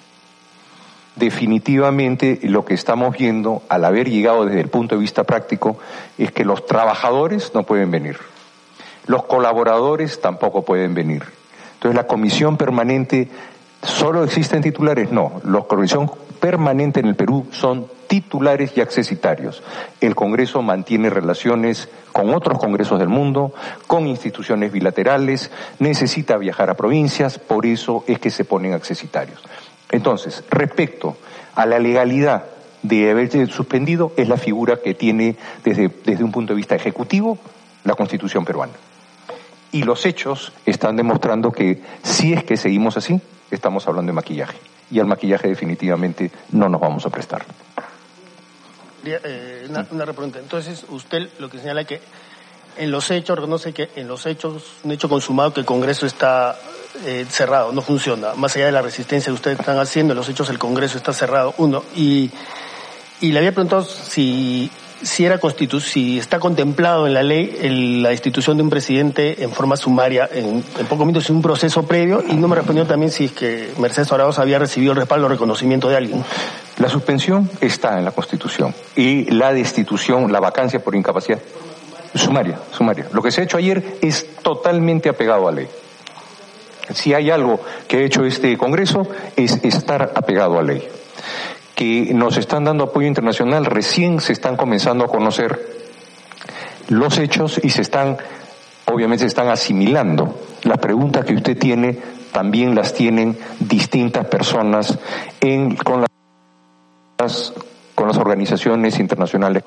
definitivamente 1.15 2.39
lo 2.43 2.65
que 2.65 2.73
estamos 2.73 3.17
viendo 3.17 3.63
al 3.69 3.85
haber 3.85 4.09
llegado 4.09 4.45
desde 4.45 4.61
el 4.61 4.69
punto 4.69 4.95
de 4.95 5.01
vista 5.01 5.23
práctico 5.23 5.77
es 6.17 6.31
que 6.31 6.45
los 6.45 6.65
trabajadores 6.65 7.51
no 7.53 7.63
pueden 7.63 7.91
venir, 7.91 8.17
los 9.05 9.23
colaboradores 9.23 10.21
tampoco 10.21 10.63
pueden 10.63 10.93
venir. 10.93 11.23
Entonces 11.83 11.97
la 11.97 12.07
comisión 12.07 12.55
permanente, 12.55 13.27
¿solo 13.81 14.23
existen 14.23 14.61
titulares? 14.61 15.11
No, 15.11 15.41
la 15.43 15.63
comisión 15.63 16.09
permanente 16.39 17.01
en 17.01 17.07
el 17.07 17.15
Perú 17.17 17.47
son 17.51 17.87
titulares 18.07 18.71
y 18.77 18.79
accesitarios. 18.79 19.61
El 19.99 20.15
Congreso 20.15 20.61
mantiene 20.61 21.09
relaciones 21.09 21.89
con 22.13 22.33
otros 22.33 22.57
congresos 22.57 22.99
del 22.99 23.09
mundo, 23.09 23.53
con 23.85 24.07
instituciones 24.07 24.71
bilaterales, 24.71 25.51
necesita 25.79 26.37
viajar 26.37 26.69
a 26.69 26.75
provincias, 26.75 27.37
por 27.37 27.65
eso 27.65 28.05
es 28.07 28.17
que 28.17 28.29
se 28.29 28.45
ponen 28.45 28.71
accesitarios. 28.71 29.41
Entonces, 29.91 30.45
respecto 30.49 31.17
a 31.53 31.65
la 31.65 31.79
legalidad 31.79 32.45
de 32.81 33.11
haberse 33.11 33.45
suspendido, 33.47 34.13
es 34.15 34.29
la 34.29 34.37
figura 34.37 34.77
que 34.77 34.93
tiene 34.93 35.35
desde, 35.65 35.91
desde 36.05 36.23
un 36.23 36.31
punto 36.31 36.53
de 36.53 36.57
vista 36.57 36.75
ejecutivo 36.75 37.37
la 37.83 37.95
Constitución 37.95 38.45
peruana. 38.45 38.71
Y 39.73 39.83
los 39.83 40.05
hechos 40.05 40.53
están 40.65 40.95
demostrando 40.95 41.51
que 41.51 41.81
si 42.03 42.31
es 42.31 42.43
que 42.43 42.55
seguimos 42.55 42.95
así, 42.95 43.19
estamos 43.51 43.85
hablando 43.87 44.11
de 44.11 44.13
maquillaje. 44.13 44.57
Y 44.89 44.99
al 44.99 45.07
maquillaje 45.07 45.49
definitivamente 45.49 46.31
no 46.51 46.69
nos 46.69 46.79
vamos 46.79 47.05
a 47.05 47.09
prestar. 47.09 47.43
Eh, 49.03 49.67
una, 49.69 49.85
una. 49.91 50.05
Entonces, 50.39 50.85
usted 50.89 51.27
lo 51.39 51.49
que 51.49 51.57
señala 51.57 51.81
es 51.81 51.87
que 51.87 52.01
en 52.77 52.91
los 52.91 53.11
hechos, 53.11 53.35
reconoce 53.35 53.73
que 53.73 53.89
en 53.95 54.07
los 54.07 54.25
hechos, 54.25 54.63
un 54.83 54.91
hecho 54.91 55.09
consumado 55.09 55.53
que 55.53 55.59
el 55.59 55.65
Congreso 55.65 56.05
está 56.05 56.57
eh, 57.05 57.25
cerrado, 57.29 57.71
no 57.71 57.81
funciona. 57.81 58.33
Más 58.35 58.55
allá 58.55 58.67
de 58.67 58.71
la 58.71 58.81
resistencia 58.81 59.31
que 59.31 59.35
ustedes 59.35 59.59
están 59.59 59.79
haciendo, 59.79 60.13
en 60.13 60.17
los 60.17 60.29
hechos 60.29 60.49
el 60.49 60.59
Congreso 60.59 60.97
está 60.97 61.13
cerrado, 61.13 61.53
uno. 61.57 61.83
Y, 61.95 62.31
y 63.21 63.31
le 63.31 63.39
había 63.39 63.51
preguntado 63.51 63.83
si, 63.83 64.71
si 65.03 65.25
era 65.25 65.37
constitu 65.37 65.79
si 65.79 66.17
está 66.17 66.39
contemplado 66.39 67.07
en 67.07 67.13
la 67.13 67.23
ley 67.23 67.57
la 68.01 68.11
institución 68.11 68.57
de 68.57 68.63
un 68.63 68.69
presidente 68.69 69.43
en 69.43 69.51
forma 69.51 69.77
sumaria, 69.77 70.29
en, 70.31 70.63
en 70.77 70.85
pocos 70.87 71.05
minutos, 71.05 71.29
en 71.29 71.37
un 71.37 71.41
proceso 71.41 71.83
previo, 71.83 72.23
y 72.27 72.35
no 72.35 72.47
me 72.47 72.55
respondió 72.55 72.85
también 72.85 73.11
si 73.11 73.25
es 73.25 73.31
que 73.31 73.73
Mercedes 73.77 74.11
Arauz 74.11 74.39
había 74.39 74.59
recibido 74.59 74.93
el 74.93 74.97
respaldo 74.97 75.27
o 75.27 75.29
reconocimiento 75.29 75.89
de 75.89 75.97
alguien. 75.97 76.23
La 76.77 76.89
suspensión 76.89 77.49
está 77.61 77.99
en 77.99 78.05
la 78.05 78.11
Constitución 78.11 78.73
y 78.95 79.25
la 79.31 79.53
destitución, 79.53 80.31
la 80.31 80.39
vacancia 80.39 80.83
por 80.83 80.95
incapacidad 80.95 81.39
Sumaria, 82.15 82.59
sumaria. 82.71 83.07
Lo 83.11 83.23
que 83.23 83.31
se 83.31 83.41
ha 83.41 83.43
hecho 83.43 83.57
ayer 83.57 83.97
es 84.01 84.35
totalmente 84.43 85.09
apegado 85.09 85.47
a 85.47 85.51
ley. 85.51 85.67
Si 86.93 87.13
hay 87.13 87.31
algo 87.31 87.59
que 87.87 87.97
ha 87.97 88.01
hecho 88.01 88.23
este 88.23 88.55
Congreso 88.57 89.07
es 89.35 89.63
estar 89.63 90.11
apegado 90.15 90.59
a 90.59 90.63
ley. 90.63 90.87
Nos 92.13 92.37
están 92.37 92.63
dando 92.63 92.85
apoyo 92.85 93.07
internacional, 93.07 93.65
recién 93.65 94.19
se 94.19 94.33
están 94.33 94.57
comenzando 94.57 95.05
a 95.05 95.07
conocer 95.07 95.59
los 96.89 97.17
hechos 97.17 97.59
y 97.63 97.69
se 97.69 97.81
están, 97.81 98.17
obviamente 98.85 99.23
se 99.23 99.27
están 99.27 99.49
asimilando. 99.49 100.39
Las 100.63 100.79
preguntas 100.79 101.25
que 101.25 101.35
usted 101.35 101.57
tiene 101.57 101.97
también 102.31 102.75
las 102.75 102.93
tienen 102.93 103.37
distintas 103.59 104.25
personas 104.25 104.97
en, 105.41 105.75
con, 105.75 106.03
las, 107.19 107.53
con 107.95 108.07
las 108.07 108.17
organizaciones 108.17 108.99
internacionales 108.99 109.63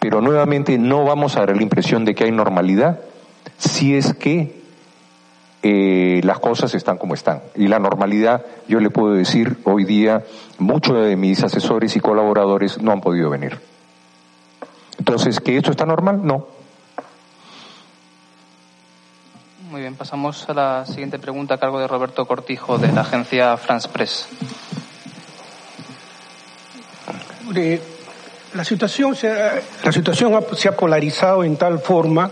pero 0.00 0.22
nuevamente 0.22 0.78
no 0.78 1.04
vamos 1.04 1.36
a 1.36 1.40
dar 1.40 1.54
la 1.54 1.62
impresión 1.62 2.04
de 2.04 2.14
que 2.14 2.24
hay 2.24 2.32
normalidad 2.32 3.00
si 3.58 3.94
es 3.94 4.14
que 4.14 4.59
eh, 5.62 6.20
las 6.24 6.38
cosas 6.38 6.74
están 6.74 6.98
como 6.98 7.14
están. 7.14 7.42
Y 7.54 7.68
la 7.68 7.78
normalidad, 7.78 8.44
yo 8.68 8.80
le 8.80 8.90
puedo 8.90 9.14
decir, 9.14 9.58
hoy 9.64 9.84
día 9.84 10.24
muchos 10.58 11.04
de 11.04 11.16
mis 11.16 11.42
asesores 11.42 11.96
y 11.96 12.00
colaboradores 12.00 12.80
no 12.80 12.92
han 12.92 13.00
podido 13.00 13.30
venir. 13.30 13.58
Entonces, 14.98 15.40
¿que 15.40 15.56
esto 15.56 15.70
está 15.70 15.86
normal? 15.86 16.20
No. 16.24 16.46
Muy 19.70 19.82
bien, 19.82 19.94
pasamos 19.94 20.48
a 20.48 20.54
la 20.54 20.86
siguiente 20.86 21.18
pregunta 21.18 21.54
a 21.54 21.58
cargo 21.58 21.78
de 21.78 21.86
Roberto 21.86 22.26
Cortijo 22.26 22.78
de 22.78 22.92
la 22.92 23.02
agencia 23.02 23.56
France 23.56 23.88
Press 23.88 24.28
la 28.54 28.64
situación 28.64 29.14
se 29.14 29.30
ha, 29.30 29.60
la 29.84 29.92
situación 29.92 30.44
se 30.54 30.68
ha 30.68 30.76
polarizado 30.76 31.44
en 31.44 31.56
tal 31.56 31.78
forma. 31.78 32.30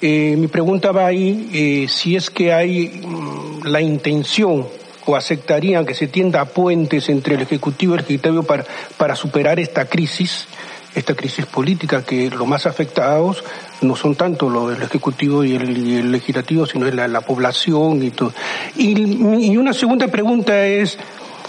Eh, 0.00 0.36
mi 0.36 0.48
pregunta 0.48 0.92
va 0.92 1.06
ahí 1.06 1.48
eh, 1.52 1.86
si 1.88 2.16
es 2.16 2.30
que 2.30 2.52
hay 2.52 2.88
mm, 2.88 3.66
la 3.66 3.80
intención 3.80 4.66
o 5.06 5.16
aceptarían 5.16 5.84
que 5.86 5.94
se 5.94 6.08
tienda 6.08 6.40
a 6.40 6.46
puentes 6.46 7.08
entre 7.08 7.34
el 7.34 7.42
Ejecutivo 7.42 7.94
y 7.94 7.98
el 7.98 8.02
Legislativo 8.02 8.42
para, 8.42 8.64
para 8.96 9.14
superar 9.14 9.60
esta 9.60 9.84
crisis, 9.86 10.46
esta 10.94 11.14
crisis 11.14 11.46
política 11.46 12.02
que 12.02 12.30
los 12.30 12.46
más 12.46 12.66
afectados 12.66 13.44
no 13.82 13.96
son 13.96 14.14
tanto 14.14 14.48
los 14.48 14.70
del 14.70 14.82
Ejecutivo 14.82 15.44
y 15.44 15.54
el, 15.54 16.10
Legislativo, 16.10 16.66
sino 16.66 16.86
la, 16.90 17.06
la 17.06 17.20
población 17.20 18.02
y 18.02 18.10
todo. 18.10 18.32
Y, 18.76 19.46
y 19.46 19.56
una 19.56 19.72
segunda 19.72 20.08
pregunta 20.08 20.66
es, 20.66 20.98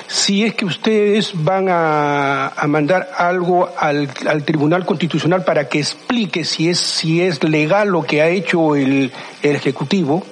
si 0.08 0.44
es 0.44 0.54
que 0.54 0.66
ustedes 0.66 1.32
van 1.44 1.68
a, 1.70 2.52
mandar 2.68 3.10
algo 3.18 3.70
al, 3.78 4.08
Tribunal 4.44 4.86
Constitucional 4.86 5.44
para 5.44 5.68
que 5.68 5.80
explique 5.80 6.44
si 6.44 6.70
es, 6.70 6.80
si 6.80 7.22
es 7.22 7.44
legal 7.44 7.90
lo 7.90 8.04
que 8.04 8.22
ha 8.22 8.28
hecho 8.28 8.76
el, 8.76 9.12
Ejecutivo. 9.42 10.24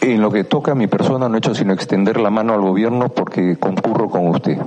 En 0.00 0.20
lo 0.20 0.30
que 0.30 0.44
toca 0.44 0.72
a 0.72 0.74
mi 0.74 0.86
persona 0.86 1.28
no 1.28 1.34
he 1.34 1.38
hecho 1.38 1.54
sino 1.54 1.72
extender 1.72 2.18
la 2.18 2.30
mano 2.30 2.54
al 2.54 2.60
gobierno 2.60 3.08
porque 3.08 3.56
concurro 3.58 4.08
con 4.08 4.28
usted. 4.28 4.58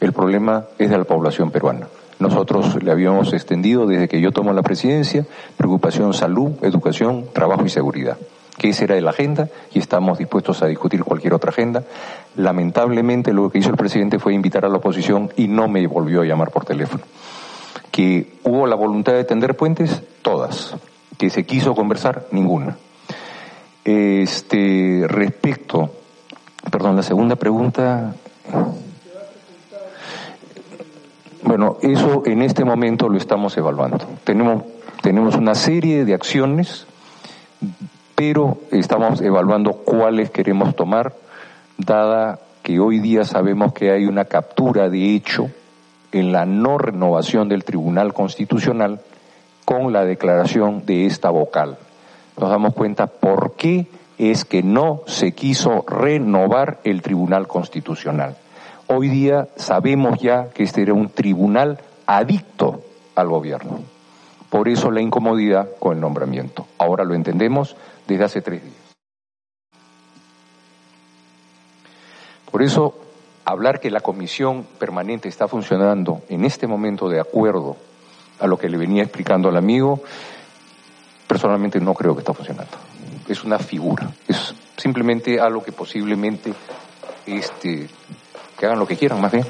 El 0.00 0.12
problema 0.12 0.64
es 0.78 0.90
de 0.90 0.98
la 0.98 1.04
población 1.04 1.50
peruana. 1.50 1.88
Nosotros 2.18 2.82
le 2.82 2.90
habíamos 2.90 3.32
extendido 3.32 3.86
desde 3.86 4.08
que 4.08 4.20
yo 4.20 4.30
tomo 4.30 4.52
la 4.52 4.62
presidencia 4.62 5.26
preocupación 5.56 6.12
salud, 6.14 6.52
educación, 6.62 7.26
trabajo 7.32 7.64
y 7.64 7.68
seguridad 7.68 8.16
que 8.56 8.70
esa 8.70 8.84
era 8.84 9.00
la 9.00 9.10
agenda 9.10 9.48
y 9.72 9.78
estamos 9.78 10.18
dispuestos 10.18 10.62
a 10.62 10.66
discutir 10.66 11.02
cualquier 11.04 11.34
otra 11.34 11.50
agenda. 11.50 11.84
Lamentablemente 12.36 13.32
lo 13.32 13.50
que 13.50 13.58
hizo 13.58 13.70
el 13.70 13.76
presidente 13.76 14.18
fue 14.18 14.34
invitar 14.34 14.64
a 14.64 14.68
la 14.68 14.76
oposición 14.76 15.30
y 15.36 15.48
no 15.48 15.68
me 15.68 15.86
volvió 15.86 16.22
a 16.22 16.24
llamar 16.24 16.50
por 16.50 16.64
teléfono. 16.64 17.04
Que 17.90 18.34
hubo 18.44 18.66
la 18.66 18.76
voluntad 18.76 19.12
de 19.12 19.24
tender 19.24 19.56
puentes, 19.56 20.02
todas. 20.22 20.74
Que 21.18 21.30
se 21.30 21.44
quiso 21.44 21.74
conversar, 21.74 22.26
ninguna. 22.30 22.76
Este, 23.84 25.04
respecto, 25.06 25.90
perdón, 26.70 26.96
la 26.96 27.02
segunda 27.02 27.36
pregunta. 27.36 28.14
Bueno, 31.42 31.76
eso 31.82 32.22
en 32.24 32.42
este 32.42 32.64
momento 32.64 33.08
lo 33.08 33.18
estamos 33.18 33.56
evaluando. 33.56 34.06
Tenemos, 34.24 34.64
tenemos 35.02 35.36
una 35.36 35.54
serie 35.54 36.04
de 36.04 36.14
acciones 36.14 36.86
pero 38.14 38.58
estamos 38.70 39.20
evaluando 39.20 39.72
cuáles 39.72 40.30
queremos 40.30 40.74
tomar 40.76 41.14
dada 41.78 42.38
que 42.62 42.78
hoy 42.78 43.00
día 43.00 43.24
sabemos 43.24 43.72
que 43.72 43.90
hay 43.90 44.06
una 44.06 44.24
captura 44.24 44.88
de 44.88 45.14
hecho 45.14 45.50
en 46.12 46.32
la 46.32 46.46
no 46.46 46.78
renovación 46.78 47.48
del 47.48 47.64
Tribunal 47.64 48.14
Constitucional 48.14 49.00
con 49.64 49.92
la 49.92 50.04
declaración 50.04 50.86
de 50.86 51.06
esta 51.06 51.30
vocal. 51.30 51.76
Nos 52.38 52.50
damos 52.50 52.74
cuenta 52.74 53.06
por 53.06 53.54
qué 53.56 53.86
es 54.18 54.44
que 54.44 54.62
no 54.62 55.00
se 55.06 55.32
quiso 55.32 55.84
renovar 55.86 56.78
el 56.84 57.02
Tribunal 57.02 57.48
Constitucional. 57.48 58.36
Hoy 58.86 59.08
día 59.08 59.48
sabemos 59.56 60.20
ya 60.20 60.50
que 60.50 60.62
este 60.62 60.82
era 60.82 60.94
un 60.94 61.08
tribunal 61.08 61.78
adicto 62.06 62.82
al 63.14 63.28
gobierno. 63.28 63.93
Por 64.54 64.68
eso 64.68 64.92
la 64.92 65.00
incomodidad 65.00 65.68
con 65.80 65.94
el 65.94 66.00
nombramiento. 66.00 66.68
Ahora 66.78 67.02
lo 67.02 67.16
entendemos 67.16 67.74
desde 68.06 68.22
hace 68.22 68.40
tres 68.40 68.62
días. 68.62 68.94
Por 72.52 72.62
eso, 72.62 72.94
hablar 73.44 73.80
que 73.80 73.90
la 73.90 73.98
comisión 73.98 74.64
permanente 74.78 75.28
está 75.28 75.48
funcionando 75.48 76.22
en 76.28 76.44
este 76.44 76.68
momento 76.68 77.08
de 77.08 77.18
acuerdo 77.18 77.76
a 78.38 78.46
lo 78.46 78.56
que 78.56 78.68
le 78.68 78.76
venía 78.76 79.02
explicando 79.02 79.48
al 79.48 79.56
amigo, 79.56 80.04
personalmente 81.26 81.80
no 81.80 81.92
creo 81.92 82.14
que 82.14 82.20
está 82.20 82.32
funcionando. 82.32 82.76
Es 83.26 83.42
una 83.42 83.58
figura, 83.58 84.08
es 84.28 84.54
simplemente 84.76 85.40
algo 85.40 85.64
que 85.64 85.72
posiblemente 85.72 86.54
este, 87.26 87.88
que 88.56 88.66
hagan 88.66 88.78
lo 88.78 88.86
que 88.86 88.96
quieran 88.96 89.20
más 89.20 89.32
bien. 89.32 89.46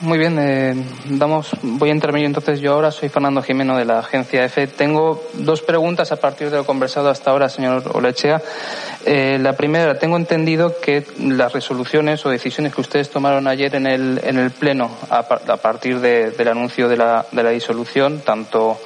Muy 0.00 0.16
bien, 0.16 0.38
eh, 0.38 0.74
damos, 1.06 1.50
voy 1.60 1.90
a 1.90 1.92
intervenir 1.92 2.26
entonces 2.26 2.60
yo 2.60 2.72
ahora. 2.72 2.92
Soy 2.92 3.08
Fernando 3.08 3.42
Jimeno 3.42 3.76
de 3.76 3.84
la 3.84 3.98
agencia 3.98 4.44
EFE. 4.44 4.68
Tengo 4.68 5.24
dos 5.34 5.60
preguntas 5.62 6.12
a 6.12 6.16
partir 6.16 6.50
de 6.50 6.58
lo 6.58 6.64
conversado 6.64 7.10
hasta 7.10 7.32
ahora, 7.32 7.48
señor 7.48 7.82
Olechea. 7.94 8.40
Eh, 9.04 9.38
la 9.40 9.54
primera, 9.54 9.98
tengo 9.98 10.16
entendido 10.16 10.78
que 10.80 11.04
las 11.18 11.52
resoluciones 11.52 12.24
o 12.24 12.30
decisiones 12.30 12.76
que 12.76 12.80
ustedes 12.80 13.10
tomaron 13.10 13.48
ayer 13.48 13.74
en 13.74 13.88
el, 13.88 14.20
en 14.22 14.38
el 14.38 14.52
Pleno 14.52 14.88
a, 15.10 15.24
partir 15.24 15.98
del 15.98 16.48
anuncio 16.48 16.88
de 16.88 16.96
la, 16.96 17.26
de 17.32 17.42
la 17.42 17.50
disolución, 17.50 18.20
tanto 18.20 18.78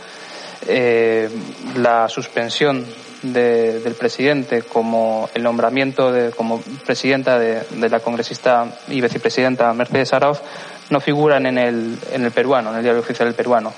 eh, 0.67 1.29
la 1.77 2.09
suspensión 2.09 2.87
del 3.23 3.95
presidente 3.95 4.63
como 4.63 5.29
el 5.35 5.43
nombramiento 5.45 6.11
de, 6.11 6.31
como 6.31 6.61
presidenta 6.85 7.39
de, 7.39 7.61
de 7.71 7.89
la 7.89 8.01
congresista 8.01 8.67
y 8.89 9.01
vicepresidenta 9.01 9.73
Mercedes 9.75 10.13
Arauz 10.13 10.41
no 10.91 11.01
figuran 11.01 11.47
en 11.47 11.59
el, 11.59 11.99
en 12.13 12.25
el 12.25 12.31
peruano, 12.31 12.71
en 12.71 12.77
el 12.77 12.83
diario 12.83 13.01
oficial 13.01 13.29
del 13.29 13.35
peruano. 13.35 13.73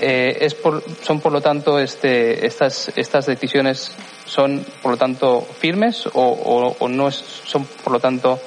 Eh, 0.00 0.38
es 0.40 0.54
por, 0.54 0.82
son 1.02 1.20
por 1.20 1.32
lo 1.32 1.40
tanto 1.40 1.78
este, 1.78 2.44
estas, 2.46 2.90
estas 2.96 3.26
decisiones 3.26 3.92
son 4.24 4.64
por 4.82 4.92
lo 4.92 4.96
tanto 4.96 5.46
firmes 5.58 6.06
o, 6.12 6.76
o, 6.78 6.88
no 6.88 7.10
son 7.10 7.64
por 7.82 7.92
lo 7.92 8.00
tanto 8.00 8.40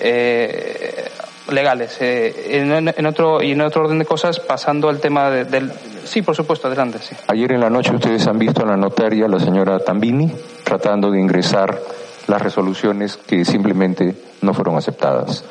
eh, 0.00 1.08
legales. 1.50 1.96
Eh, 2.00 2.60
en, 2.60 2.92
en, 2.96 3.06
otro 3.06 3.42
y 3.42 3.52
en 3.52 3.60
otro 3.62 3.82
orden 3.82 3.98
de 3.98 4.04
cosas, 4.04 4.38
pasando 4.38 4.88
al 4.88 5.00
tema 5.00 5.30
del 5.30 5.72
sí, 6.04 6.22
por 6.22 6.36
supuesto, 6.36 6.68
adelante. 6.68 6.98
Sí. 7.00 7.16
Ayer 7.26 7.52
en 7.52 7.60
la 7.60 7.70
noche 7.70 7.94
ustedes 7.94 8.26
han 8.26 8.38
visto 8.38 8.62
a 8.62 8.66
la 8.66 8.76
notaria, 8.76 9.26
la 9.26 9.40
señora 9.40 9.78
Tambini, 9.80 10.30
tratando 10.64 11.10
de 11.10 11.20
ingresar 11.20 11.78
las 12.26 12.40
resoluciones 12.40 13.16
que 13.16 13.44
simplemente 13.44 14.14
no 14.42 14.54
fueron 14.54 14.76
aceptadas. 14.76 15.44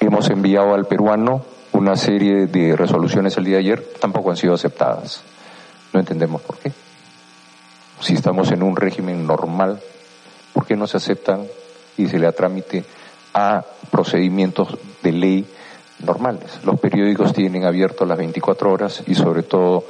Hemos 0.00 0.30
enviado 0.30 0.74
al 0.74 0.86
peruano 0.86 1.44
una 1.72 1.94
serie 1.94 2.46
de 2.46 2.74
resoluciones 2.74 3.36
el 3.36 3.44
día 3.44 3.56
de 3.56 3.60
ayer, 3.60 3.84
tampoco 4.00 4.30
han 4.30 4.36
sido 4.38 4.54
aceptadas. 4.54 5.22
No 5.92 6.00
entendemos 6.00 6.40
por 6.40 6.56
qué. 6.56 6.72
Si 8.00 8.14
estamos 8.14 8.50
en 8.50 8.62
un 8.62 8.76
régimen 8.76 9.26
normal, 9.26 9.78
¿por 10.54 10.66
qué 10.66 10.74
no 10.74 10.86
se 10.86 10.96
aceptan 10.96 11.46
y 11.98 12.08
se 12.08 12.18
le 12.18 12.24
da 12.24 12.32
trámite 12.32 12.82
a 13.34 13.62
procedimientos 13.90 14.78
de 15.02 15.12
ley 15.12 15.46
normales? 15.98 16.60
Los 16.64 16.80
periódicos 16.80 17.34
tienen 17.34 17.64
abierto 17.66 18.06
las 18.06 18.16
24 18.16 18.72
horas 18.72 19.02
y 19.06 19.14
sobre 19.14 19.42
todo 19.42 19.84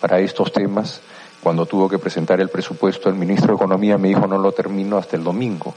para 0.00 0.20
estos 0.20 0.52
temas, 0.52 1.00
cuando 1.42 1.66
tuvo 1.66 1.88
que 1.88 1.98
presentar 1.98 2.40
el 2.40 2.50
presupuesto, 2.50 3.08
el 3.08 3.16
ministro 3.16 3.48
de 3.48 3.56
Economía 3.56 3.98
me 3.98 4.08
dijo 4.08 4.28
no 4.28 4.38
lo 4.38 4.52
termino 4.52 4.96
hasta 4.96 5.16
el 5.16 5.24
domingo, 5.24 5.74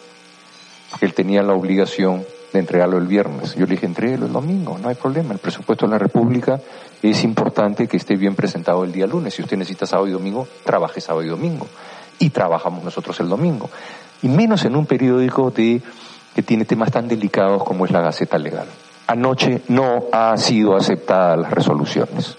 él 1.01 1.13
tenía 1.15 1.41
la 1.41 1.53
obligación 1.53 2.23
de 2.51 2.59
entregarlo 2.59 2.97
el 2.97 3.07
viernes. 3.07 3.55
Yo 3.55 3.65
le 3.65 3.75
dije, 3.75 3.85
entréguelo 3.85 4.25
el 4.25 4.33
domingo, 4.33 4.77
no 4.77 4.89
hay 4.89 4.95
problema. 4.95 5.33
El 5.33 5.39
presupuesto 5.39 5.85
de 5.85 5.91
la 5.91 5.97
República 5.97 6.59
es 7.01 7.23
importante 7.23 7.87
que 7.87 7.97
esté 7.97 8.15
bien 8.15 8.35
presentado 8.35 8.83
el 8.83 8.91
día 8.91 9.07
lunes. 9.07 9.33
Si 9.33 9.41
usted 9.41 9.57
necesita 9.57 9.85
sábado 9.85 10.07
y 10.07 10.11
domingo, 10.11 10.47
trabaje 10.63 11.01
sábado 11.01 11.25
y 11.25 11.29
domingo. 11.29 11.67
Y 12.17 12.31
trabajamos 12.31 12.83
nosotros 12.83 13.19
el 13.19 13.29
domingo. 13.29 13.69
Y 14.21 14.27
menos 14.27 14.65
en 14.65 14.75
un 14.75 14.85
periódico 14.85 15.51
de, 15.51 15.81
que 16.35 16.43
tiene 16.43 16.65
temas 16.65 16.91
tan 16.91 17.07
delicados 17.07 17.63
como 17.63 17.85
es 17.85 17.91
la 17.91 18.01
Gaceta 18.01 18.37
Legal. 18.37 18.67
Anoche 19.07 19.61
no 19.69 20.05
ha 20.11 20.35
sido 20.37 20.75
aceptada 20.75 21.35
las 21.37 21.51
resoluciones. 21.51 22.35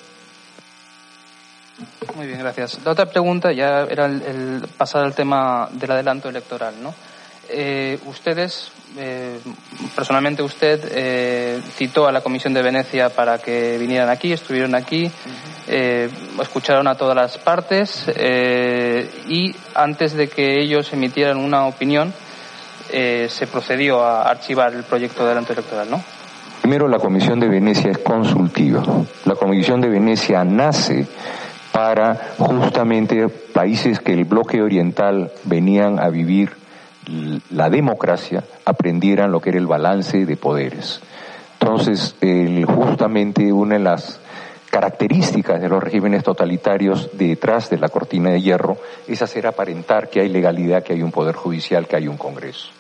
Muy 2.15 2.27
bien, 2.27 2.39
gracias. 2.41 2.79
La 2.85 2.93
otra 2.93 3.07
pregunta 3.07 3.53
ya 3.53 3.83
era 3.83 4.07
el 4.07 4.67
pasar 4.77 5.05
al 5.05 5.15
tema 5.15 5.69
del 5.73 5.91
adelanto 5.91 6.29
electoral, 6.29 6.75
¿no? 6.83 6.95
Eh, 7.53 7.99
ustedes, 8.07 8.71
eh, 8.97 9.41
personalmente 9.97 10.43
usted, 10.43 10.81
eh, 10.93 11.61
citó 11.77 12.07
a 12.07 12.13
la 12.13 12.21
Comisión 12.21 12.55
de 12.55 12.63
Venecia 12.63 13.09
para 13.09 13.39
que 13.39 13.77
vinieran 13.77 14.09
aquí, 14.09 14.33
estuvieron 14.33 14.75
aquí, 14.75 15.11
escucharon 16.41 16.87
a 16.89 16.97
todas 16.97 17.15
las 17.15 17.39
partes 17.39 18.07
y 19.29 19.55
antes 19.75 20.15
de 20.15 20.29
que 20.29 20.61
ellos 20.61 20.93
emitieran 20.93 21.39
una 21.39 21.67
opinión, 21.67 22.13
se 22.91 23.47
procedió 23.47 24.03
a 24.03 24.29
archivar 24.29 24.75
el 24.75 24.83
proyecto 24.83 25.23
de 25.23 25.27
adelanto 25.27 25.53
electoral, 25.53 25.91
¿no? 25.91 26.03
Primero, 26.63 26.89
la 26.89 26.99
Comisión 26.99 27.39
de 27.39 27.49
Venecia 27.49 27.91
es 27.91 27.99
consultiva. 27.99 28.83
La 29.25 29.35
Comisión 29.35 29.81
de 29.81 29.89
Venecia 29.89 30.45
nace 30.45 31.07
para 31.73 32.17
justamente 32.37 33.29
países 33.29 34.01
que 34.01 34.13
el 34.13 34.25
bloque 34.25 34.61
oriental 34.61 35.31
venían 35.45 36.01
a 36.01 36.09
vivir 36.09 36.60
la 37.51 37.71
democracia 37.71 38.45
aprendieran 38.65 39.33
lo 39.33 39.41
que 39.41 39.51
era 39.51 39.59
el 39.59 39.67
balance 39.67 40.25
de 40.25 40.37
poderes. 40.37 41.01
Entonces, 41.61 42.17
justamente 42.67 43.53
una 43.53 43.77
de 43.77 43.85
las 43.85 44.21
características 44.71 45.61
de 45.61 45.69
los 45.69 45.83
regímenes 45.83 46.23
totalitarios 46.23 47.11
detrás 47.15 47.69
de 47.71 47.79
la 47.79 47.89
cortina 47.89 48.31
de 48.31 48.41
hierro 48.41 48.79
es 49.09 49.21
hacer 49.21 49.47
aparentar 49.47 50.09
que 50.09 50.21
hay 50.21 50.29
legalidad, 50.29 50.83
que 50.83 50.93
hay 50.93 51.03
un 51.03 51.11
poder 51.11 51.35
judicial, 51.35 51.87
que 51.87 51.97
hay 51.97 52.09
un 52.09 52.17
Congreso. 52.17 52.71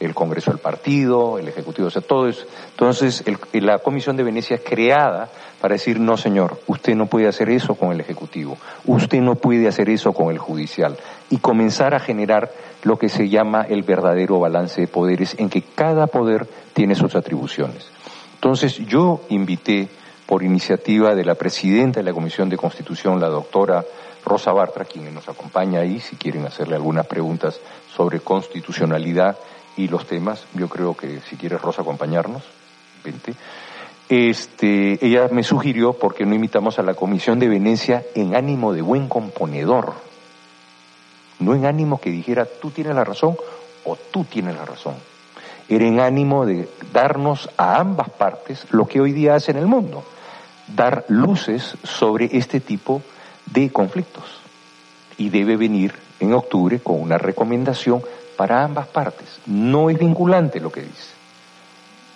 El 0.00 0.14
Congreso 0.14 0.50
del 0.50 0.58
partido, 0.58 1.38
el 1.38 1.46
Ejecutivo, 1.46 1.88
o 1.88 1.90
sea, 1.90 2.02
todo 2.02 2.26
eso. 2.26 2.46
Entonces, 2.70 3.22
la 3.52 3.78
Comisión 3.78 4.16
de 4.16 4.24
Venecia 4.24 4.56
es 4.56 4.62
creada 4.62 5.28
para 5.60 5.74
decir, 5.74 6.00
no 6.00 6.16
señor, 6.16 6.58
usted 6.66 6.94
no 6.94 7.06
puede 7.06 7.28
hacer 7.28 7.50
eso 7.50 7.74
con 7.74 7.92
el 7.92 8.00
Ejecutivo, 8.00 8.56
usted 8.86 9.20
no 9.20 9.34
puede 9.34 9.68
hacer 9.68 9.90
eso 9.90 10.12
con 10.12 10.30
el 10.30 10.38
Judicial, 10.38 10.96
y 11.28 11.36
comenzar 11.36 11.94
a 11.94 12.00
generar 12.00 12.50
lo 12.82 12.98
que 12.98 13.10
se 13.10 13.28
llama 13.28 13.66
el 13.68 13.82
verdadero 13.82 14.40
balance 14.40 14.80
de 14.80 14.88
poderes, 14.88 15.36
en 15.38 15.50
que 15.50 15.60
cada 15.60 16.06
poder 16.06 16.48
tiene 16.72 16.94
sus 16.94 17.14
atribuciones. 17.14 17.86
Entonces, 18.34 18.78
yo 18.86 19.20
invité, 19.28 19.88
por 20.24 20.42
iniciativa 20.44 21.14
de 21.14 21.24
la 21.24 21.34
presidenta 21.34 21.98
de 21.98 22.04
la 22.04 22.12
Comisión 22.12 22.48
de 22.48 22.56
Constitución, 22.56 23.20
la 23.20 23.28
doctora 23.28 23.84
Rosa 24.24 24.52
Bartra, 24.52 24.84
quien 24.84 25.12
nos 25.12 25.28
acompaña 25.28 25.80
ahí, 25.80 25.98
si 25.98 26.14
quieren 26.14 26.46
hacerle 26.46 26.76
algunas 26.76 27.06
preguntas 27.06 27.58
sobre 27.94 28.20
constitucionalidad 28.20 29.36
y 29.76 29.88
los 29.88 30.06
temas, 30.06 30.46
yo 30.54 30.68
creo 30.68 30.96
que 30.96 31.20
si 31.20 31.36
quieres 31.36 31.60
Rosa 31.60 31.82
acompañarnos, 31.82 32.42
vente 33.04 33.34
este, 34.10 34.98
ella 35.06 35.28
me 35.30 35.44
sugirió 35.44 35.92
por 35.92 36.16
qué 36.16 36.26
no 36.26 36.34
invitamos 36.34 36.80
a 36.80 36.82
la 36.82 36.94
Comisión 36.94 37.38
de 37.38 37.48
Venecia 37.48 38.04
en 38.16 38.34
ánimo 38.34 38.72
de 38.72 38.82
buen 38.82 39.08
componedor, 39.08 39.94
no 41.38 41.54
en 41.54 41.64
ánimo 41.64 42.00
que 42.00 42.10
dijera 42.10 42.44
tú 42.44 42.70
tienes 42.70 42.96
la 42.96 43.04
razón 43.04 43.36
o 43.84 43.96
tú 44.10 44.24
tienes 44.24 44.56
la 44.56 44.64
razón. 44.64 44.94
Era 45.68 45.86
en 45.86 46.00
ánimo 46.00 46.44
de 46.44 46.68
darnos 46.92 47.50
a 47.56 47.78
ambas 47.78 48.10
partes 48.10 48.66
lo 48.72 48.88
que 48.88 49.00
hoy 49.00 49.12
día 49.12 49.36
hace 49.36 49.52
en 49.52 49.58
el 49.58 49.68
mundo, 49.68 50.02
dar 50.66 51.04
luces 51.06 51.76
sobre 51.84 52.30
este 52.32 52.58
tipo 52.58 53.02
de 53.46 53.70
conflictos. 53.70 54.24
Y 55.18 55.28
debe 55.28 55.56
venir 55.56 55.94
en 56.18 56.34
octubre 56.34 56.80
con 56.80 57.00
una 57.00 57.16
recomendación 57.16 58.02
para 58.40 58.64
ambas 58.64 58.86
partes. 58.86 59.38
No 59.44 59.90
es 59.90 59.98
vinculante 59.98 60.60
lo 60.60 60.72
que 60.72 60.80
dice. 60.80 61.12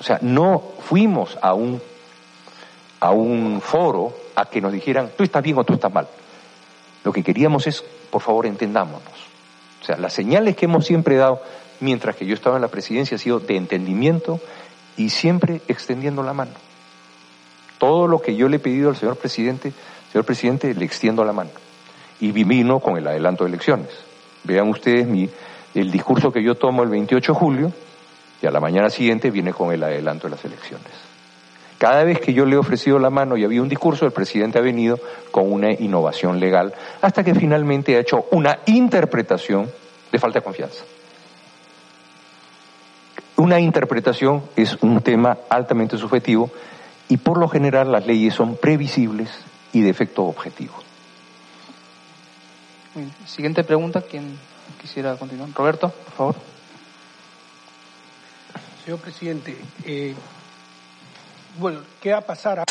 O 0.01 0.03
sea, 0.03 0.19
no 0.23 0.59
fuimos 0.81 1.37
a 1.43 1.53
un, 1.53 1.83
a 2.99 3.11
un 3.11 3.61
foro 3.61 4.17
a 4.35 4.47
que 4.47 4.63
nos 4.63 4.73
dijeran, 4.73 5.11
tú 5.19 5.23
estás 5.23 5.43
bien 5.43 5.59
o 5.59 5.65
tú 5.65 5.75
estás 5.75 5.93
mal. 5.93 6.09
Lo 7.05 7.13
que 7.13 7.23
queríamos 7.23 7.67
es, 7.67 7.85
por 8.09 8.23
favor, 8.23 8.47
entendámonos. 8.47 9.03
O 9.83 9.85
sea, 9.85 9.99
las 9.99 10.15
señales 10.15 10.57
que 10.57 10.65
hemos 10.65 10.87
siempre 10.87 11.17
dado 11.17 11.43
mientras 11.81 12.17
que 12.17 12.25
yo 12.25 12.33
estaba 12.33 12.57
en 12.57 12.63
la 12.63 12.69
presidencia 12.69 13.17
ha 13.17 13.21
sido 13.21 13.39
de 13.39 13.59
entendimiento 13.59 14.41
y 14.97 15.11
siempre 15.11 15.61
extendiendo 15.69 16.23
la 16.23 16.33
mano. 16.33 16.53
Todo 17.77 18.09
lo 18.09 18.23
que 18.23 18.35
yo 18.35 18.49
le 18.49 18.57
he 18.57 18.61
pedido 18.61 18.89
al 18.89 18.97
señor 18.97 19.17
presidente, 19.17 19.75
señor 20.11 20.25
presidente, 20.25 20.73
le 20.73 20.87
extiendo 20.87 21.23
la 21.23 21.35
mano. 21.35 21.51
Y 22.19 22.33
vino 22.33 22.81
con 22.81 22.97
el 22.97 23.07
adelanto 23.07 23.45
de 23.45 23.51
elecciones. 23.51 23.91
Vean 24.45 24.69
ustedes 24.69 25.07
mi 25.07 25.29
el 25.75 25.91
discurso 25.91 26.33
que 26.33 26.43
yo 26.43 26.55
tomo 26.55 26.83
el 26.83 26.89
28 26.89 27.33
de 27.33 27.39
julio 27.39 27.73
y 28.41 28.47
a 28.47 28.51
la 28.51 28.61
mañana 28.61 28.91
siguiente 28.91 29.31
viene 29.31 29.53
con 29.53 29.73
el 29.73 29.83
adelanto 29.83 30.29
de 30.29 30.37
las 30.37 30.45
elecciones. 30.45 30.93
Cada 31.79 32.05
vez 32.05 32.21
que 32.21 32.33
yo 32.33 32.47
le 32.47 32.55
he 32.55 32.59
ofrecido 32.59 32.99
la 32.99 33.11
mano 33.11 33.37
y 33.37 33.45
había 33.45 33.61
un 33.61 33.69
discurso, 33.69 34.07
el 34.07 34.13
presidente 34.13 34.59
ha 34.59 34.63
venido 34.63 34.99
con 35.31 35.53
una 35.53 35.73
innovación 35.73 36.39
legal 36.39 36.73
hasta 37.03 37.25
que 37.25 37.35
finalmente 37.35 37.97
ha 37.97 38.01
hecho 38.01 38.27
una 38.31 38.61
interpretación 38.67 39.71
de 40.13 40.19
falta 40.19 40.39
de 40.39 40.45
confianza. 40.45 40.85
Una 43.37 43.59
interpretación 43.59 44.45
es 44.55 44.79
un 44.83 45.01
tema 45.01 45.39
altamente 45.51 45.99
subjetivo 45.99 46.51
y 47.09 47.17
por 47.17 47.39
lo 47.39 47.49
general 47.49 47.91
las 47.91 48.07
leyes 48.07 48.35
son 48.35 48.57
previsibles 48.57 49.29
y 49.73 49.83
de 49.83 49.91
efecto 49.91 50.25
objetivo. 50.25 50.75
Siguiente 53.27 53.65
pregunta, 53.65 54.03
¿quién 54.03 54.39
quisiera 54.85 55.17
continuar? 55.17 55.49
Roberto, 55.55 55.89
por 55.89 56.13
favor. 56.13 56.35
Señor 58.85 58.99
presidente, 58.99 59.57
eh, 59.83 60.15
bueno, 61.59 61.81
¿qué 62.03 62.13
va 62.13 62.19
a 62.19 62.21
pasar? 62.21 62.59
A... 62.61 62.65